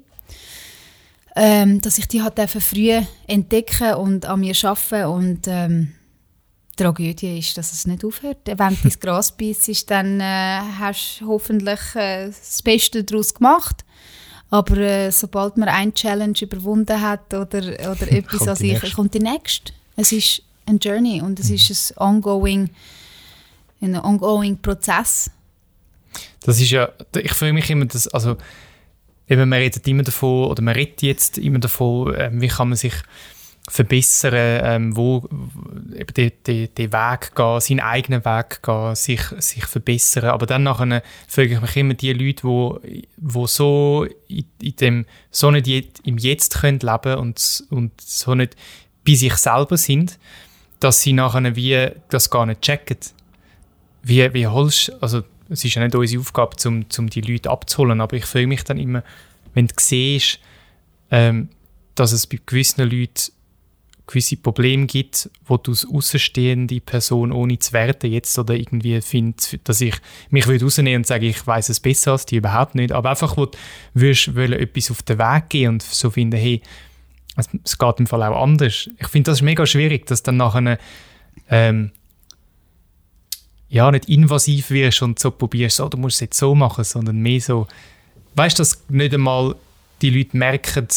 ähm, 1.38 1.82
dass 1.82 2.00
ich 2.00 2.08
die 2.08 2.24
halt 2.24 2.40
früh 2.50 3.00
entdecken 3.28 3.94
und 3.94 4.26
an 4.26 4.40
mir 4.40 4.56
arbeiten 4.64 5.06
und 5.06 5.48
ähm, 5.48 5.94
die 6.72 6.84
Tragödie 6.84 7.38
ist, 7.38 7.58
dass 7.58 7.72
es 7.72 7.86
nicht 7.86 8.04
aufhört. 8.04 8.40
Wenn 8.46 8.58
du 8.58 8.84
ins 8.84 9.00
Gras 9.00 9.38
beißt, 9.38 9.90
dann 9.90 10.20
äh, 10.20 10.60
hast 10.80 11.22
du 11.22 11.28
hoffentlich 11.28 11.80
äh, 11.96 12.28
das 12.28 12.62
Beste 12.64 13.04
daraus 13.04 13.36
gemacht. 13.36 13.86
Aber 14.50 14.78
äh, 14.78 15.12
sobald 15.12 15.58
man 15.58 15.70
eine 15.70 15.94
Challenge 15.94 16.38
überwunden 16.42 17.02
hat 17.02 17.34
oder, 17.34 17.60
oder 17.60 18.12
etwas 18.12 18.48
an 18.48 18.56
sich, 18.56 18.94
kommt 18.94 19.14
die 19.14 19.20
nächste. 19.20 19.74
Es 19.96 20.12
ist 20.12 20.42
ein 20.66 20.80
Journey 20.80 21.22
und 21.22 21.40
es 21.40 21.50
mhm. 21.50 21.56
ist 21.56 21.98
ein 21.98 22.16
ongoing, 22.16 22.70
ein 23.82 23.96
ongoing 23.96 24.58
Prozess. 24.58 25.30
Das 26.42 26.60
ist 26.60 26.72
ja, 26.72 26.90
ich 27.16 27.34
freue 27.34 27.54
mich 27.54 27.70
immer, 27.70 27.86
dass, 27.86 28.08
also 28.08 28.38
eben, 29.30 29.50
man 29.50 29.60
redet 29.60 29.88
immer 29.88 30.04
davon, 30.04 30.46
oder 30.46 30.62
man 30.62 30.76
redet 30.76 31.02
jetzt 31.02 31.38
immer 31.38 31.60
davon, 31.60 32.14
ähm, 32.18 32.42
wie 32.42 32.48
kann 32.48 32.70
man 32.70 32.78
sich 32.78 32.94
verbessern, 33.70 34.34
ähm, 34.64 34.96
wo 34.96 35.28
eben 35.94 36.14
den, 36.16 36.32
den, 36.46 36.74
den 36.74 36.94
Weg 36.94 37.36
gehen, 37.36 37.60
seinen 37.60 37.80
eigenen 37.82 38.24
Weg 38.24 38.64
gehen, 38.64 38.96
sich, 38.96 39.22
sich 39.40 39.66
verbessern. 39.66 40.30
Aber 40.30 40.46
dann 40.46 40.64
nachher 40.64 41.04
frage 41.28 41.54
ich 41.54 41.62
mich 41.62 41.76
immer 41.76 41.94
die 41.94 42.14
Leute, 42.14 42.44
wo, 42.46 42.80
wo 43.18 43.46
so 43.46 44.08
in, 44.30 44.46
in 44.62 44.76
dem, 44.78 45.06
so 45.32 45.52
nicht 45.52 45.68
im 46.06 46.18
Jetzt 46.18 46.62
können 46.62 46.80
leben 46.80 47.16
und, 47.16 47.66
und 47.70 47.92
so 48.00 48.36
nicht 48.36 48.56
bei 49.06 49.16
sich 49.16 49.36
selber 49.36 49.76
sind, 49.76 50.18
dass 50.80 51.02
sie 51.02 51.14
nachher 51.14 51.56
wie 51.56 51.90
das 52.10 52.30
gar 52.30 52.46
nicht 52.46 52.62
checken. 52.62 52.98
Wie, 54.02 54.34
wie 54.34 54.48
holst 54.48 54.94
also 55.02 55.24
es 55.50 55.64
ist 55.64 55.76
ja 55.76 55.84
nicht 55.84 55.96
unsere 55.96 56.22
Aufgabe, 56.22 56.56
um, 56.66 56.86
um 56.98 57.10
die 57.10 57.22
Leute 57.22 57.50
abzuholen, 57.50 58.02
aber 58.02 58.18
ich 58.18 58.26
freue 58.26 58.48
mich 58.48 58.64
dann 58.64 58.78
immer, 58.78 59.04
wenn 59.54 59.68
du 59.68 59.74
siehst, 59.80 60.40
ähm, 61.12 61.50
dass 61.96 62.12
es 62.12 62.28
bei 62.28 62.40
gewissen 62.46 62.90
Leuten 62.90 63.32
gewisse 64.08 64.38
Probleme 64.38 64.86
gibt, 64.86 65.30
wo 65.46 65.58
du 65.58 65.72
als 65.72 65.86
außenstehende 65.86 66.80
Person 66.80 67.34
ohne 67.34 67.60
zu 67.60 67.74
werten 67.74 68.10
jetzt 68.12 68.40
oder 68.40 68.56
irgendwie 68.56 69.02
findest, 69.02 69.60
dass 69.66 69.82
ich 69.82 69.96
mich 70.30 70.48
würde 70.48 70.64
rausnehmen 70.64 71.02
und 71.02 71.08
sage, 71.08 71.28
ich 71.28 71.46
weiß 71.46 71.70
es 71.70 71.82
besser 71.82 72.14
als 72.14 72.26
die 72.26 72.38
überhaupt 72.38 72.74
nicht, 72.74 72.94
aber 72.94 73.10
einfach, 73.10 73.36
wo 73.36 73.48
du 73.48 73.58
wollen, 73.94 74.54
etwas 74.54 74.92
auf 74.92 75.04
den 75.04 75.20
Weg 75.20 75.50
gehen 75.50 75.74
und 75.74 75.84
so 75.84 76.10
finden, 76.10 76.38
hey, 76.38 76.62
es 77.36 77.78
geht 77.78 78.00
im 78.00 78.08
Fall 78.08 78.24
auch 78.24 78.42
anders. 78.42 78.90
Ich 78.98 79.08
finde 79.10 79.32
das 79.32 79.40
ist 79.40 79.44
mega 79.44 79.66
schwierig, 79.66 80.08
dass 80.08 80.24
dann 80.24 80.38
nachher 80.38 80.80
ähm, 81.50 81.92
ja, 83.70 83.92
nicht 83.92 84.08
invasiv 84.10 84.70
wirst 84.70 85.02
und 85.02 85.20
so 85.20 85.32
probierst, 85.32 85.82
oh, 85.82 85.90
du 85.90 85.98
musst 85.98 86.16
es 86.16 86.22
jetzt 86.22 86.38
so 86.38 86.56
machen, 86.56 86.84
sondern 86.84 87.18
mehr 87.18 87.42
so, 87.42 87.68
weißt 88.36 88.58
du, 88.58 88.62
dass 88.62 88.84
nicht 88.90 89.14
einmal 89.14 89.56
die 90.02 90.10
Leute 90.10 90.38
merken, 90.38 90.88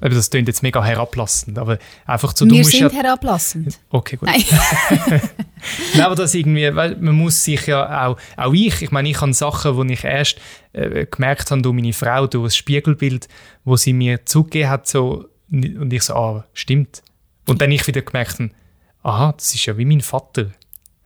das 0.00 0.30
klingt 0.30 0.48
jetzt 0.48 0.62
mega 0.62 0.84
herablassend, 0.84 1.58
aber 1.58 1.78
einfach 2.06 2.36
so, 2.36 2.44
du 2.44 2.54
Wir 2.54 2.64
sind 2.64 2.92
ja, 2.92 3.02
herablassend. 3.02 3.78
Okay, 3.90 4.16
gut. 4.16 4.28
Nein. 4.28 4.44
Nein, 5.94 6.02
aber 6.02 6.14
das 6.14 6.34
irgendwie, 6.34 6.74
weil 6.74 6.96
man 6.96 7.14
muss 7.14 7.42
sich 7.42 7.66
ja 7.66 8.06
auch, 8.06 8.18
auch 8.36 8.52
ich, 8.52 8.82
ich 8.82 8.90
meine, 8.90 9.08
ich 9.08 9.20
habe 9.20 9.32
Sachen, 9.32 9.88
die 9.88 9.94
ich 9.94 10.04
erst 10.04 10.38
äh, 10.72 11.06
gemerkt 11.06 11.50
habe 11.50 11.62
durch 11.62 11.74
meine 11.74 11.92
Frau, 11.92 12.26
durch 12.26 12.44
das 12.44 12.56
Spiegelbild, 12.56 13.28
wo 13.64 13.76
sie 13.76 13.92
mir 13.92 14.24
zugegeben 14.24 14.70
hat, 14.70 14.86
so, 14.86 15.28
und 15.50 15.92
ich 15.92 16.02
so, 16.02 16.14
ah, 16.14 16.44
stimmt. 16.52 17.02
Und 17.46 17.60
dann 17.60 17.72
ich 17.72 17.86
wieder 17.86 18.02
gemerkt 18.02 18.40
aha, 19.02 19.32
das 19.32 19.54
ist 19.54 19.64
ja 19.66 19.76
wie 19.78 19.84
mein 19.84 20.00
Vater. 20.00 20.50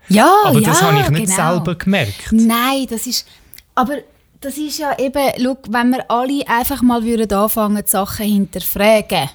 Ja, 0.08 0.32
Aber 0.44 0.60
ja, 0.60 0.68
das 0.68 0.82
habe 0.82 1.00
ich 1.00 1.10
nicht 1.10 1.26
genau. 1.26 1.54
selber 1.54 1.74
gemerkt. 1.74 2.32
Nein, 2.32 2.86
das 2.88 3.06
ist. 3.06 3.26
Aber 3.74 3.96
das 4.40 4.58
ist 4.58 4.78
ja 4.78 4.98
eben, 4.98 5.32
schau, 5.40 5.56
wenn 5.68 5.90
wir 5.90 6.10
alle 6.10 6.46
einfach 6.48 6.82
mal 6.82 7.04
würden 7.04 7.32
anfangen, 7.32 7.82
die 7.84 7.90
Sachen 7.90 8.26
hinterfragen. 8.26 9.30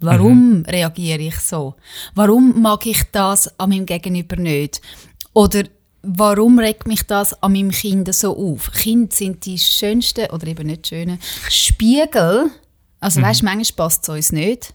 Warum 0.00 0.64
reagiere 0.66 1.22
ich 1.22 1.38
so? 1.38 1.74
Warum 2.14 2.60
mag 2.60 2.84
ich 2.86 3.02
das 3.12 3.58
an 3.58 3.70
meinem 3.70 3.86
Gegenüber 3.86 4.36
nicht? 4.36 4.80
Oder 5.32 5.64
warum 6.02 6.58
regt 6.58 6.86
mich 6.86 7.02
das 7.04 7.42
an 7.42 7.52
meinem 7.52 7.70
Kind 7.70 8.14
so 8.14 8.36
auf? 8.36 8.70
Kinder 8.72 9.14
sind 9.14 9.44
die 9.44 9.58
schönsten, 9.58 10.30
oder 10.30 10.46
eben 10.46 10.66
nicht 10.66 10.86
schönen, 10.86 11.18
Spiegel. 11.48 12.50
Also 13.00 13.22
weißt, 13.22 13.42
manchmal 13.42 13.76
passt 13.76 14.02
es 14.04 14.08
uns 14.08 14.32
nicht. 14.32 14.74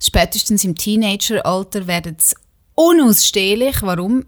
Spätestens 0.00 0.64
im 0.64 0.74
Teenageralter 0.74 1.86
werden 1.86 2.16
sie 2.20 2.36
unausstehlich. 2.74 3.82
Warum? 3.82 4.24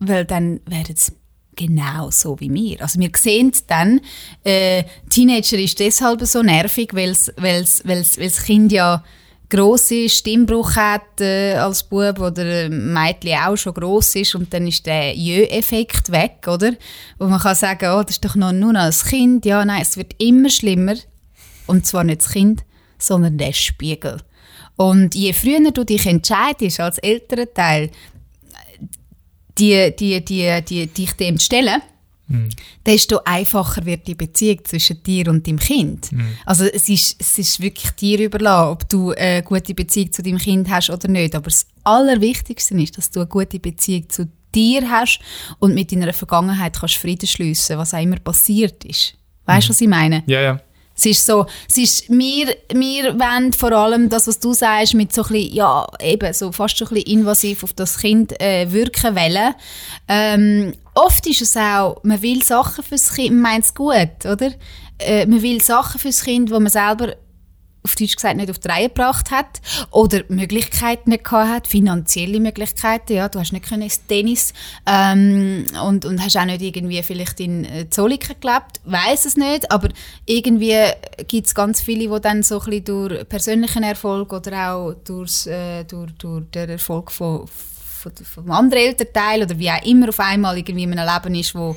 Weil 0.00 0.24
dann 0.24 0.60
werden 0.66 0.96
sie 0.96 1.12
genau 1.56 2.10
so 2.10 2.38
wie 2.40 2.52
wir. 2.52 2.80
Also 2.80 3.00
wir 3.00 3.10
sehen 3.16 3.52
dann, 3.66 4.00
äh, 4.44 4.84
Teenager 5.10 5.58
ist 5.58 5.78
deshalb 5.80 6.22
so 6.22 6.42
nervig, 6.42 6.94
weil 6.94 7.14
das 7.14 8.44
Kind 8.44 8.72
ja 8.72 9.02
gross 9.50 9.90
ist, 9.90 10.18
Stimmbruch 10.18 10.76
hat 10.76 11.20
äh, 11.20 11.54
als 11.54 11.82
Bub 11.82 12.20
oder 12.20 12.68
Mädchen 12.68 13.38
auch 13.38 13.56
schon 13.56 13.74
gross 13.74 14.14
ist 14.14 14.34
und 14.34 14.52
dann 14.52 14.66
ist 14.66 14.86
der 14.86 15.14
Jö-Effekt 15.14 16.12
weg, 16.12 16.46
oder? 16.46 16.72
Wo 17.18 17.26
man 17.26 17.40
kann 17.40 17.54
sagen, 17.54 17.90
oh, 17.92 18.02
das 18.02 18.16
ist 18.16 18.24
doch 18.24 18.36
noch, 18.36 18.52
nur 18.52 18.72
noch 18.72 18.80
ein 18.82 18.92
Kind. 18.92 19.46
Ja, 19.46 19.64
nein, 19.64 19.82
es 19.82 19.96
wird 19.96 20.14
immer 20.18 20.50
schlimmer. 20.50 20.94
Und 21.66 21.86
zwar 21.86 22.04
nicht 22.04 22.20
das 22.20 22.32
Kind, 22.32 22.64
sondern 22.98 23.38
der 23.38 23.52
Spiegel. 23.52 24.18
Und 24.76 25.14
je 25.14 25.32
früher 25.32 25.70
du 25.72 25.84
dich 25.84 26.06
entscheidest 26.06 26.80
als 26.80 26.98
älterer 26.98 27.52
Teil, 27.52 27.90
die, 29.58 29.94
die, 29.96 30.24
die, 30.24 30.62
die, 30.62 30.86
dich 30.86 31.12
dem 31.12 31.38
zu 31.38 31.46
stellen, 31.46 31.82
desto 32.84 33.20
einfacher 33.24 33.86
wird 33.86 34.06
die 34.06 34.14
Beziehung 34.14 34.62
zwischen 34.64 35.02
dir 35.02 35.28
und 35.28 35.46
deinem 35.46 35.58
Kind. 35.58 36.10
Also 36.44 36.64
es 36.64 36.88
ist, 36.88 37.16
es 37.18 37.38
ist 37.38 37.60
wirklich 37.60 37.90
dir 37.92 38.18
überlassen, 38.20 38.70
ob 38.70 38.88
du 38.88 39.12
eine 39.12 39.42
gute 39.42 39.74
Beziehung 39.74 40.12
zu 40.12 40.22
deinem 40.22 40.38
Kind 40.38 40.68
hast 40.68 40.90
oder 40.90 41.08
nicht. 41.08 41.34
Aber 41.34 41.44
das 41.44 41.66
Allerwichtigste 41.84 42.74
ist, 42.74 42.98
dass 42.98 43.10
du 43.10 43.20
eine 43.20 43.28
gute 43.28 43.58
Beziehung 43.58 44.10
zu 44.10 44.28
dir 44.54 44.90
hast 44.90 45.20
und 45.58 45.74
mit 45.74 45.90
deiner 45.90 46.12
Vergangenheit 46.12 46.78
kannst 46.78 46.96
Frieden 46.96 47.26
schliessen, 47.26 47.78
was 47.78 47.94
auch 47.94 48.02
immer 48.02 48.18
passiert 48.18 48.84
ist. 48.84 49.14
Weißt 49.46 49.68
du, 49.68 49.70
was 49.70 49.80
ich 49.80 49.88
meine? 49.88 50.22
Ja, 50.26 50.42
ja. 50.42 50.60
Es 50.98 51.06
ist 51.06 51.26
so, 51.26 51.46
es 51.68 51.76
ist, 51.78 52.10
wir, 52.10 52.56
wir 52.72 53.14
wollen 53.14 53.52
vor 53.52 53.70
allem 53.70 54.08
das, 54.08 54.26
was 54.26 54.40
du 54.40 54.52
sagst, 54.52 54.94
mit 54.94 55.14
so 55.14 55.22
ein 55.22 55.28
bisschen, 55.28 55.54
ja, 55.54 55.86
eben, 56.02 56.32
so 56.32 56.50
fast 56.50 56.76
so 56.76 56.86
ein 56.86 56.88
bisschen 56.88 57.18
invasiv 57.18 57.62
auf 57.62 57.72
das 57.72 57.98
Kind 57.98 58.38
äh, 58.42 58.70
wirken 58.72 59.14
wollen. 59.14 59.54
Ähm, 60.08 60.72
oft 60.94 61.24
ist 61.28 61.40
es 61.40 61.56
auch, 61.56 62.02
man 62.02 62.20
will 62.20 62.42
Sachen 62.42 62.82
fürs 62.82 63.14
Kind, 63.14 63.30
man 63.30 63.42
meint 63.42 63.64
es 63.64 63.74
gut, 63.74 64.26
oder? 64.26 64.50
Äh, 64.98 65.26
man 65.26 65.40
will 65.40 65.62
Sachen 65.62 66.00
fürs 66.00 66.24
Kind, 66.24 66.50
wo 66.50 66.58
man 66.58 66.70
selber 66.72 67.14
auf 67.84 67.94
Deutsch 67.94 68.16
gesagt 68.16 68.36
nicht 68.36 68.50
auf 68.50 68.58
die 68.58 68.68
Reihe 68.68 68.88
gebracht 68.88 69.30
hat 69.30 69.60
oder 69.90 70.22
Möglichkeiten 70.28 71.10
nicht 71.10 71.24
gehabt 71.24 71.48
hat, 71.48 71.66
finanzielle 71.66 72.40
Möglichkeiten, 72.40 73.14
ja, 73.14 73.28
du 73.28 73.38
hast 73.38 73.52
nicht 73.52 73.68
können 73.68 73.82
ins 73.82 74.04
Tennis 74.06 74.52
ähm, 74.86 75.64
und, 75.84 76.04
und 76.04 76.22
hast 76.22 76.36
auch 76.36 76.44
nicht 76.44 76.62
irgendwie 76.62 77.02
vielleicht 77.02 77.40
in 77.40 77.64
äh, 77.64 77.88
Zolliken 77.88 78.36
gelebt, 78.40 78.80
weiß 78.84 79.24
es 79.26 79.36
nicht, 79.36 79.70
aber 79.70 79.88
irgendwie 80.26 80.76
gibt 81.28 81.46
es 81.46 81.54
ganz 81.54 81.80
viele, 81.80 82.12
die 82.12 82.20
dann 82.20 82.42
so 82.42 82.60
ein 82.60 82.64
bisschen 82.66 82.84
durch 82.84 83.28
persönlichen 83.28 83.82
Erfolg 83.82 84.32
oder 84.32 84.72
auch 84.72 84.94
durchs, 85.04 85.46
äh, 85.46 85.84
durch, 85.84 86.12
durch 86.18 86.44
den 86.50 86.70
Erfolg 86.70 87.12
von, 87.12 87.46
von, 87.46 88.12
vom 88.12 88.50
anderen 88.50 88.84
Elternteil 88.84 89.42
oder 89.42 89.58
wie 89.58 89.70
auch 89.70 89.84
immer 89.84 90.08
auf 90.08 90.20
einmal 90.20 90.58
irgendwie 90.58 90.82
in 90.82 90.98
einem 90.98 91.14
Leben 91.14 91.34
ist, 91.34 91.54
wo 91.54 91.76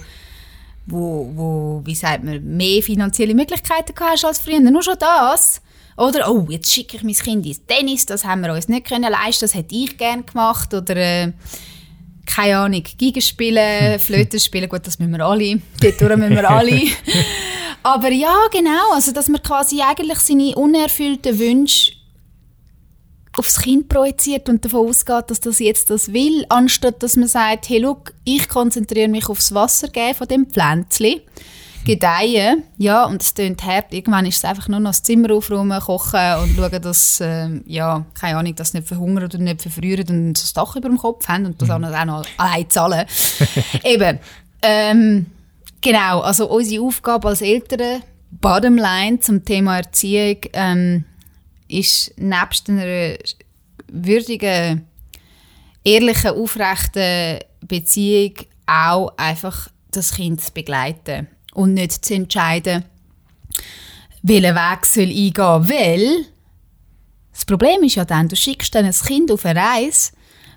wo, 0.88 1.32
wo, 1.36 1.82
wie 1.86 1.94
sagt 1.94 2.24
man, 2.24 2.44
mehr 2.58 2.82
finanzielle 2.82 3.36
Möglichkeiten 3.36 3.94
hast 4.00 4.26
als 4.26 4.40
früher. 4.40 4.60
Nur 4.60 4.82
schon 4.82 4.96
das. 5.00 5.62
Oder, 5.97 6.32
oh, 6.32 6.47
jetzt 6.49 6.71
schicke 6.71 6.97
ich 6.97 7.04
mein 7.04 7.13
Kind 7.13 7.45
ins 7.45 7.65
Tennis, 7.65 8.06
das 8.06 8.25
haben 8.25 8.41
wir 8.41 8.54
uns 8.54 8.67
nicht 8.67 8.88
können 8.88 9.12
leisten, 9.12 9.45
das 9.45 9.54
hätte 9.54 9.75
ich 9.75 9.97
gerne 9.97 10.23
gemacht. 10.23 10.73
Oder, 10.73 10.95
äh, 10.95 11.32
keine 12.25 12.58
Ahnung, 12.58 12.84
Giga 12.97 13.21
spielen, 13.21 13.99
Flöte 13.99 14.39
spielen, 14.39 14.69
gut, 14.69 14.86
das 14.88 14.99
müssen 14.99 15.12
wir 15.12 15.25
alle, 15.25 15.62
dort 15.82 16.17
müssen 16.17 16.36
wir 16.36 16.49
alle. 16.49 16.82
Aber 17.84 18.12
ja, 18.12 18.36
genau, 18.51 18.93
also 18.93 19.12
dass 19.12 19.27
man 19.27 19.41
quasi 19.41 19.82
eigentlich 19.82 20.19
seine 20.19 20.56
unerfüllten 20.56 21.39
Wünsche 21.39 21.93
aufs 23.34 23.62
Kind 23.62 23.89
projiziert 23.89 24.49
und 24.49 24.63
davon 24.63 24.88
ausgeht, 24.88 25.25
dass 25.30 25.39
das 25.39 25.60
jetzt 25.60 25.89
das 25.89 26.13
will, 26.13 26.45
anstatt 26.49 27.01
dass 27.01 27.15
man 27.15 27.27
sagt, 27.27 27.69
hey, 27.69 27.80
look, 27.80 28.13
ich 28.23 28.47
konzentriere 28.47 29.08
mich 29.08 29.30
aufs 29.30 29.54
Wasser 29.54 29.88
geben 29.88 30.15
von 30.15 30.27
dem 30.27 30.45
Pflänzchen, 30.47 31.21
gedeihen, 31.84 32.63
ja, 32.78 33.06
und 33.06 33.22
es 33.22 33.34
tönt 33.34 33.63
hart, 33.63 33.94
irgendwann 33.94 34.26
ist 34.26 34.38
es 34.38 34.46
einfach 34.46 34.67
nur 34.67 34.80
noch 34.80 34.91
das 34.91 35.04
Zimmer 35.04 35.34
aufräumen, 35.34 35.80
kochen 35.80 36.36
und 36.41 36.56
schauen, 36.56 36.82
dass, 36.82 37.20
äh, 37.22 37.50
ja, 37.65 38.06
keine 38.13 38.38
Ahnung, 38.38 38.56
dass 38.56 38.72
sie 38.72 38.78
nicht 38.78 38.88
verhungern 38.88 39.26
oder 39.26 39.38
nicht 39.38 39.62
verfrieren 39.62 40.08
und 40.10 40.34
das 40.34 40.54
Dach 40.54 40.76
über 40.76 40.89
dem 40.89 40.98
Kopf 40.98 41.28
haben 41.28 41.46
und 41.46 41.62
das 41.62 41.70
auch 41.70 41.80
noch, 41.80 41.94
auch 41.94 42.06
noch 42.06 42.26
allein 42.38 42.70
zahlen. 42.70 43.06
Eben, 43.84 44.20
ähm, 44.62 45.26
genau, 45.82 46.22
also 46.22 46.50
unsere 46.50 46.84
Aufgabe 46.84 47.30
als 47.30 47.41
Eltern, 47.41 48.04
bottom 48.32 48.78
line 48.78 49.20
zum 49.20 49.44
Thema 49.44 49.78
Erziehung, 49.78 50.38
ähm, 50.54 51.06
ist 51.67 52.13
nebst 52.17 52.70
einer 52.70 53.15
würdigen, 53.88 54.86
ehrlichen, 55.84 56.32
aufrechten 56.32 57.39
Beziehung 57.62 58.34
auch 58.65 59.13
einfach 59.17 59.70
das 59.91 60.15
Kind 60.15 60.41
zu 60.41 60.54
begleiten 60.54 61.28
und 61.54 61.74
nicht 61.74 62.06
zu 62.06 62.14
entscheiden, 62.14 62.86
welchen 64.24 64.56
Weg 64.56 64.86
soll 64.86 65.10
ich 65.12 65.34
gehen, 65.34 65.70
weil 65.70 66.26
das 67.32 67.46
Problem 67.46 67.84
ist 67.84 67.96
ja 67.96 68.06
dann, 68.06 68.28
du 68.28 68.36
schickst 68.36 68.74
dann 68.76 68.86
ein 68.86 68.94
Kind 68.94 69.32
auf 69.32 69.46
eine 69.46 69.60
Reise, 69.60 70.12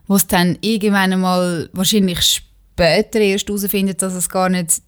wo 0.07 0.17
es 0.17 0.27
dann 0.27 0.59
irgendwann 0.61 1.13
einmal 1.13 1.69
wahrscheinlich 1.73 2.21
später 2.21 3.21
erst 3.21 3.49
herausfindet, 3.49 4.03
dass 4.03 4.15
es 4.15 4.29
gar 4.29 4.49
nicht 4.49 4.83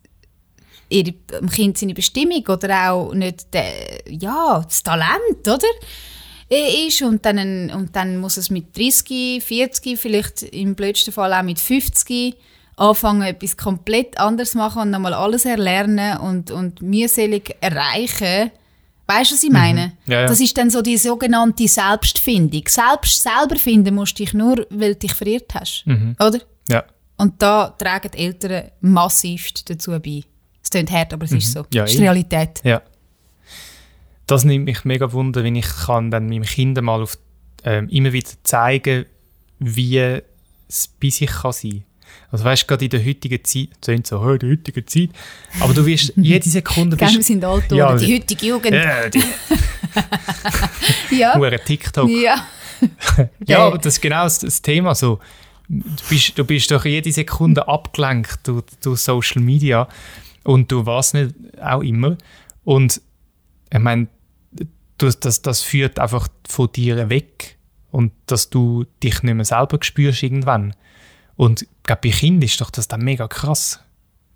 ihre, 0.88 1.12
dem 1.12 1.48
Kind 1.48 1.78
seine 1.78 1.94
Bestimmung 1.94 2.46
oder 2.46 2.92
auch 2.92 3.14
nicht 3.14 3.52
der, 3.54 3.72
ja, 4.08 4.62
das 4.64 4.82
Talent, 4.82 5.46
oder? 5.46 5.68
ist 6.48 7.02
und 7.02 7.24
dann, 7.24 7.70
und 7.70 7.96
dann 7.96 8.18
muss 8.18 8.36
es 8.36 8.50
mit 8.50 8.76
30, 8.76 9.42
40, 9.42 9.98
vielleicht 9.98 10.42
im 10.42 10.76
blödsten 10.76 11.12
Fall 11.12 11.32
auch 11.32 11.42
mit 11.42 11.58
50 11.58 12.36
anfangen, 12.76 13.22
etwas 13.22 13.56
komplett 13.56 14.18
anderes 14.18 14.54
machen 14.54 14.82
und 14.82 14.90
nochmal 14.90 15.14
alles 15.14 15.44
erlernen 15.44 16.18
und, 16.18 16.50
und 16.50 16.82
mühselig 16.82 17.56
erreichen. 17.60 18.50
Weißt 19.06 19.30
du, 19.30 19.34
was 19.34 19.44
ich 19.44 19.50
meine? 19.50 19.86
Mhm. 19.86 20.12
Ja, 20.12 20.20
ja. 20.22 20.26
Das 20.26 20.40
ist 20.40 20.56
dann 20.58 20.68
so 20.68 20.82
die 20.82 20.96
sogenannte 20.96 21.68
Selbstfindung. 21.68 22.62
Selbst 22.66 23.22
selber 23.22 23.56
finden 23.56 23.94
musst 23.94 24.18
du 24.18 24.24
dich 24.24 24.34
nur, 24.34 24.66
weil 24.70 24.94
du 24.94 25.00
dich 25.00 25.14
verirrt 25.14 25.54
hast. 25.54 25.84
Mhm. 25.86 26.16
Oder? 26.18 26.40
Ja. 26.68 26.84
Und 27.16 27.40
da 27.40 27.70
tragen 27.70 28.10
die 28.12 28.18
Eltern 28.18 28.70
massivst 28.80 29.70
dazu 29.70 29.92
bei. 29.92 30.22
Es 30.62 30.70
klingt 30.70 30.90
hart, 30.90 31.14
aber 31.14 31.24
es 31.24 31.32
ist 31.32 31.52
so. 31.52 31.60
Mhm. 31.60 31.66
Ja, 31.72 31.82
das 31.82 31.92
ist 31.92 31.98
die. 31.98 32.02
Realität. 32.02 32.60
Ja. 32.64 32.82
Das 34.26 34.44
nimmt 34.44 34.64
mich 34.64 34.84
mega 34.84 35.12
wunder, 35.12 35.44
wenn 35.44 35.54
ich 35.54 35.68
kann 35.86 36.10
dann 36.10 36.28
meinem 36.28 36.42
Kind 36.42 36.80
mal 36.82 37.00
auf, 37.00 37.16
ähm, 37.62 37.88
immer 37.88 38.12
wieder 38.12 38.30
zeigen, 38.42 39.06
wie 39.60 40.20
es 40.68 40.88
bei 41.00 41.10
sich 41.10 41.30
kann 41.30 41.52
sein. 41.52 41.84
Also 42.30 42.44
weißt 42.44 42.62
du, 42.62 42.66
gerade 42.66 42.84
in 42.84 42.90
der 42.90 43.04
heutigen 43.04 43.44
Zeit, 43.44 43.68
das 43.80 43.86
klingt 43.86 44.06
so, 44.06 44.24
«Hä, 44.24 44.32
in 44.34 44.38
der 44.40 44.50
heutigen 44.50 44.86
Zeit, 44.86 45.10
aber 45.60 45.72
du 45.74 45.86
wirst 45.86 46.12
jede 46.16 46.48
Sekunde... 46.48 46.96
Gell, 46.96 47.08
wir 47.14 47.22
sind 47.22 47.44
alt 47.44 47.70
Ja, 47.72 47.96
die 47.96 48.16
heutige 48.16 48.46
Jugend. 48.46 48.72
ja, 48.74 49.08
die 49.08 49.22
Ja. 51.16 51.34
hure 51.36 51.58
TikTok. 51.58 52.10
ja. 52.10 52.46
Ja, 53.46 53.66
aber 53.66 53.78
das 53.78 53.94
ist 53.94 54.00
genau 54.02 54.24
das, 54.24 54.40
das 54.40 54.60
Thema. 54.60 54.94
So. 54.94 55.18
Du, 55.68 55.82
bist, 56.10 56.36
du 56.38 56.44
bist 56.44 56.70
doch 56.70 56.84
jede 56.84 57.10
Sekunde 57.10 57.66
abgelenkt 57.66 58.40
durch, 58.44 58.64
durch 58.82 59.00
Social 59.00 59.40
Media 59.42 59.88
und 60.44 60.70
du 60.70 60.84
weißt 60.84 61.14
nicht 61.14 61.34
auch 61.60 61.82
immer. 61.82 62.16
Und 62.64 63.00
ich 63.72 63.78
meine, 63.78 64.08
du, 64.98 65.10
das, 65.10 65.40
das 65.42 65.62
führt 65.62 65.98
einfach 65.98 66.28
von 66.46 66.70
dir 66.70 67.08
weg 67.08 67.56
und 67.90 68.12
dass 68.26 68.50
du 68.50 68.84
dich 69.02 69.22
nicht 69.22 69.34
mehr 69.34 69.44
selber 69.44 69.78
spürst 69.80 70.22
irgendwann. 70.22 70.74
Und 71.36 71.66
glaube, 71.82 72.02
bei 72.04 72.10
Kindern 72.10 72.42
ist 72.42 72.60
doch 72.60 72.70
das 72.70 72.88
dann 72.88 73.02
mega 73.02 73.28
krass. 73.28 73.80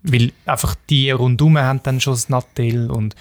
Weil 0.03 0.31
einfach 0.45 0.75
die 0.89 1.11
rundherum 1.11 1.57
haben 1.57 1.83
dann 1.83 2.01
schon 2.01 2.13
das 2.13 2.29
Nattel 2.29 2.89
und 2.89 3.15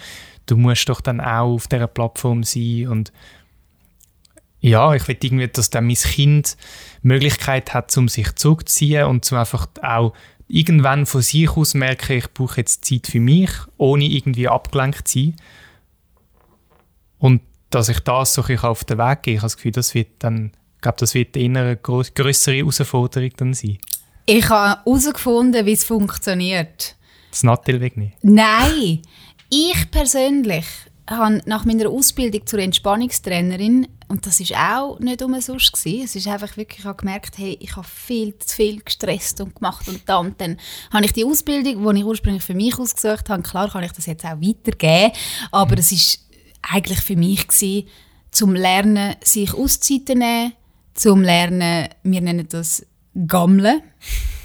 du 0.46 0.56
musst 0.56 0.88
doch 0.88 1.00
dann 1.00 1.20
auch 1.20 1.54
auf 1.54 1.68
dieser 1.68 1.86
Plattform 1.86 2.42
sein 2.42 2.88
und 2.88 3.12
ja, 4.60 4.94
ich 4.94 5.08
will 5.08 5.16
irgendwie, 5.20 5.48
dass 5.48 5.70
dann 5.70 5.86
mein 5.86 5.96
Kind 5.96 6.56
Möglichkeit 7.02 7.72
hat, 7.72 7.96
um 7.96 8.08
sich 8.08 8.34
zurückzuziehen 8.34 9.06
und 9.06 9.24
zum 9.24 9.38
einfach 9.38 9.66
auch 9.82 10.12
irgendwann 10.48 11.06
von 11.06 11.22
sich 11.22 11.50
aus 11.50 11.74
merken, 11.74 12.18
ich 12.18 12.32
brauche 12.32 12.58
jetzt 12.58 12.84
Zeit 12.84 13.06
für 13.06 13.20
mich, 13.20 13.50
ohne 13.78 14.04
irgendwie 14.04 14.48
abgelenkt 14.48 15.08
zu 15.08 15.18
sein. 15.18 15.36
Und 17.18 17.42
dass 17.70 17.88
ich 17.88 18.00
das 18.00 18.34
so 18.34 18.42
auf 18.42 18.84
den 18.84 18.98
Weg 18.98 19.22
gehe, 19.22 19.34
ich 19.34 19.40
habe 19.40 19.46
das 19.46 19.56
Gefühl, 19.56 19.72
das 19.72 19.94
wird 19.94 20.08
dann, 20.18 20.52
ich 20.80 20.82
glaube, 20.82 20.96
das 20.96 21.12
wird 21.12 21.36
eher 21.36 21.44
eine 21.44 21.76
grössere 21.76 22.56
Herausforderung 22.56 23.30
dann 23.36 23.52
sein. 23.52 23.76
Ich 24.24 24.48
habe 24.48 24.80
herausgefunden, 24.82 25.66
wie 25.66 25.72
es 25.72 25.84
funktioniert. 25.84 26.96
Das 27.30 27.42
Nattelweg 27.42 27.98
nicht? 27.98 28.16
Nein. 28.22 29.02
Ich 29.50 29.90
persönlich 29.90 30.64
habe 31.06 31.42
nach 31.44 31.66
meiner 31.66 31.90
Ausbildung 31.90 32.46
zur 32.46 32.60
Entspannungstrainerin 32.60 33.88
und 34.08 34.24
das 34.24 34.40
ist 34.40 34.56
auch 34.56 34.98
nicht 35.00 35.20
umsonst 35.20 35.70
gewesen. 35.70 36.02
Es 36.02 36.16
ist 36.16 36.28
einfach 36.28 36.56
wirklich, 36.56 36.78
ich 36.78 36.86
habe 36.86 36.96
gemerkt, 36.96 37.36
hey, 37.36 37.58
ich 37.60 37.76
habe 37.76 37.86
viel 37.86 38.38
zu 38.38 38.56
viel 38.56 38.80
gestresst 38.80 39.42
und 39.42 39.56
gemacht 39.56 39.86
und 39.86 40.00
dann, 40.06 40.28
und 40.28 40.40
dann 40.40 40.56
habe 40.94 41.04
ich 41.04 41.12
die 41.12 41.26
Ausbildung, 41.26 41.92
die 41.94 42.00
ich 42.00 42.06
ursprünglich 42.06 42.42
für 42.42 42.54
mich 42.54 42.78
ausgesucht 42.78 43.28
habe, 43.28 43.42
klar 43.42 43.70
kann 43.70 43.84
ich 43.84 43.92
das 43.92 44.06
jetzt 44.06 44.24
auch 44.24 44.40
weitergeben, 44.40 45.12
aber 45.50 45.76
es 45.76 45.92
ist 45.92 46.26
eigentlich 46.62 47.00
für 47.00 47.16
mich 47.16 47.46
gewesen, 47.46 47.86
zum 48.30 48.54
Lernen, 48.54 49.16
sich 49.22 49.52
Auszeiten 49.52 50.20
nehmen, 50.20 50.52
zum 50.94 51.22
Lernen, 51.22 51.88
wir 52.02 52.20
nennen 52.20 52.46
das 52.48 52.86
Gammeln. 53.26 53.82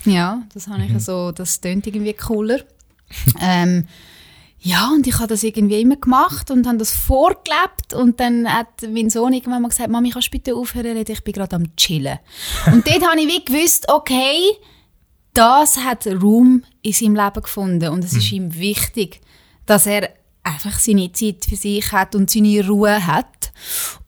Ja, 0.06 0.44
das 0.54 0.68
habe 0.68 0.84
ich 0.84 0.92
mhm. 0.92 1.00
so, 1.00 1.32
das 1.32 1.62
tönt 1.62 1.88
irgendwie 1.88 2.14
cooler. 2.14 2.60
ähm, 3.42 3.86
ja, 4.60 4.90
und 4.96 5.06
ich 5.06 5.16
habe 5.16 5.28
das 5.28 5.44
irgendwie 5.44 5.82
immer 5.82 5.96
gemacht 5.96 6.50
und 6.50 6.66
habe 6.66 6.78
das 6.78 6.92
vorgelebt. 6.92 7.94
Und 7.94 8.20
dann 8.20 8.52
hat 8.52 8.82
mein 8.90 9.10
Sohn 9.10 9.34
irgendwann 9.34 9.62
mal 9.62 9.70
gesagt, 9.70 9.90
Mami, 9.90 10.10
kannst 10.10 10.30
du 10.30 10.32
bitte 10.32 10.56
aufhören 10.56 10.98
ich 10.98 11.24
bin 11.24 11.34
gerade 11.34 11.56
am 11.56 11.76
chillen. 11.76 12.18
und 12.72 12.88
dort 12.88 13.08
habe 13.08 13.20
ich 13.20 13.28
wie 13.28 13.46
gewusst, 13.46 13.88
okay, 13.90 14.40
das 15.36 15.78
hat 15.78 16.08
Raum 16.08 16.64
in 16.82 16.94
seinem 16.94 17.16
Leben 17.16 17.42
gefunden 17.42 17.90
und 17.90 18.04
es 18.04 18.14
ist 18.14 18.32
mhm. 18.32 18.38
ihm 18.38 18.56
wichtig, 18.56 19.22
dass 19.66 19.86
er 19.86 20.10
einfach 20.42 20.80
seine 20.80 21.12
Zeit 21.12 21.46
für 21.48 21.56
sich 21.56 21.92
hat 21.92 22.16
und 22.16 22.30
seine 22.30 22.66
Ruhe 22.68 23.06
hat. 23.06 23.52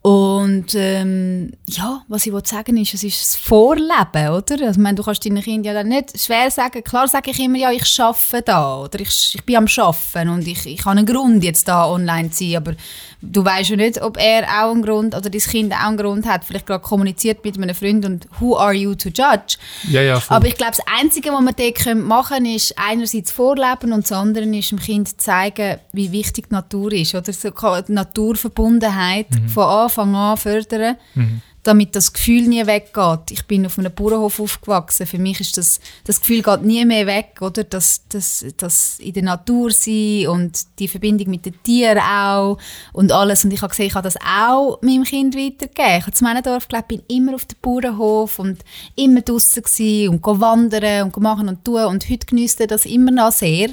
Und 0.07 0.73
ähm, 0.73 1.51
ja, 1.65 2.01
was 2.07 2.25
ich 2.25 2.33
sagen 2.45 2.77
ist, 2.77 2.93
es 2.93 3.03
ist 3.03 3.19
das 3.19 3.35
Vorleben, 3.35 4.29
oder? 4.29 4.53
Also, 4.53 4.65
ich 4.71 4.77
meine, 4.77 4.95
du 4.95 5.03
kannst 5.03 5.25
deinen 5.25 5.43
Kindern 5.43 5.75
ja 5.75 5.83
nicht 5.83 6.17
schwer 6.17 6.49
sagen, 6.49 6.81
klar 6.81 7.09
sage 7.09 7.31
ich 7.31 7.39
immer, 7.41 7.57
ja, 7.57 7.71
ich 7.73 7.99
arbeite 7.99 8.43
da 8.43 8.83
oder 8.83 9.01
ich, 9.01 9.35
ich 9.35 9.43
bin 9.43 9.57
am 9.57 9.65
Arbeiten 9.65 10.29
und 10.29 10.47
ich, 10.47 10.65
ich 10.65 10.85
habe 10.85 10.97
einen 10.97 11.05
Grund, 11.05 11.43
jetzt 11.43 11.67
da 11.67 11.85
online 11.85 12.31
zu 12.31 12.45
sein, 12.45 12.55
aber 12.55 12.75
du 13.21 13.43
weißt 13.43 13.71
ja 13.71 13.75
nicht, 13.75 14.01
ob 14.01 14.17
er 14.17 14.43
auch 14.43 14.71
einen 14.71 14.81
Grund 14.81 15.13
oder 15.13 15.29
dein 15.29 15.41
Kind 15.41 15.73
auch 15.73 15.87
einen 15.87 15.97
Grund 15.97 16.25
hat, 16.25 16.45
vielleicht 16.45 16.67
gerade 16.67 16.83
kommuniziert 16.83 17.43
mit 17.43 17.57
einem 17.57 17.75
Freund 17.75 18.05
und 18.05 18.29
who 18.39 18.57
are 18.57 18.73
you 18.73 18.95
to 18.95 19.09
judge? 19.09 19.57
Ja, 19.89 20.01
ja, 20.01 20.21
voll. 20.21 20.37
Aber 20.37 20.47
ich 20.47 20.55
glaube, 20.55 20.73
das 20.77 20.85
Einzige, 21.01 21.33
was 21.33 21.41
man 21.41 21.53
dort 21.53 21.95
machen 21.97 22.37
können, 22.37 22.55
ist 22.55 22.75
einerseits 22.77 23.31
vorleben 23.31 23.91
und 23.91 24.05
das 24.05 24.13
andere 24.13 24.45
ist 24.45 24.71
dem 24.71 24.79
Kind 24.79 25.19
zeigen, 25.19 25.79
wie 25.91 26.13
wichtig 26.13 26.47
die 26.47 26.53
Natur 26.53 26.93
ist, 26.93 27.13
oder 27.13 27.33
so 27.33 27.49
die 27.49 27.91
Naturverbundenheit 27.91 29.31
mhm. 29.31 29.49
von 29.49 29.63
Anfang 29.63 29.96
an 29.97 30.37
fördern. 30.37 30.97
Mhm 31.15 31.41
damit 31.67 31.97
das 31.97 32.13
Gefühl 32.13 32.43
nie 32.47 32.65
weggeht. 32.65 33.29
Ich 33.31 33.45
bin 33.45 33.65
auf 33.65 33.77
einem 33.77 33.93
Bauernhof 33.93 34.39
aufgewachsen. 34.39 35.05
Für 35.05 35.17
mich 35.17 35.41
ist 35.41 35.57
das, 35.57 35.81
das 36.05 36.21
Gefühl 36.21 36.41
geht 36.41 36.61
nie 36.61 36.85
mehr 36.85 37.05
weg, 37.05 37.41
oder? 37.41 37.65
Das, 37.65 38.03
das, 38.07 38.45
das 38.55 38.99
in 38.99 39.11
der 39.11 39.23
Natur 39.23 39.69
sein 39.71 40.27
und 40.27 40.57
die 40.79 40.87
Verbindung 40.87 41.29
mit 41.29 41.45
den 41.45 41.61
Tieren 41.63 41.99
auch 41.99 42.57
und 42.93 43.11
alles. 43.11 43.43
Und 43.43 43.51
ich 43.51 43.61
habe 43.61 43.71
gesehen, 43.71 43.87
ich 43.87 43.95
habe 43.95 44.07
das 44.07 44.15
auch 44.15 44.81
meinem 44.81 45.03
Kind 45.03 45.35
weitergegeben. 45.35 45.97
Ich 45.97 46.03
habe 46.03 46.13
zu 46.13 46.23
meinem 46.23 46.41
Dorf 46.41 46.69
gelebt, 46.69 46.87
bin 46.87 47.01
immer 47.09 47.35
auf 47.35 47.43
dem 47.43 47.57
Bauernhof 47.61 48.39
und 48.39 48.59
immer 48.95 49.19
draußen 49.19 49.63
und 50.07 50.25
wandern 50.25 51.03
und 51.03 51.17
machen 51.17 51.49
und 51.49 51.65
tun. 51.65 51.83
Und 51.83 52.09
heute 52.09 52.27
genieße 52.27 52.63
ich 52.63 52.69
das 52.69 52.85
immer 52.85 53.11
noch 53.11 53.33
sehr. 53.33 53.71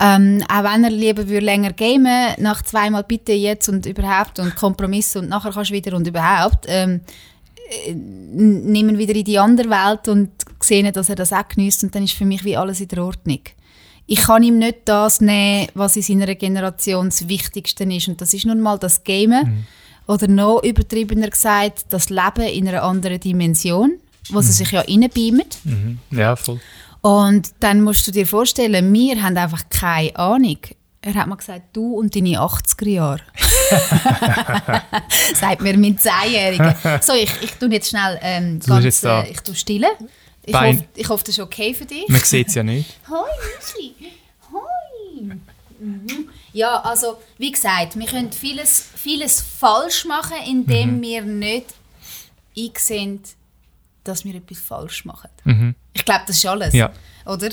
Ähm, 0.00 0.44
auch 0.48 0.62
wenn 0.62 0.84
er 0.84 0.90
lieber 0.90 1.28
würde 1.28 1.44
länger 1.44 1.72
gamen, 1.72 2.34
nach 2.38 2.62
zweimal 2.62 3.02
bitte 3.02 3.32
jetzt 3.32 3.68
und 3.68 3.84
überhaupt 3.84 4.38
und 4.38 4.54
Kompromisse 4.54 5.18
und 5.18 5.28
nachher 5.28 5.50
kannst 5.50 5.70
du 5.70 5.74
wieder 5.74 5.96
und 5.96 6.06
überhaupt, 6.06 6.66
ähm, 6.68 7.00
äh, 7.86 7.94
nehmen 7.94 8.96
wieder 8.96 9.14
in 9.14 9.24
die 9.24 9.38
andere 9.38 9.68
Welt 9.70 10.06
und 10.06 10.30
sehen, 10.60 10.92
dass 10.92 11.08
er 11.08 11.16
das 11.16 11.32
auch 11.32 11.48
genießt 11.48 11.84
und 11.84 11.94
dann 11.94 12.04
ist 12.04 12.14
für 12.14 12.24
mich 12.24 12.44
wie 12.44 12.56
alles 12.56 12.80
in 12.80 12.88
der 12.88 13.04
Ordnung. 13.04 13.40
Ich 14.06 14.20
kann 14.20 14.42
ihm 14.42 14.58
nicht 14.58 14.78
das 14.84 15.20
nehmen, 15.20 15.68
was 15.74 15.96
in 15.96 16.02
seiner 16.02 16.34
Generation 16.34 17.06
das 17.06 17.28
Wichtigste 17.28 17.84
ist 17.84 18.08
und 18.08 18.20
das 18.20 18.32
ist 18.32 18.46
nun 18.46 18.60
mal 18.60 18.78
das 18.78 19.02
Gamen 19.02 19.46
mhm. 19.46 19.66
oder 20.06 20.28
noch 20.28 20.62
übertriebener 20.62 21.28
gesagt, 21.28 21.86
das 21.90 22.08
Leben 22.08 22.48
in 22.52 22.68
einer 22.68 22.84
anderen 22.84 23.18
Dimension, 23.18 23.98
wo 24.30 24.38
mhm. 24.38 24.42
sie 24.42 24.52
sich 24.52 24.70
ja 24.70 24.80
reinbeamt. 24.80 25.58
Mhm. 25.64 25.98
Ja, 26.12 26.36
voll. 26.36 26.60
Und 27.00 27.52
dann 27.60 27.82
musst 27.82 28.06
du 28.06 28.10
dir 28.10 28.26
vorstellen, 28.26 28.92
wir 28.92 29.22
haben 29.22 29.36
einfach 29.36 29.62
keine 29.70 30.14
Ahnung. 30.16 30.58
Er 31.00 31.14
hat 31.14 31.28
mal 31.28 31.36
gesagt, 31.36 31.76
du 31.76 31.94
und 31.94 32.14
deine 32.14 32.40
80er 32.40 32.88
Jahre. 32.88 33.20
Sagt 35.34 35.62
mir 35.62 35.78
mein 35.78 35.96
Zehnjähriger. 35.96 37.00
So, 37.00 37.12
ich, 37.14 37.30
ich 37.40 37.52
tue 37.52 37.70
jetzt 37.70 37.90
schnell 37.90 38.18
ähm, 38.20 38.58
ganz, 38.66 39.04
äh, 39.04 39.30
ich 39.30 39.40
tue 39.40 39.54
stillen. 39.54 39.90
Ich 40.44 40.54
hoffe, 40.54 40.84
ich 40.96 41.08
hoffe, 41.08 41.24
das 41.24 41.34
ist 41.38 41.44
okay 41.44 41.72
für 41.74 41.84
dich. 41.84 42.08
Man 42.08 42.20
sieht 42.20 42.48
es 42.48 42.54
ja 42.54 42.62
nicht. 42.62 42.96
Hoi, 43.08 43.28
Müsli. 43.56 43.94
Hoi. 44.52 45.36
Mhm. 45.78 46.28
Ja, 46.52 46.80
also, 46.80 47.18
wie 47.36 47.52
gesagt, 47.52 47.96
wir 47.98 48.06
können 48.06 48.32
vieles, 48.32 48.84
vieles 48.96 49.40
falsch 49.40 50.04
machen, 50.04 50.36
indem 50.46 50.96
mhm. 50.96 51.02
wir 51.02 51.22
nicht 51.22 51.66
einsehen, 52.56 53.20
dass 54.08 54.24
wir 54.24 54.34
etwas 54.34 54.58
falsch 54.58 55.04
machen. 55.04 55.30
Mhm. 55.44 55.74
Ich 55.92 56.04
glaube, 56.04 56.22
das 56.26 56.38
ist 56.38 56.46
alles. 56.46 56.74
Ja. 56.74 56.90
Oder? 57.26 57.50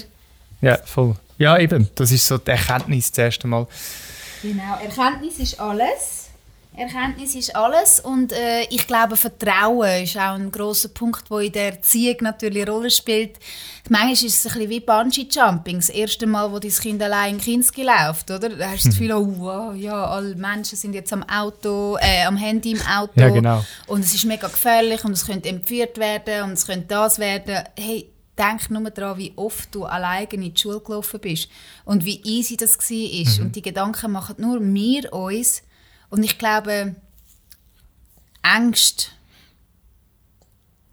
Ja, 0.62 0.78
voll. 0.78 1.16
Ja, 1.38 1.58
eben. 1.58 1.90
Das 1.96 2.12
ist 2.12 2.26
so 2.26 2.38
die 2.38 2.52
Erkenntnis 2.52 3.12
das 3.12 3.18
erste 3.26 3.48
Mal. 3.48 3.68
Genau, 4.42 4.78
Erkenntnis 4.80 5.40
ist 5.40 5.60
alles. 5.60 6.15
Erkenntnis 6.78 7.36
ist 7.36 7.56
alles 7.56 8.00
und 8.00 8.32
äh, 8.32 8.64
ich 8.70 8.86
glaube, 8.86 9.16
Vertrauen 9.16 10.04
ist 10.04 10.18
auch 10.18 10.36
ein 10.36 10.52
großer 10.52 10.90
Punkt, 10.90 11.30
der 11.30 11.40
in 11.40 11.52
der 11.52 11.74
Erziehung 11.74 12.18
natürlich 12.22 12.64
eine 12.64 12.72
Rolle 12.72 12.90
spielt. 12.92 13.38
Manchmal 13.90 14.14
ist 14.14 14.24
es 14.24 14.46
ein 14.46 14.54
bisschen 14.54 14.70
wie 14.70 14.80
Bungee-Jumping, 14.80 15.78
das 15.78 15.90
erste 15.90 16.28
Mal, 16.28 16.52
wo 16.52 16.60
dein 16.60 16.72
Kind 16.72 17.02
allein 17.02 17.36
in 17.36 17.42
Kinski 17.42 17.84
läuft, 17.84 18.30
oder? 18.32 18.50
Da 18.50 18.72
hast 18.72 18.86
du 18.86 18.90
das 18.90 18.98
Gefühl, 18.98 19.14
oh, 19.14 19.34
wow, 19.38 19.76
ja, 19.76 20.06
alle 20.06 20.36
Menschen 20.36 20.78
sind 20.78 20.94
jetzt 20.94 21.14
am 21.14 21.24
Auto, 21.24 21.98
äh, 22.00 22.26
am 22.26 22.36
Handy 22.36 22.72
im 22.72 22.82
Auto 22.82 23.20
ja, 23.20 23.30
genau. 23.30 23.64
und 23.88 24.04
es 24.04 24.14
ist 24.14 24.26
mega 24.26 24.48
gefährlich 24.48 25.04
und 25.06 25.12
es 25.12 25.26
könnte 25.26 25.50
entführt 25.50 25.98
werden 25.98 26.44
und 26.44 26.54
es 26.54 26.66
könnte 26.66 26.88
das 26.88 27.20
werden. 27.20 27.64
Hey, 27.78 28.10
denk 28.38 28.70
nur 28.70 28.90
daran, 28.90 29.18
wie 29.18 29.34
oft 29.36 29.74
du 29.74 29.86
alleine 29.86 30.28
in 30.32 30.42
die 30.42 30.54
Schule 30.60 30.82
gelaufen 30.82 31.20
bist 31.20 31.50
und 31.86 32.06
wie 32.06 32.22
easy 32.24 32.58
das 32.58 32.78
war. 32.78 32.86
Mhm. 32.88 33.46
Und 33.46 33.56
die 33.56 33.62
Gedanken 33.62 34.12
machen 34.12 34.36
nur 34.40 34.62
wir 34.62 35.14
uns 35.14 35.62
und 36.16 36.24
ich 36.24 36.38
glaube, 36.38 36.96
Ängste, 38.42 39.08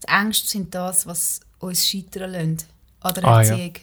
Ängste 0.08 0.48
sind 0.48 0.74
das, 0.74 1.06
was 1.06 1.40
uns 1.60 1.86
scheitern 1.88 2.32
lässt 2.32 2.66
an 3.00 3.14
der 3.14 3.24
ah, 3.24 3.38
Erziehung. 3.40 3.74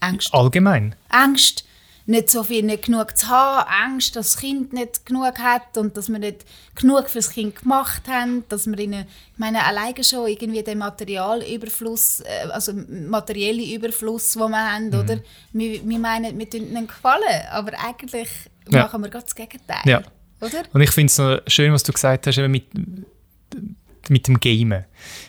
Ja. 0.00 0.08
Ängste. 0.08 0.34
Allgemein? 0.34 0.96
Ängste, 1.08 1.62
nicht 2.06 2.30
so 2.30 2.42
viel, 2.42 2.64
nicht 2.64 2.86
genug 2.86 3.16
zu 3.16 3.28
haben, 3.28 3.68
Angst, 3.68 4.16
dass 4.16 4.32
das 4.32 4.40
Kind 4.40 4.72
nicht 4.72 5.06
genug 5.06 5.38
hat 5.38 5.78
und 5.78 5.96
dass 5.96 6.08
wir 6.08 6.18
nicht 6.18 6.44
genug 6.74 7.10
für 7.10 7.18
das 7.18 7.30
Kind 7.30 7.54
gemacht 7.54 8.02
haben, 8.08 8.42
dass 8.48 8.66
wir 8.66 8.78
ihnen, 8.80 9.06
ich 9.32 9.38
meine, 9.38 9.64
alleine 9.64 10.02
schon 10.02 10.26
irgendwie 10.26 10.64
den 10.64 10.78
Materialüberfluss, 10.78 12.22
äh, 12.22 12.48
also 12.50 12.72
materielle 12.72 13.72
Überfluss, 13.72 14.32
den 14.32 14.50
wir 14.50 14.72
haben, 14.72 14.88
mhm. 14.88 14.98
oder? 14.98 15.20
Wir, 15.52 15.88
wir 15.88 15.98
meinen, 16.00 16.36
wir 16.36 16.50
tun 16.50 16.68
ihnen 16.68 16.88
gefallen, 16.88 17.46
aber 17.52 17.72
eigentlich 17.78 18.30
ja. 18.68 18.82
machen 18.82 19.00
wir 19.02 19.10
gerade 19.10 19.26
das 19.26 19.34
Gegenteil. 19.36 19.82
Ja. 19.84 20.02
Oder? 20.40 20.62
Und 20.72 20.80
ich 20.80 20.90
finde 20.90 21.10
es 21.10 21.18
noch 21.18 21.40
schön, 21.46 21.72
was 21.72 21.82
du 21.82 21.92
gesagt 21.92 22.26
hast, 22.26 22.36
mit, 22.36 22.66
mit 24.08 24.28
dem 24.28 24.40
Gamen. 24.40 24.84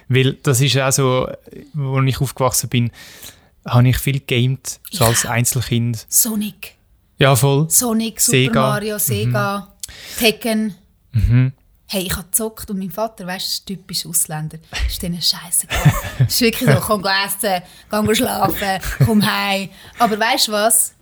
Weil 0.09 0.33
das 0.43 0.61
ist 0.61 0.77
auch 0.77 0.91
so, 0.91 1.25
als 1.25 2.07
ich 2.07 2.21
aufgewachsen 2.21 2.69
bin, 2.69 2.91
habe 3.65 3.89
ich 3.89 3.97
viel 3.97 4.19
gegamed, 4.19 4.79
so 4.91 5.03
ja. 5.03 5.09
als 5.09 5.25
Einzelkind. 5.25 6.05
Sonic. 6.09 6.75
Ja, 7.17 7.35
voll. 7.35 7.69
Sonic, 7.69 8.19
Super 8.19 8.37
Sega. 8.37 8.61
Mario, 8.61 8.99
Sega, 8.99 9.59
mhm. 9.59 10.19
Tekken. 10.19 10.75
Mhm. 11.11 11.53
Hey, 11.89 12.03
ich 12.03 12.11
habe 12.11 12.23
gezockt 12.23 12.69
und 12.69 12.79
mein 12.79 12.91
Vater, 12.91 13.25
weißt 13.25 13.61
du, 13.61 13.75
typisch 13.75 14.05
Ausländer, 14.05 14.57
ist 14.87 15.01
denen 15.01 15.21
scheiße 15.21 15.67
ist 16.27 16.41
wirklich 16.41 16.69
so, 16.69 16.75
komm 16.81 17.01
essen, 17.05 17.63
geh 17.89 18.15
schlafen, 18.15 19.05
komm 19.05 19.25
heim. 19.25 19.69
Aber 19.97 20.19
weißt 20.19 20.49
du 20.49 20.51
was? 20.51 20.93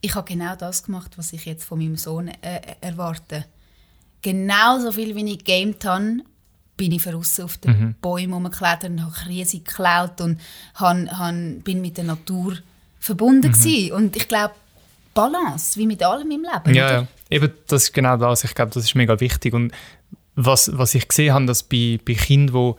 Ich 0.00 0.14
habe 0.14 0.26
genau 0.26 0.54
das 0.56 0.82
gemacht, 0.84 1.18
was 1.18 1.32
ich 1.32 1.44
jetzt 1.44 1.64
von 1.64 1.78
meinem 1.78 1.96
Sohn 1.96 2.28
äh, 2.28 2.60
erwarte. 2.80 3.44
Genauso 4.22 4.92
viel, 4.92 5.14
wie 5.14 5.32
ich 5.32 5.44
gegamed 5.44 5.84
habe, 5.84 6.18
bin 6.76 6.92
ich 6.92 7.02
draußen 7.02 7.44
auf 7.44 7.58
den 7.58 7.70
mhm. 7.70 7.94
Bäumen 8.00 8.32
rumgeklettert 8.32 8.90
und 8.90 9.04
habe 9.04 9.28
riesig 9.28 9.64
geklaut 9.64 10.20
und 10.20 10.40
han, 10.74 11.18
han, 11.18 11.60
bin 11.60 11.80
mit 11.80 11.96
der 11.96 12.04
Natur 12.04 12.56
verbunden 13.00 13.50
mhm. 13.50 13.92
Und 13.92 14.16
ich 14.16 14.28
glaube, 14.28 14.54
Balance, 15.14 15.78
wie 15.78 15.86
mit 15.86 16.02
allem 16.02 16.30
im 16.30 16.42
Leben. 16.42 16.74
Ja, 16.74 16.92
ja, 16.92 17.06
eben 17.30 17.52
das 17.66 17.84
ist 17.84 17.92
genau 17.92 18.16
das. 18.16 18.44
Ich 18.44 18.54
glaube, 18.54 18.70
das 18.72 18.84
ist 18.84 18.94
mega 18.94 19.18
wichtig. 19.18 19.52
Und 19.52 19.72
was, 20.36 20.70
was 20.78 20.94
ich 20.94 21.08
gesehen 21.08 21.34
habe, 21.34 21.46
dass 21.46 21.64
bei, 21.64 21.98
bei 22.04 22.14
Kindern, 22.14 22.54
wo, 22.54 22.76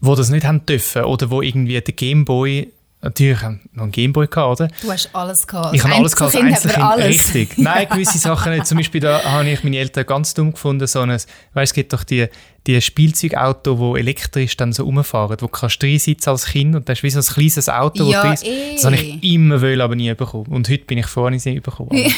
wo 0.00 0.16
das 0.16 0.30
nicht 0.30 0.44
haben 0.44 0.66
dürfen 0.66 1.04
oder 1.04 1.30
wo 1.30 1.42
irgendwie 1.42 1.80
der 1.80 1.94
Gameboy 1.94 2.72
Natürlich 3.06 3.40
noch 3.72 3.84
einen 3.84 3.92
Gameboy 3.92 4.26
gehabt, 4.26 4.60
oder? 4.60 4.68
Du 4.82 4.90
hast 4.90 5.10
alles 5.12 5.46
gehabt. 5.46 5.76
Ich 5.76 5.84
habe 5.84 5.94
alles 5.94 6.16
gehabt, 6.16 6.34
als 6.34 6.44
Einzelkind. 6.44 6.84
alles. 6.84 7.06
Richtig. 7.06 7.56
Nein, 7.56 7.86
gewisse 7.88 8.18
Sachen 8.18 8.52
nicht. 8.52 8.66
Zum 8.66 8.78
Beispiel 8.78 9.00
da 9.00 9.22
habe 9.22 9.48
ich 9.48 9.62
meine 9.62 9.78
Eltern 9.78 10.06
ganz 10.06 10.34
dumm 10.34 10.50
gefunden, 10.50 10.88
so 10.88 11.00
ein, 11.02 11.10
weißt, 11.10 11.26
es 11.54 11.72
gibt 11.72 11.92
doch 11.92 12.02
die, 12.02 12.26
die 12.66 12.80
Spielzeugauto, 12.80 13.78
wo 13.78 13.94
elektrisch 13.96 14.56
dann 14.56 14.72
so 14.72 14.82
rumfahren, 14.82 15.30
wo 15.30 15.36
du 15.36 15.46
kannst 15.46 15.80
reinsitzen 15.84 16.30
als 16.30 16.46
Kind 16.46 16.74
und 16.74 16.88
das 16.88 16.98
ist 16.98 17.02
wie 17.04 17.10
so 17.10 17.20
ein 17.20 17.24
kleines 17.24 17.68
Auto, 17.68 18.10
Ja, 18.10 18.24
wo 18.24 18.34
du 18.34 18.44
eh. 18.44 18.74
Das 18.74 18.84
habe 18.84 18.96
ich 18.96 19.22
immer 19.22 19.62
wollen, 19.62 19.80
aber 19.80 19.94
nie 19.94 20.12
bekommen. 20.14 20.46
Und 20.46 20.68
heute 20.68 20.84
bin 20.84 20.98
ich 20.98 21.06
ich 21.06 21.34
es 21.36 21.44
nicht 21.44 21.62
bekommen. 21.62 21.90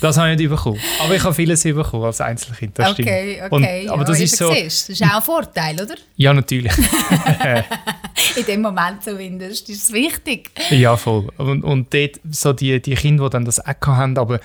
Das 0.00 0.16
habe 0.18 0.32
ich 0.32 0.38
nicht 0.38 0.50
bekommen. 0.50 0.78
Aber 1.02 1.14
ich 1.14 1.24
habe 1.24 1.34
vieles 1.34 1.62
bekommen 1.62 2.04
als 2.04 2.20
Einzelkind, 2.20 2.78
das 2.78 2.90
Okay, 2.92 3.36
stimmt. 3.36 3.52
okay. 3.52 3.82
Und, 3.82 3.90
aber 3.90 4.02
ja, 4.02 4.04
das 4.08 4.20
ist 4.20 4.36
so... 4.36 4.52
siehst, 4.52 4.88
Das 4.88 5.00
ist 5.00 5.02
auch 5.02 5.16
ein 5.16 5.22
Vorteil, 5.22 5.74
oder? 5.74 5.94
Ja, 6.16 6.32
natürlich. 6.34 6.72
In 8.36 8.44
dem 8.46 8.62
Moment 8.62 9.02
zumindest 9.02 9.68
ist 9.68 9.84
es 9.84 9.92
wichtig. 9.92 10.50
Ja, 10.70 10.96
voll. 10.96 11.28
Und, 11.38 11.64
und 11.64 11.92
dort 11.92 12.20
so 12.30 12.52
die, 12.52 12.80
die 12.80 12.94
Kinder, 12.94 13.24
die 13.24 13.30
dann 13.30 13.44
das 13.44 13.64
auch 13.64 13.74
haben, 13.86 14.16
aber 14.18 14.40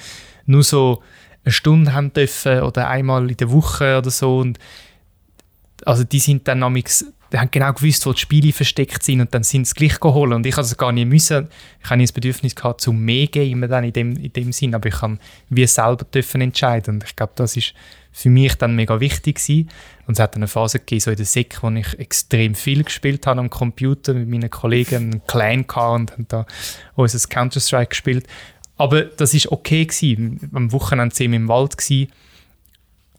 nur 0.46 0.64
so 0.64 1.02
eine 1.44 1.52
Stunde 1.52 1.94
haben 1.94 2.14
dürfen 2.14 2.62
oder 2.62 2.88
einmal 2.88 3.30
in 3.30 3.38
der 3.38 3.52
Woche 3.52 3.98
oder 3.98 4.12
so. 4.12 4.38
Und 4.38 4.60
also 5.86 6.04
die 6.04 6.20
sind 6.20 6.48
dann 6.48 6.60
namix, 6.60 7.06
die 7.32 7.40
haben 7.40 7.50
genau 7.50 7.72
gewusst, 7.72 8.06
wo 8.06 8.12
die 8.12 8.20
Spiele 8.20 8.52
versteckt 8.52 9.04
sind 9.04 9.22
und 9.22 9.34
dann 9.34 9.44
sind 9.44 9.66
sie 9.66 9.74
gleich 9.74 10.00
geholt. 10.00 10.34
Und 10.34 10.46
ich 10.46 10.58
es 10.58 10.78
gar 10.78 10.92
nicht 10.92 11.08
müssen. 11.08 11.48
Ich 11.82 11.90
habe 11.90 12.02
das 12.02 12.12
Bedürfnis 12.12 12.56
gehabt, 12.56 12.82
zum 12.82 13.00
mehr 13.00 13.28
geben 13.28 13.62
dann 13.70 13.86
in 13.86 13.94
dem, 13.94 14.18
in 14.18 14.34
dem 14.34 14.52
Sinn, 14.52 14.76
aber 14.76 14.90
ich 14.90 14.96
kann 14.96 15.20
wie 15.50 15.66
selber 15.66 16.04
dürfen 16.06 16.42
entscheiden. 16.42 16.96
Und 16.96 17.04
ich 17.06 17.16
glaube, 17.16 17.34
das 17.36 17.56
ist 17.56 17.74
für 18.12 18.30
mich 18.30 18.56
dann 18.56 18.76
mega 18.76 19.00
wichtig 19.00 19.38
gewesen. 19.38 19.70
Und 20.08 20.14
es 20.14 20.20
hat 20.20 20.36
eine 20.36 20.48
Phase 20.48 20.80
gegeben, 20.80 21.00
so 21.00 21.12
in 21.12 21.18
der 21.18 21.26
Sek, 21.26 21.64
wo 21.64 21.70
ich 21.70 22.00
extrem 22.00 22.54
viel 22.54 22.84
gespielt 22.84 23.26
habe 23.26 23.40
am 23.40 23.50
Computer 23.50 24.14
mit 24.14 24.28
meinen 24.28 24.50
Kollegen, 24.50 24.96
einen 24.96 25.26
Clan 25.26 25.66
gehabt 25.66 26.00
und 26.00 26.12
haben 26.12 26.26
da 26.28 26.46
unser 26.96 27.26
Counter-Strike 27.28 27.90
gespielt. 27.90 28.28
Aber 28.76 29.04
das 29.04 29.34
ist 29.34 29.52
okay 29.52 29.86
gewesen. 29.86 30.50
Am 30.54 30.72
Wochenende 30.74 31.16
sind 31.16 31.32
wir 31.32 31.38
im 31.38 31.48
Wald 31.48 31.78
gewesen. 31.78 32.12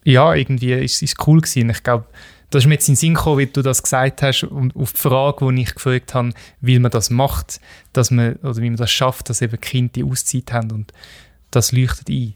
Ja, 0.03 0.35
irgendwie 0.35 0.73
ist 0.73 1.01
es 1.01 1.15
cool 1.25 1.41
gewesen. 1.41 1.69
Ich 1.69 1.81
glaube, 1.81 2.05
das 2.53 2.63
ist 2.63 2.67
mir 2.67 2.75
jetzt 2.75 2.87
in 2.87 2.93
den 2.93 2.99
Sinn 2.99 3.13
gekommen, 3.15 3.39
wie 3.39 3.47
du 3.47 3.63
das 3.63 3.81
gesagt 3.81 4.21
hast 4.21 4.43
und 4.43 4.75
auf 4.75 4.93
die 4.93 4.99
Frage, 4.99 5.51
die 5.51 5.63
ich 5.63 5.73
gefragt 5.73 6.13
habe, 6.13 6.33
wie 6.61 6.77
man 6.77 6.91
das 6.91 7.09
macht, 7.09 7.59
dass 7.93 8.11
man, 8.11 8.35
oder 8.37 8.57
wie 8.57 8.69
man 8.69 8.77
das 8.77 8.91
schafft, 8.91 9.29
dass 9.29 9.41
eben 9.41 9.59
Kinder 9.59 9.91
die 9.95 10.03
Auszeit 10.03 10.53
haben 10.53 10.71
und 10.71 10.93
das 11.49 11.71
leuchtet 11.71 12.09
ein. 12.09 12.35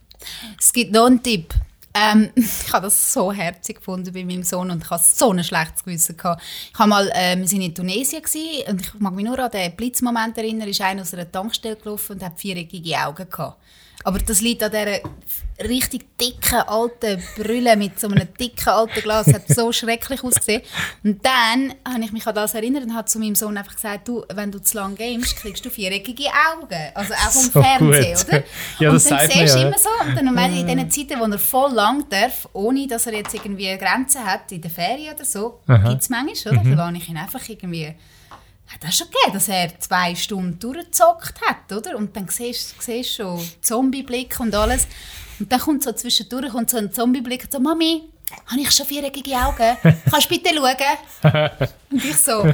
Es 0.59 0.73
gibt 0.73 0.91
noch 0.91 1.05
einen 1.05 1.21
Tipp. 1.21 1.53
Ähm, 1.93 2.31
ich 2.35 2.73
habe 2.73 2.85
das 2.87 3.13
so 3.13 3.31
herzig 3.31 3.77
gefunden 3.77 4.11
bei 4.11 4.25
meinem 4.25 4.41
Sohn 4.41 4.71
und 4.71 4.83
ich 4.83 4.89
hatte 4.89 5.03
so 5.05 5.31
ein 5.31 5.43
schlechtes 5.43 5.83
Gewissen. 5.83 6.17
Gehabt. 6.17 6.41
Ich 6.73 6.79
habe 6.79 6.89
mal, 6.89 7.07
äh, 7.13 7.37
wir 7.37 7.51
waren 7.51 7.61
in 7.61 7.75
Tunesien 7.75 8.23
gewesen, 8.23 8.71
und 8.71 8.81
ich 8.81 8.93
mag 8.95 9.13
mich 9.13 9.25
nur 9.25 9.37
an 9.37 9.51
den 9.51 9.75
Blitzmoment 9.75 10.35
erinnern, 10.35 10.67
ist 10.67 10.81
einer 10.81 11.03
aus 11.03 11.13
einer 11.13 11.31
Tankstelle 11.31 11.75
gelaufen 11.75 12.13
und 12.13 12.23
hat 12.23 12.39
viereckige 12.39 12.97
Augen 12.97 13.29
gehabt. 13.29 13.61
Aber 14.07 14.19
das 14.19 14.39
liegt 14.39 14.63
an 14.63 14.71
dieser 14.71 15.01
richtig 15.67 16.17
dicken 16.17 16.61
alten 16.65 17.21
Brille 17.35 17.75
mit 17.75 17.99
so 17.99 18.07
einem 18.07 18.25
dicken 18.39 18.69
alten 18.69 19.01
Glas. 19.01 19.27
Hat 19.27 19.49
so 19.49 19.73
schrecklich 19.73 20.23
ausgesehen. 20.23 20.61
Und 21.03 21.25
dann 21.25 21.73
habe 21.85 22.05
ich 22.05 22.13
mich 22.13 22.25
an 22.25 22.33
das 22.33 22.53
erinnert 22.53 22.85
und 22.85 22.95
habe 22.95 23.03
zu 23.03 23.19
meinem 23.19 23.35
Sohn 23.35 23.57
einfach 23.57 23.75
gesagt, 23.75 24.07
du, 24.07 24.23
wenn 24.33 24.49
du 24.49 24.59
zu 24.59 24.77
lange 24.77 24.95
gamest, 24.95 25.35
kriegst 25.35 25.65
du 25.65 25.69
viereckige 25.69 26.23
Augen. 26.23 26.73
Also 26.93 27.13
auch 27.15 27.31
vom 27.31 27.43
So 27.51 27.61
Fernsehen, 27.61 28.15
gut. 28.15 28.27
oder? 28.29 28.43
Ja, 28.79 28.89
und 28.91 28.95
das 28.95 29.03
dann 29.03 29.29
siehst 29.29 29.55
du 29.55 29.59
ja. 29.59 29.67
immer 29.67 29.77
so, 29.77 29.89
und 30.07 30.15
dann 30.15 30.35
wenn 30.37 30.55
in 30.55 30.67
diesen 30.67 31.09
Zeiten, 31.09 31.19
wo 31.19 31.29
er 31.29 31.37
voll 31.39 31.73
lang 31.73 32.07
darf, 32.09 32.47
ohne 32.53 32.87
dass 32.87 33.07
er 33.07 33.13
jetzt 33.13 33.33
irgendwie 33.33 33.77
Grenzen 33.77 34.23
hat, 34.23 34.49
in 34.53 34.61
der 34.61 34.71
Ferien 34.71 35.15
oder 35.15 35.25
so, 35.25 35.59
gibt 35.67 36.01
es 36.01 36.09
manchmal, 36.09 36.53
oder? 36.53 36.63
Dann 36.63 36.77
lasse 36.77 36.95
ich 36.95 37.09
ihn 37.09 37.17
einfach 37.17 37.41
irgendwie... 37.49 37.93
Hat 38.67 38.83
das 38.83 38.97
schon 38.97 39.07
gegeben, 39.07 39.33
dass 39.33 39.47
er 39.47 39.79
zwei 39.79 40.13
Stunden 40.15 40.59
durchgezockt 40.59 41.41
hat, 41.41 41.71
oder? 41.71 41.97
Und 41.97 42.15
dann 42.15 42.27
siehst 42.27 42.75
du 42.85 43.03
schon 43.03 43.49
Zombie-Blick 43.61 44.39
und 44.39 44.53
alles. 44.53 44.87
Und 45.39 45.51
dann 45.51 45.59
kommt 45.59 45.83
so 45.83 45.91
zwischendurch 45.93 46.51
kommt 46.51 46.69
so 46.69 46.77
ein 46.77 46.91
Zombie-Blick 46.91 47.45
und 47.45 47.51
so, 47.51 47.59
Mami, 47.59 48.09
habe 48.47 48.61
ich 48.61 48.71
schon 48.71 48.85
viereckige 48.85 49.35
Augen? 49.35 49.77
Kannst 50.09 50.29
du 50.29 50.35
bitte 50.35 50.49
schauen? 50.53 51.57
Und 51.89 52.03
ich 52.03 52.17
so, 52.17 52.43
ja, 52.43 52.53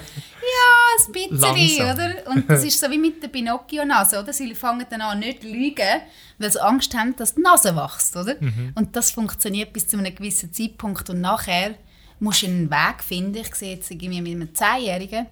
ein 1.07 1.11
bisschen, 1.11 1.39
Langsam. 1.39 1.89
oder? 1.95 2.31
Und 2.31 2.47
das 2.47 2.63
ist 2.63 2.79
so 2.79 2.89
wie 2.91 2.99
mit 2.99 3.23
der 3.23 3.29
Pinocchio-Nase, 3.29 4.19
oder? 4.19 4.31
Sie 4.31 4.53
fangen 4.53 4.85
dann 4.87 5.01
an, 5.01 5.19
nicht 5.19 5.41
zu 5.41 5.47
lügen, 5.47 6.01
weil 6.37 6.51
sie 6.51 6.61
Angst 6.61 6.93
haben, 6.95 7.15
dass 7.15 7.33
die 7.33 7.41
Nase 7.41 7.75
wächst, 7.75 8.15
oder? 8.15 8.35
Und 8.75 8.95
das 8.95 9.09
funktioniert 9.11 9.73
bis 9.73 9.87
zu 9.87 9.97
einem 9.97 10.13
gewissen 10.13 10.53
Zeitpunkt 10.53 11.09
und 11.09 11.21
nachher 11.21 11.73
musst 12.19 12.43
du 12.43 12.47
einen 12.47 12.69
Weg 12.69 13.03
finden. 13.03 13.37
Ich 13.37 13.55
sehe 13.55 13.75
jetzt 13.75 13.89
irgendwie 13.89 14.21
mit 14.21 14.31
einem 14.33 14.53
Zehnjährigen, 14.53 15.25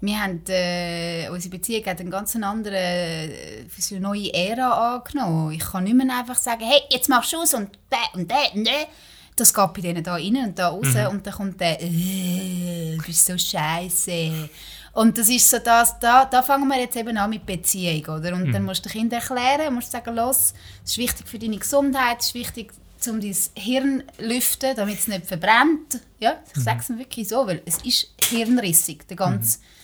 wir 0.00 0.22
haben, 0.22 0.42
äh, 0.48 1.28
unsere 1.30 1.56
Beziehung 1.56 1.84
hat 1.86 2.00
einen 2.00 2.10
ganz 2.10 2.36
anderen, 2.36 2.74
äh, 2.74 3.66
eine 3.90 4.00
neue 4.00 4.32
Ära 4.32 4.96
angenommen. 4.96 5.52
Ich 5.52 5.64
kann 5.64 5.84
nicht 5.84 5.96
mehr 5.96 6.16
einfach 6.16 6.36
sagen, 6.36 6.64
hey, 6.64 6.82
jetzt 6.90 7.08
machst 7.08 7.32
du 7.32 7.38
aus 7.38 7.54
und 7.54 7.70
der 7.90 8.18
und 8.18 8.30
der 8.30 8.54
und 8.54 8.64
der. 8.64 8.86
Das 9.34 9.52
geht 9.52 9.72
bei 9.72 9.80
denen 9.80 10.02
da 10.02 10.14
rein 10.14 10.36
und 10.36 10.58
da 10.58 10.68
raus 10.68 10.88
und 11.10 11.26
dann 11.26 11.34
kommt 11.34 11.60
der, 11.60 11.80
äh, 11.82 12.96
du 12.96 13.02
bist 13.04 13.26
so 13.26 13.36
scheiße. 13.36 14.48
Und 14.92 15.16
das 15.16 15.28
ist 15.28 15.48
so 15.48 15.58
das, 15.58 15.98
da, 16.00 16.24
da 16.24 16.42
fangen 16.42 16.66
wir 16.68 16.80
jetzt 16.80 16.96
eben 16.96 17.16
an 17.16 17.30
mit 17.30 17.46
Beziehung, 17.46 18.16
oder? 18.16 18.34
Und 18.34 18.52
dann 18.52 18.64
musst 18.64 18.84
du 18.84 18.88
den 18.88 19.00
Kindern 19.00 19.20
erklären, 19.20 19.74
musst 19.74 19.92
sagen, 19.92 20.14
los, 20.16 20.54
es 20.84 20.92
ist 20.92 20.98
wichtig 20.98 21.28
für 21.28 21.38
deine 21.38 21.58
Gesundheit, 21.58 22.18
es 22.20 22.28
ist 22.28 22.34
wichtig, 22.34 22.72
um 23.08 23.20
dein 23.20 23.36
Hirn 23.54 24.02
zu 24.16 24.24
lüften, 24.24 24.74
damit 24.74 24.98
es 24.98 25.06
nicht 25.06 25.26
verbrennt. 25.26 26.00
Ja, 26.18 26.42
ich 26.52 26.62
sage 26.62 26.80
es 26.80 26.88
mir 26.88 26.98
wirklich 26.98 27.28
so, 27.28 27.46
weil 27.46 27.62
es 27.64 27.78
ist 27.82 28.08
hirnrissig, 28.20 29.06
der 29.06 29.16
ganze, 29.16 29.58
äh, 29.58 29.77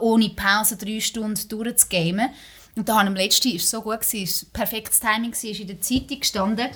ohne 0.00 0.30
Pause 0.30 0.76
drei 0.76 1.00
Stunden 1.00 1.48
durchzugamen. 1.48 2.30
Und 2.76 2.88
da 2.88 2.98
haben 2.98 3.08
am 3.08 3.16
letzten, 3.16 3.54
ist 3.56 3.68
so 3.68 3.82
gut 3.82 4.00
gewesen, 4.00 4.22
ist 4.22 4.52
perfektes 4.52 5.00
Timing 5.00 5.32
gewesen, 5.32 5.50
ist 5.50 5.60
in 5.60 5.66
der 5.66 5.80
Zeitung 5.80 6.20
gestanden, 6.20 6.68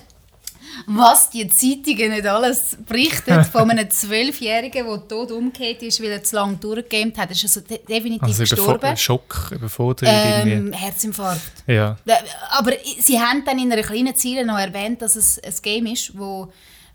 was 0.86 1.30
die 1.30 1.46
Zeitungen 1.48 2.12
nicht 2.12 2.26
alles 2.26 2.76
berichten 2.86 3.44
von 3.52 3.70
einem 3.70 3.88
Zwölfjährigen, 3.90 4.86
der 4.86 5.08
tot 5.08 5.30
umgekehrt 5.30 5.82
ist, 5.82 6.02
weil 6.02 6.10
er 6.10 6.22
zu 6.22 6.36
lange 6.36 6.56
durchgegamet 6.56 7.18
hat. 7.18 7.30
Er 7.30 7.32
ist 7.32 7.44
also 7.44 7.60
de 7.60 7.78
definitiv 7.78 8.22
Also 8.22 8.42
gestorben. 8.42 8.96
Schock, 8.96 9.50
Überforderung. 9.52 10.14
Ähm, 10.14 10.72
Herzinfarkt. 10.72 11.40
Ja. 11.66 11.96
Äh, 12.06 12.14
Aber 12.50 12.72
sie 12.98 13.20
haben 13.20 13.44
dann 13.44 13.58
in 13.58 13.72
einer 13.72 13.82
kleinen 13.82 14.14
Ziele 14.16 14.44
noch 14.44 14.58
erwähnt, 14.58 15.02
dass 15.02 15.16
es 15.16 15.38
ein 15.38 15.54
Game 15.62 15.86
ist, 15.86 16.16
wo, 16.16 16.52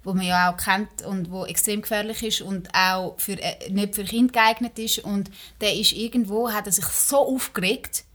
wo 0.07 0.13
man 0.13 0.25
ja 0.25 0.49
auch 0.49 0.57
kennt 0.57 1.01
und 1.05 1.29
wo 1.29 1.45
extrem 1.45 1.81
gefährlich 1.81 2.23
ist 2.23 2.41
und 2.41 2.73
auch 2.73 3.15
für, 3.17 3.33
äh, 3.33 3.69
nicht 3.69 3.93
für 3.93 4.05
Kinder 4.05 4.31
geeignet 4.31 4.79
ist. 4.79 4.99
Und 4.99 5.29
der 5.59 5.75
ist 5.75 5.91
irgendwo, 5.91 6.49
hat 6.49 6.65
er 6.65 6.71
sich 6.71 6.85
so 6.85 7.17
aufgeregt, 7.17 8.05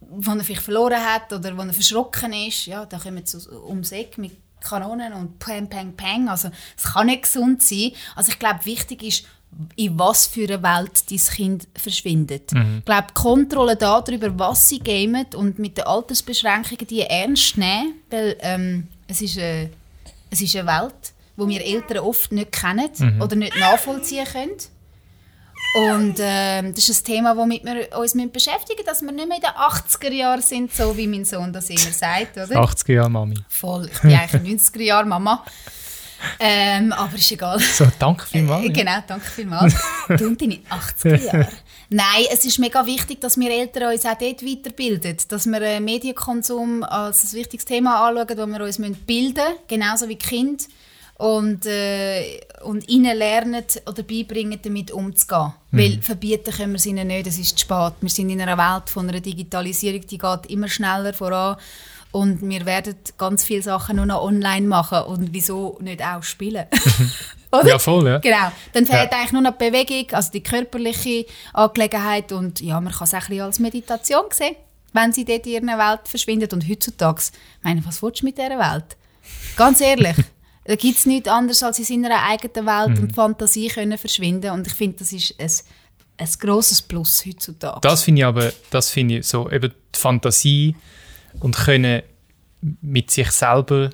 wo 0.00 0.30
er 0.32 0.42
vielleicht 0.42 0.62
verloren 0.62 1.04
hat 1.04 1.30
oder 1.34 1.54
wo 1.54 1.60
er 1.60 1.74
verschrocken 1.74 2.32
ist. 2.32 2.64
Ja, 2.64 2.86
da 2.86 2.98
kommen 2.98 3.26
sie 3.26 3.38
ums 3.52 3.92
Eck 3.92 4.16
mit 4.16 4.32
Kanonen 4.60 5.12
und 5.12 5.38
Pang, 5.38 5.68
Pang, 5.68 5.94
Pang. 5.94 6.30
Also 6.30 6.48
es 6.74 6.84
kann 6.84 7.06
nicht 7.06 7.24
gesund 7.24 7.62
sein. 7.62 7.92
Also 8.14 8.32
ich 8.32 8.38
glaube, 8.38 8.64
wichtig 8.64 9.02
ist, 9.02 9.26
in 9.76 9.98
was 9.98 10.26
für 10.26 10.44
einer 10.44 10.62
Welt 10.62 11.10
dein 11.10 11.18
Kind 11.18 11.68
verschwindet. 11.74 12.50
Ich 12.78 12.84
glaube, 12.86 13.08
die 13.10 13.14
Kontrolle 13.14 13.76
darüber, 13.76 14.38
was 14.38 14.70
sie 14.70 14.78
gamen 14.78 15.26
und 15.34 15.58
mit 15.58 15.76
den 15.76 15.84
Altersbeschränkungen 15.84 16.86
die 16.86 17.02
ernst 17.02 17.58
nehmen, 17.58 17.94
weil 18.08 18.36
ähm, 18.40 18.88
es, 19.06 19.20
ist 19.20 19.38
eine, 19.38 19.70
es 20.30 20.40
ist 20.40 20.56
eine 20.56 20.66
Welt, 20.66 21.12
wo 21.36 21.48
wir 21.48 21.64
Eltern 21.64 21.98
oft 21.98 22.32
nicht 22.32 22.52
kennen 22.52 22.90
oder 23.20 23.36
nicht 23.36 23.56
nachvollziehen 23.58 24.26
können. 24.26 24.56
Und 25.74 26.16
ähm, 26.20 26.74
das 26.74 26.88
ist 26.88 27.02
ein 27.02 27.14
Thema, 27.14 27.36
womit 27.36 27.64
wir 27.64 27.96
uns 27.98 28.12
beschäftigen 28.12 28.78
müssen, 28.78 28.86
dass 28.86 29.02
wir 29.02 29.12
nicht 29.12 29.28
mehr 29.28 29.36
in 29.36 29.42
den 29.42 29.50
80er 29.50 30.12
Jahren 30.12 30.40
sind, 30.40 30.72
so 30.72 30.96
wie 30.96 31.06
mein 31.06 31.24
Sohn 31.24 31.52
das 31.52 31.68
immer 31.68 31.92
sagt. 31.92 32.36
Oder? 32.36 32.62
80er 32.62 32.94
Jahre 32.94 33.10
Mami. 33.10 33.36
Voll, 33.48 33.90
ich 33.92 34.00
bin 34.00 34.14
eigentlich 34.14 34.60
90er 34.60 34.82
Jahre 34.82 35.06
Mama. 35.06 35.44
Ähm, 36.38 36.92
aber 36.92 37.14
ist 37.16 37.30
egal. 37.30 37.58
So, 37.58 37.86
danke 37.98 38.24
vielmals. 38.26 38.64
Äh, 38.64 38.70
Genau, 38.70 38.98
danke 39.06 39.26
vielmals. 39.26 39.74
du 40.08 40.26
und 40.26 40.40
deine 40.40 40.54
80er 40.54 41.24
Jahre. 41.24 41.48
Nein, 41.88 42.24
es 42.32 42.44
ist 42.44 42.58
mega 42.58 42.84
wichtig, 42.86 43.20
dass 43.20 43.36
wir 43.38 43.50
Eltern 43.50 43.92
uns 43.92 44.04
auch 44.06 44.18
dort 44.18 44.42
weiterbilden. 44.44 45.16
Dass 45.28 45.46
wir 45.46 45.60
äh, 45.60 45.80
Medienkonsum 45.80 46.82
als 46.82 47.24
ein 47.24 47.38
wichtiges 47.38 47.64
Thema 47.64 48.08
anschauen, 48.08 48.38
wo 48.38 48.46
wir 48.46 48.64
uns 48.64 48.78
bilden 48.78 49.34
müssen, 49.34 49.58
genauso 49.68 50.08
wie 50.08 50.16
die 50.16 50.26
Kinder. 50.26 50.64
Und, 51.18 51.64
äh, 51.64 52.40
und 52.62 52.88
ihnen 52.90 53.16
lernen 53.16 53.64
oder 53.88 54.02
beibringen, 54.02 54.58
damit 54.62 54.90
umzugehen. 54.90 55.54
Weil 55.70 55.98
verbieten 56.02 56.52
können 56.52 56.72
wir 56.72 56.76
es 56.76 56.84
ihnen 56.86 57.06
nicht, 57.08 57.26
es 57.26 57.38
ist 57.38 57.58
zu 57.58 57.64
spät. 57.64 57.94
Wir 58.02 58.10
sind 58.10 58.28
in 58.28 58.40
einer 58.40 58.58
Welt 58.58 58.90
von 58.90 59.08
einer 59.08 59.20
Digitalisierung, 59.20 60.06
die 60.06 60.18
geht 60.18 60.46
immer 60.48 60.68
schneller 60.68 61.14
voran. 61.14 61.56
Und 62.12 62.46
wir 62.46 62.64
werden 62.66 62.96
ganz 63.18 63.44
viele 63.44 63.62
Sachen 63.62 63.96
nur 63.96 64.06
noch 64.06 64.22
online 64.22 64.66
machen. 64.66 65.02
Und 65.04 65.32
wieso 65.32 65.78
nicht 65.80 66.02
auch 66.04 66.22
spielen? 66.22 66.66
Oder? 67.52 67.66
Ja, 67.66 67.78
voll, 67.78 68.06
ja. 68.06 68.18
Genau. 68.18 68.52
Dann 68.74 68.84
fehlt 68.86 69.10
Ja. 69.10 69.18
eigentlich 69.18 69.32
nur 69.32 69.42
noch 69.42 69.56
die 69.56 69.70
Bewegung, 69.70 70.14
also 70.14 70.30
die 70.32 70.42
körperliche 70.42 71.26
Angelegenheit. 71.54 72.32
Und 72.32 72.60
ja, 72.60 72.80
man 72.80 72.92
kann 72.92 73.04
es 73.04 73.14
auch 73.14 73.18
ein 73.22 73.26
bisschen 73.28 73.42
als 73.42 73.58
Meditation 73.58 74.24
sehen, 74.30 74.56
wenn 74.92 75.12
sie 75.12 75.24
dort 75.24 75.46
in 75.46 75.66
ihrer 75.68 75.78
Welt 75.78 76.00
verschwindet. 76.08 76.52
Und 76.52 76.68
heutzutage, 76.68 77.20
ich 77.20 77.64
meine, 77.64 77.84
was 77.86 78.02
willst 78.02 78.20
du 78.22 78.26
mit 78.26 78.36
dieser 78.38 78.58
Welt? 78.58 78.96
Ganz 79.56 79.80
ehrlich, 79.80 80.16
da 80.66 80.74
gibt 80.74 80.98
es 80.98 81.06
nichts 81.06 81.28
anderes, 81.28 81.62
als 81.62 81.78
in 81.78 82.02
seiner 82.02 82.22
eigenen 82.22 82.66
Welt 82.66 82.98
und 82.98 83.14
Fantasie 83.14 83.68
können 83.68 83.98
verschwinden. 83.98 84.50
Und 84.50 84.66
ich 84.66 84.74
finde, 84.74 84.98
das 84.98 85.12
ist 85.12 85.34
ein 85.38 85.48
ein 86.18 86.28
grosses 86.38 86.82
Plus 86.82 87.24
heutzutage. 87.26 87.80
Das 87.82 88.02
finde 88.02 88.20
ich 88.20 88.26
aber, 88.26 88.52
das 88.70 88.90
finde 88.90 89.18
ich 89.18 89.26
so, 89.26 89.50
eben 89.50 89.72
die 89.94 89.98
Fantasie 89.98 90.76
und 91.40 91.56
können 91.56 92.02
mit 92.80 93.10
sich 93.10 93.30
selber 93.30 93.90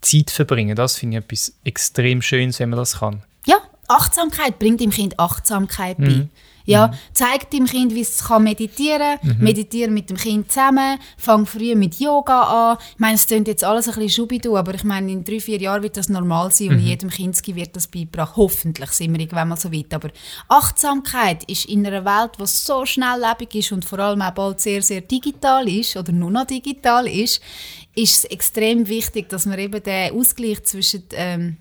Zeit 0.00 0.30
verbringen, 0.30 0.76
das 0.76 0.96
finde 0.96 1.18
ich 1.18 1.24
etwas 1.24 1.54
extrem 1.64 2.22
Schönes, 2.22 2.58
wenn 2.60 2.70
man 2.70 2.78
das 2.78 2.98
kann. 2.98 3.22
Ja, 3.46 3.56
Achtsamkeit 3.88 4.58
bringt 4.58 4.80
dem 4.80 4.90
Kind 4.90 5.18
Achtsamkeit 5.18 5.98
bei. 5.98 6.28
Mhm. 6.66 6.72
Ja, 6.72 6.90
zeigt 7.12 7.52
dem 7.52 7.66
Kind, 7.66 7.94
wie 7.94 8.00
es 8.02 8.24
kann 8.24 8.44
meditieren 8.44 9.18
kann. 9.20 9.36
Mhm. 9.38 9.44
Meditieren 9.44 9.94
mit 9.94 10.10
dem 10.10 10.16
Kind 10.16 10.50
zusammen. 10.52 10.98
Fang 11.16 11.46
früh 11.46 11.74
mit 11.74 11.98
Yoga 12.00 12.70
an. 12.72 12.78
Ich 12.94 12.98
meine, 12.98 13.14
es 13.14 13.26
klingt 13.26 13.48
jetzt 13.48 13.64
alles 13.64 13.88
ein 13.88 13.94
bisschen 13.94 14.10
schubidu, 14.10 14.56
aber 14.56 14.74
ich 14.74 14.84
meine, 14.84 15.10
in 15.10 15.24
drei, 15.24 15.40
vier 15.40 15.58
Jahren 15.60 15.82
wird 15.82 15.96
das 15.96 16.08
normal 16.08 16.50
sein 16.52 16.68
Mhm. 16.68 16.74
und 16.74 16.80
jedem 16.80 17.10
Kind 17.10 17.46
wird 17.56 17.74
das 17.76 17.86
beigebracht. 17.88 18.36
Hoffentlich 18.36 18.90
sind 18.90 19.12
wir 19.12 19.20
irgendwann 19.20 19.48
mal 19.48 19.56
so 19.56 19.72
weit. 19.72 19.92
Aber 19.94 20.10
Achtsamkeit 20.48 21.44
ist 21.44 21.64
in 21.66 21.86
einer 21.86 22.04
Welt, 22.04 22.32
die 22.40 22.46
so 22.46 22.84
schnelllebig 22.84 23.54
ist 23.54 23.72
und 23.72 23.84
vor 23.84 23.98
allem 23.98 24.22
auch 24.22 24.30
bald 24.32 24.60
sehr, 24.60 24.82
sehr 24.82 25.00
digital 25.00 25.68
ist 25.68 25.96
oder 25.96 26.12
nur 26.12 26.30
noch 26.30 26.46
digital 26.46 27.06
ist, 27.08 27.40
ist 27.94 28.14
es 28.16 28.24
extrem 28.24 28.86
wichtig, 28.88 29.28
dass 29.28 29.46
man 29.46 29.58
eben 29.58 29.82
den 29.82 30.12
Ausgleich 30.16 30.62
zwischen 30.64 31.04
ähm, 31.12 31.56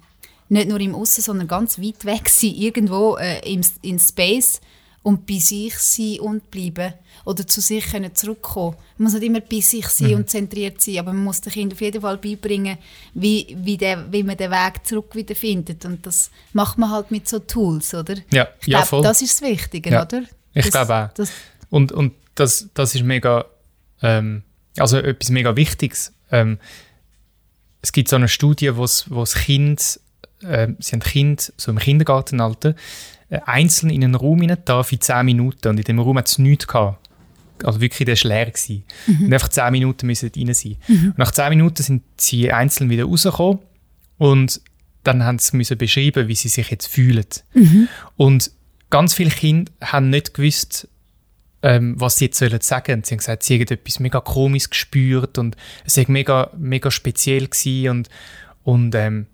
nicht 0.50 0.68
nur 0.68 0.80
im 0.80 0.96
Aussen, 0.96 1.22
sondern 1.22 1.48
ganz 1.48 1.80
weit 1.80 2.06
weg 2.06 2.30
sein, 2.30 2.54
irgendwo 2.56 3.18
äh, 3.18 3.40
im, 3.52 3.62
in 3.82 4.00
Space 4.00 4.62
und 5.04 5.26
bei 5.26 5.38
sich 5.38 5.76
sein 5.78 6.20
und 6.20 6.52
bleiben 6.52 6.94
oder 7.26 7.46
zu 7.48 7.62
sich 7.62 7.86
können 7.86 8.14
zurückkommen. 8.16 8.76
Man 8.98 9.06
muss 9.06 9.14
nicht 9.14 9.24
immer 9.24 9.40
bei 9.42 9.60
sich 9.62 9.88
sein 9.88 10.16
und 10.16 10.30
zentriert 10.30 10.82
sein, 10.82 11.00
aber 11.00 11.14
man 11.14 11.24
muss 11.24 11.42
dem 11.42 11.54
Kind 11.54 11.74
auf 11.74 11.82
jeden 11.82 12.02
Fall 12.02 12.18
beibringen, 12.18 12.78
wie, 13.14 13.56
wie, 13.60 13.78
der, 13.78 14.12
wie 14.12 14.24
man 14.24 14.38
den 14.38 14.52
Weg 14.52 14.86
zurück 14.86 15.16
wieder 15.16 15.36
findet 15.36 15.86
und 15.86 16.06
das 16.06 16.32
macht 16.54 16.78
man 16.78 16.92
halt 16.92 17.12
mit 17.12 17.28
so 17.28 17.40
Tools, 17.40 17.94
oder? 17.94 18.16
Ja, 18.32 18.48
ich 18.62 18.68
ja, 18.68 18.78
glaube, 18.80 18.88
voll. 18.88 19.04
das 19.04 19.22
ist 19.22 19.42
das 19.42 19.50
Wichtige, 19.50 19.90
Ja, 19.92 20.04
oder? 20.04 20.24
ich 20.54 20.70
glaube 20.70 20.96
auch. 20.96 21.14
Das, 21.14 21.32
Und, 21.70 21.92
und 21.92 22.14
das, 22.36 22.68
das 22.74 22.96
ist 22.96 23.04
mega, 23.04 23.46
ähm, 24.02 24.44
also 24.78 24.98
etwas 24.98 25.30
mega 25.30 25.56
Wichtiges. 25.56 26.14
Ähm, 26.32 26.58
es 27.82 27.92
gibt 27.92 28.10
so 28.10 28.16
eine 28.16 28.28
Studie, 28.28 28.76
wo 28.76 28.84
das 28.84 29.36
Kind, 29.36 30.00
äh, 30.44 30.68
sie 30.80 30.94
haben 30.94 31.02
Kind 31.02 31.54
so 31.58 31.72
im 31.72 31.80
Kindergartenalter, 31.80 32.76
äh, 33.30 33.40
einzeln 33.46 33.90
in 33.90 34.04
einen 34.04 34.16
Raum 34.16 34.42
hinein 34.42 34.58
da 34.66 34.84
für 34.84 35.00
10 35.00 35.26
Minuten 35.26 35.70
und 35.70 35.78
in 35.78 35.84
dem 35.84 36.00
Raum 36.00 36.18
hat 36.18 36.28
es 36.28 36.38
nichts 36.38 36.68
gehabt. 36.68 37.10
Also 37.64 37.82
wirklich, 37.82 38.06
der 38.06 38.16
war 38.16 38.30
leer. 38.30 38.46
Gewesen. 38.52 38.84
Und 39.20 39.34
einfach 39.34 39.50
10 39.50 39.72
Minuten 39.72 40.08
müssen 40.08 40.32
rein 40.34 40.54
sein. 40.54 40.78
Und 40.88 41.18
nach 41.18 41.32
10 41.32 41.50
Minuten 41.50 41.84
sind 41.84 42.04
sie 42.18 42.52
einzeln 42.52 42.90
wieder 42.90 43.06
rausgekommen 43.06 43.60
und 44.18 44.62
dann 45.04 45.24
haben 45.24 45.40
sie 45.40 45.58
müssen 45.58 45.78
beschreiben, 45.78 46.28
wie 46.28 46.36
sie 46.36 46.50
sich 46.50 46.70
jetzt 46.70 46.88
fühlen. 46.88 47.26
Und 48.18 48.52
ganz 48.90 49.14
viele 49.14 49.30
Kinder 49.30 49.72
haben 49.82 50.10
nicht 50.10 50.34
gewusst, 50.34 50.88
ähm, 51.62 51.96
was 52.00 52.18
sie 52.18 52.26
jetzt 52.26 52.38
sollen 52.38 52.62
sagen. 52.62 53.04
Sie 53.04 53.14
haben 53.14 53.20
gesagt, 53.20 53.44
sie 53.44 53.56
haben 53.56 53.68
etwas 53.68 54.00
mega 54.00 54.22
komisch 54.22 54.70
gespürt 54.70 55.38
und 55.38 55.56
es 55.86 55.98
war 55.98 56.06
mega, 56.08 56.52
mega 56.58 56.92
speziell 56.92 57.48
gewesen 57.48 57.90
und, 57.90 58.10
und 58.64 58.96
ähm, 58.96 59.28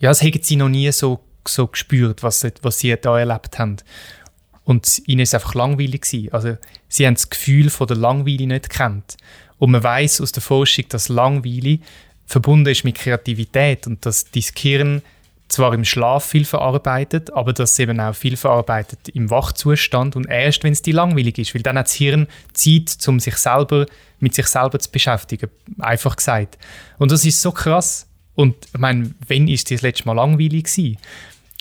ja, 0.00 0.10
das 0.10 0.22
haben 0.22 0.40
sie 0.42 0.56
noch 0.56 0.68
nie 0.68 0.90
so, 0.92 1.20
so 1.46 1.66
gespürt, 1.68 2.22
was, 2.22 2.40
sie- 2.40 2.52
was 2.62 2.78
sie 2.78 2.96
da 3.00 3.18
erlebt 3.18 3.58
haben. 3.58 3.76
Und 4.64 5.02
ihnen 5.06 5.20
ist 5.20 5.34
einfach 5.34 5.54
langweilig 5.54 6.02
gewesen. 6.02 6.32
Also 6.32 6.56
sie 6.88 7.06
haben 7.06 7.14
das 7.14 7.30
Gefühl 7.30 7.70
von 7.70 7.86
der 7.86 7.96
Langweile 7.96 8.46
nicht 8.46 8.70
gekannt. 8.70 9.16
Und 9.58 9.70
man 9.72 9.82
weiß 9.82 10.20
aus 10.20 10.32
der 10.32 10.42
Forschung, 10.42 10.84
dass 10.88 11.08
Langweile 11.08 11.78
verbunden 12.26 12.68
ist 12.70 12.84
mit 12.84 12.96
Kreativität 12.96 13.86
und 13.86 14.04
dass 14.06 14.30
dein 14.30 14.44
Gehirn 14.54 15.02
zwar 15.48 15.74
im 15.74 15.84
Schlaf 15.84 16.24
viel 16.26 16.44
verarbeitet, 16.44 17.32
aber 17.32 17.52
dass 17.52 17.72
es 17.72 17.78
eben 17.80 17.98
auch 17.98 18.14
viel 18.14 18.36
verarbeitet 18.36 19.08
im 19.08 19.30
Wachzustand 19.30 20.14
und 20.14 20.26
erst, 20.28 20.62
wenn 20.62 20.72
es 20.72 20.80
dir 20.82 20.94
langweilig 20.94 21.38
ist, 21.38 21.54
weil 21.56 21.62
dann 21.62 21.76
hat 21.76 21.86
das 21.86 21.94
Hirn 21.94 22.28
Zeit, 22.52 22.96
um 23.08 23.18
sich 23.18 23.34
selber 23.36 23.86
mit 24.20 24.32
sich 24.34 24.46
selber 24.46 24.78
zu 24.78 24.90
beschäftigen, 24.92 25.50
einfach 25.80 26.14
gesagt. 26.14 26.56
Und 26.98 27.10
das 27.10 27.24
ist 27.24 27.42
so 27.42 27.50
krass. 27.50 28.06
Und 28.40 28.54
ich 28.72 28.80
meine, 28.80 29.14
wann 29.28 29.48
ist 29.48 29.70
das 29.70 29.82
letzte 29.82 30.06
Mal 30.06 30.14
langweilig 30.14 30.64
gewesen? 30.64 30.96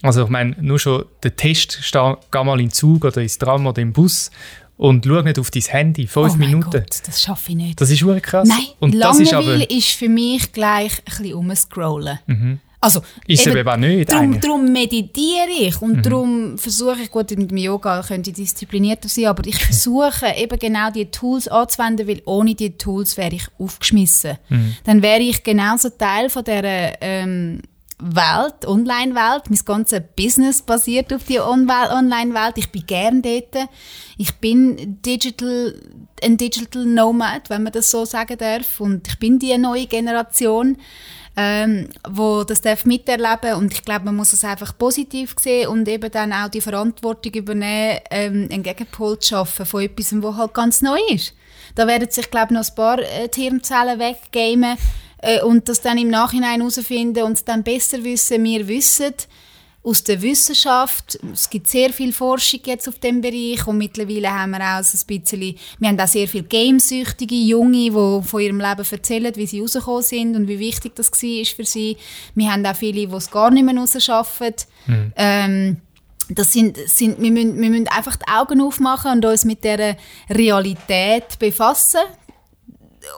Also 0.01 0.23
ich 0.23 0.29
meine, 0.29 0.55
nur 0.61 0.79
schon 0.79 1.03
der 1.23 1.35
Test, 1.35 1.77
steh, 1.81 2.13
geh 2.31 2.43
mal 2.45 2.57
in 2.57 2.67
den 2.67 2.71
Zug 2.71 3.03
oder 3.03 3.21
ins 3.21 3.37
Tram 3.37 3.67
oder 3.67 3.81
im 3.81 3.91
Bus 3.91 4.31
und 4.77 5.05
schau 5.05 5.21
nicht 5.21 5.37
auf 5.37 5.51
dein 5.51 5.63
Handy, 5.63 6.07
fünf 6.07 6.35
oh 6.35 6.37
Minuten. 6.37 6.71
Gott, 6.71 7.01
das 7.05 7.21
schaffe 7.21 7.49
ich 7.49 7.57
nicht. 7.57 7.81
Das 7.81 7.89
ist 7.91 8.01
wirklich 8.05 8.23
krass. 8.23 8.47
Nein, 8.47 8.67
und 8.79 8.97
das 8.97 9.19
ist 9.19 9.31
Langeweile 9.33 9.65
aber 9.65 9.71
ist, 9.71 9.91
für 9.91 10.07
mich 10.07 10.53
gleich 10.53 10.99
ein 10.99 11.03
bisschen 11.03 11.33
umscrollen. 11.33 12.19
Also, 12.81 13.01
Ist 13.27 13.45
eben 13.45 13.67
auch 13.67 13.75
nicht 13.75 14.09
Darum. 14.09 14.29
Mhm. 14.29 14.39
darum 14.39 14.71
meditiere 14.71 15.49
ich 15.59 15.81
und 15.81 16.05
darum 16.05 16.57
versuche 16.57 17.01
ich, 17.03 17.11
gut, 17.11 17.29
mit 17.31 17.51
dem 17.51 17.57
Yoga 17.57 18.01
könnte 18.01 18.29
ich 18.29 18.37
disziplinierter 18.37 19.09
sein, 19.09 19.25
aber 19.25 19.45
ich 19.45 19.57
versuche 19.65 20.27
eben 20.37 20.57
genau 20.57 20.89
die 20.89 21.11
Tools 21.11 21.49
anzuwenden, 21.49 22.07
weil 22.07 22.21
ohne 22.25 22.55
die 22.55 22.77
Tools 22.77 23.17
wäre 23.17 23.35
ich 23.35 23.47
aufgeschmissen. 23.59 24.37
Mhm. 24.47 24.75
Dann 24.85 25.01
wäre 25.01 25.19
ich 25.19 25.43
genauso 25.43 25.89
Teil 25.89 26.29
von 26.29 26.43
dieser 26.45 27.01
ähm, 27.01 27.61
Welt, 28.01 28.65
Online-Welt. 28.65 29.49
Mein 29.49 29.59
ganzes 29.65 30.01
Business 30.15 30.61
basiert 30.61 31.11
auf 31.13 31.25
die 31.25 31.41
On- 31.41 31.69
Online-Welt. 31.69 32.53
Ich 32.55 32.69
bin 32.69 32.85
gern 32.87 33.21
dort. 33.21 33.67
Ich 34.17 34.33
bin 34.35 35.01
digital, 35.05 35.75
ein 36.23 36.37
Digital 36.37 36.85
Nomad, 36.85 37.49
wenn 37.49 37.63
man 37.63 37.73
das 37.73 37.91
so 37.91 38.05
sagen 38.05 38.37
darf. 38.37 38.79
Und 38.79 39.05
ich 39.09 39.19
bin 39.19 39.37
die 39.37 39.57
neue 39.57 39.85
Generation, 39.85 40.77
ähm, 41.41 41.87
wo 42.09 42.43
das 42.43 42.59
darf 42.59 42.83
miterleben 42.83 43.53
und 43.55 43.71
ich 43.71 43.85
glaube, 43.85 44.03
man 44.03 44.17
muss 44.17 44.33
es 44.33 44.43
einfach 44.43 44.77
positiv 44.77 45.35
sehen 45.39 45.69
und 45.69 45.87
eben 45.87 46.11
dann 46.11 46.33
auch 46.33 46.49
die 46.49 46.59
Verantwortung 46.59 47.31
übernehmen, 47.31 47.99
ähm, 48.11 48.49
einen 48.51 48.61
Gegenpol 48.61 49.17
zu 49.19 49.29
schaffen 49.29 49.65
von 49.65 49.81
etwas, 49.81 50.13
was 50.21 50.35
halt 50.35 50.53
ganz 50.53 50.81
neu 50.81 50.99
ist. 51.09 51.33
Da 51.75 51.87
werden 51.87 52.11
sich, 52.11 52.29
glaube 52.29 52.53
noch 52.53 52.67
ein 52.67 52.75
paar 52.75 52.99
äh, 52.99 53.29
Hirnzellen 53.33 53.99
weggamen 53.99 54.77
äh, 55.19 55.41
und 55.41 55.69
das 55.69 55.79
dann 55.79 55.97
im 55.97 56.09
Nachhinein 56.09 56.59
herausfinden 56.59 57.23
und 57.23 57.33
es 57.33 57.45
dann 57.45 57.63
besser 57.63 58.03
wissen. 58.03 58.43
Wir 58.43 58.67
wissen 58.67 59.13
aus 59.81 60.03
der 60.03 60.21
Wissenschaft, 60.21 61.17
es 61.31 61.49
gibt 61.49 61.67
sehr 61.67 61.93
viel 61.93 62.11
Forschung 62.11 62.59
jetzt 62.65 62.89
auf 62.89 62.99
dem 62.99 63.21
Bereich 63.21 63.65
und 63.65 63.77
mittlerweile 63.77 64.29
haben 64.29 64.51
wir 64.51 64.59
auch 64.59 64.83
so 64.83 64.97
ein 64.97 65.21
bisschen, 65.21 65.55
wir 65.79 65.87
haben 65.87 65.99
auch 65.99 66.07
sehr 66.07 66.27
viele 66.27 66.43
gamesüchtige 66.43 67.35
Junge, 67.35 67.89
die 67.89 67.91
von 67.91 68.41
ihrem 68.41 68.59
Leben 68.59 68.85
erzählen, 68.91 69.35
wie 69.35 69.47
sie 69.47 69.61
rausgekommen 69.61 70.03
sind 70.03 70.35
und 70.35 70.47
wie 70.49 70.59
wichtig 70.59 70.95
das 70.95 71.11
war 71.11 71.45
für 71.45 71.65
sie. 71.65 71.95
Wir 72.35 72.51
haben 72.51 72.65
auch 72.65 72.75
viele, 72.75 73.07
die 73.07 73.15
es 73.15 73.31
gar 73.31 73.51
nicht 73.51 73.63
mehr 73.63 73.75
rausschaffen. 73.75 74.53
Ähm, 75.15 75.77
das 76.27 76.53
sind, 76.53 76.77
sind, 76.77 77.21
wir, 77.21 77.31
müssen, 77.31 77.59
wir 77.59 77.69
müssen 77.69 77.87
einfach 77.87 78.17
die 78.17 78.27
Augen 78.31 78.61
aufmachen 78.61 79.13
und 79.13 79.25
uns 79.25 79.45
mit 79.45 79.63
dieser 79.63 79.95
Realität 80.29 81.39
befassen. 81.39 82.01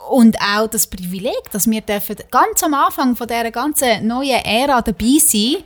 Und 0.09 0.37
auch 0.39 0.67
das 0.67 0.87
Privileg, 0.87 1.51
dass 1.51 1.69
wir 1.69 1.81
dürfen 1.81 2.17
ganz 2.29 2.63
am 2.63 2.75
Anfang 2.75 3.15
von 3.15 3.27
dieser 3.27 3.51
ganzen 3.51 4.07
neuen 4.07 4.45
Ära 4.45 4.81
dabei 4.81 5.17
sein 5.17 5.57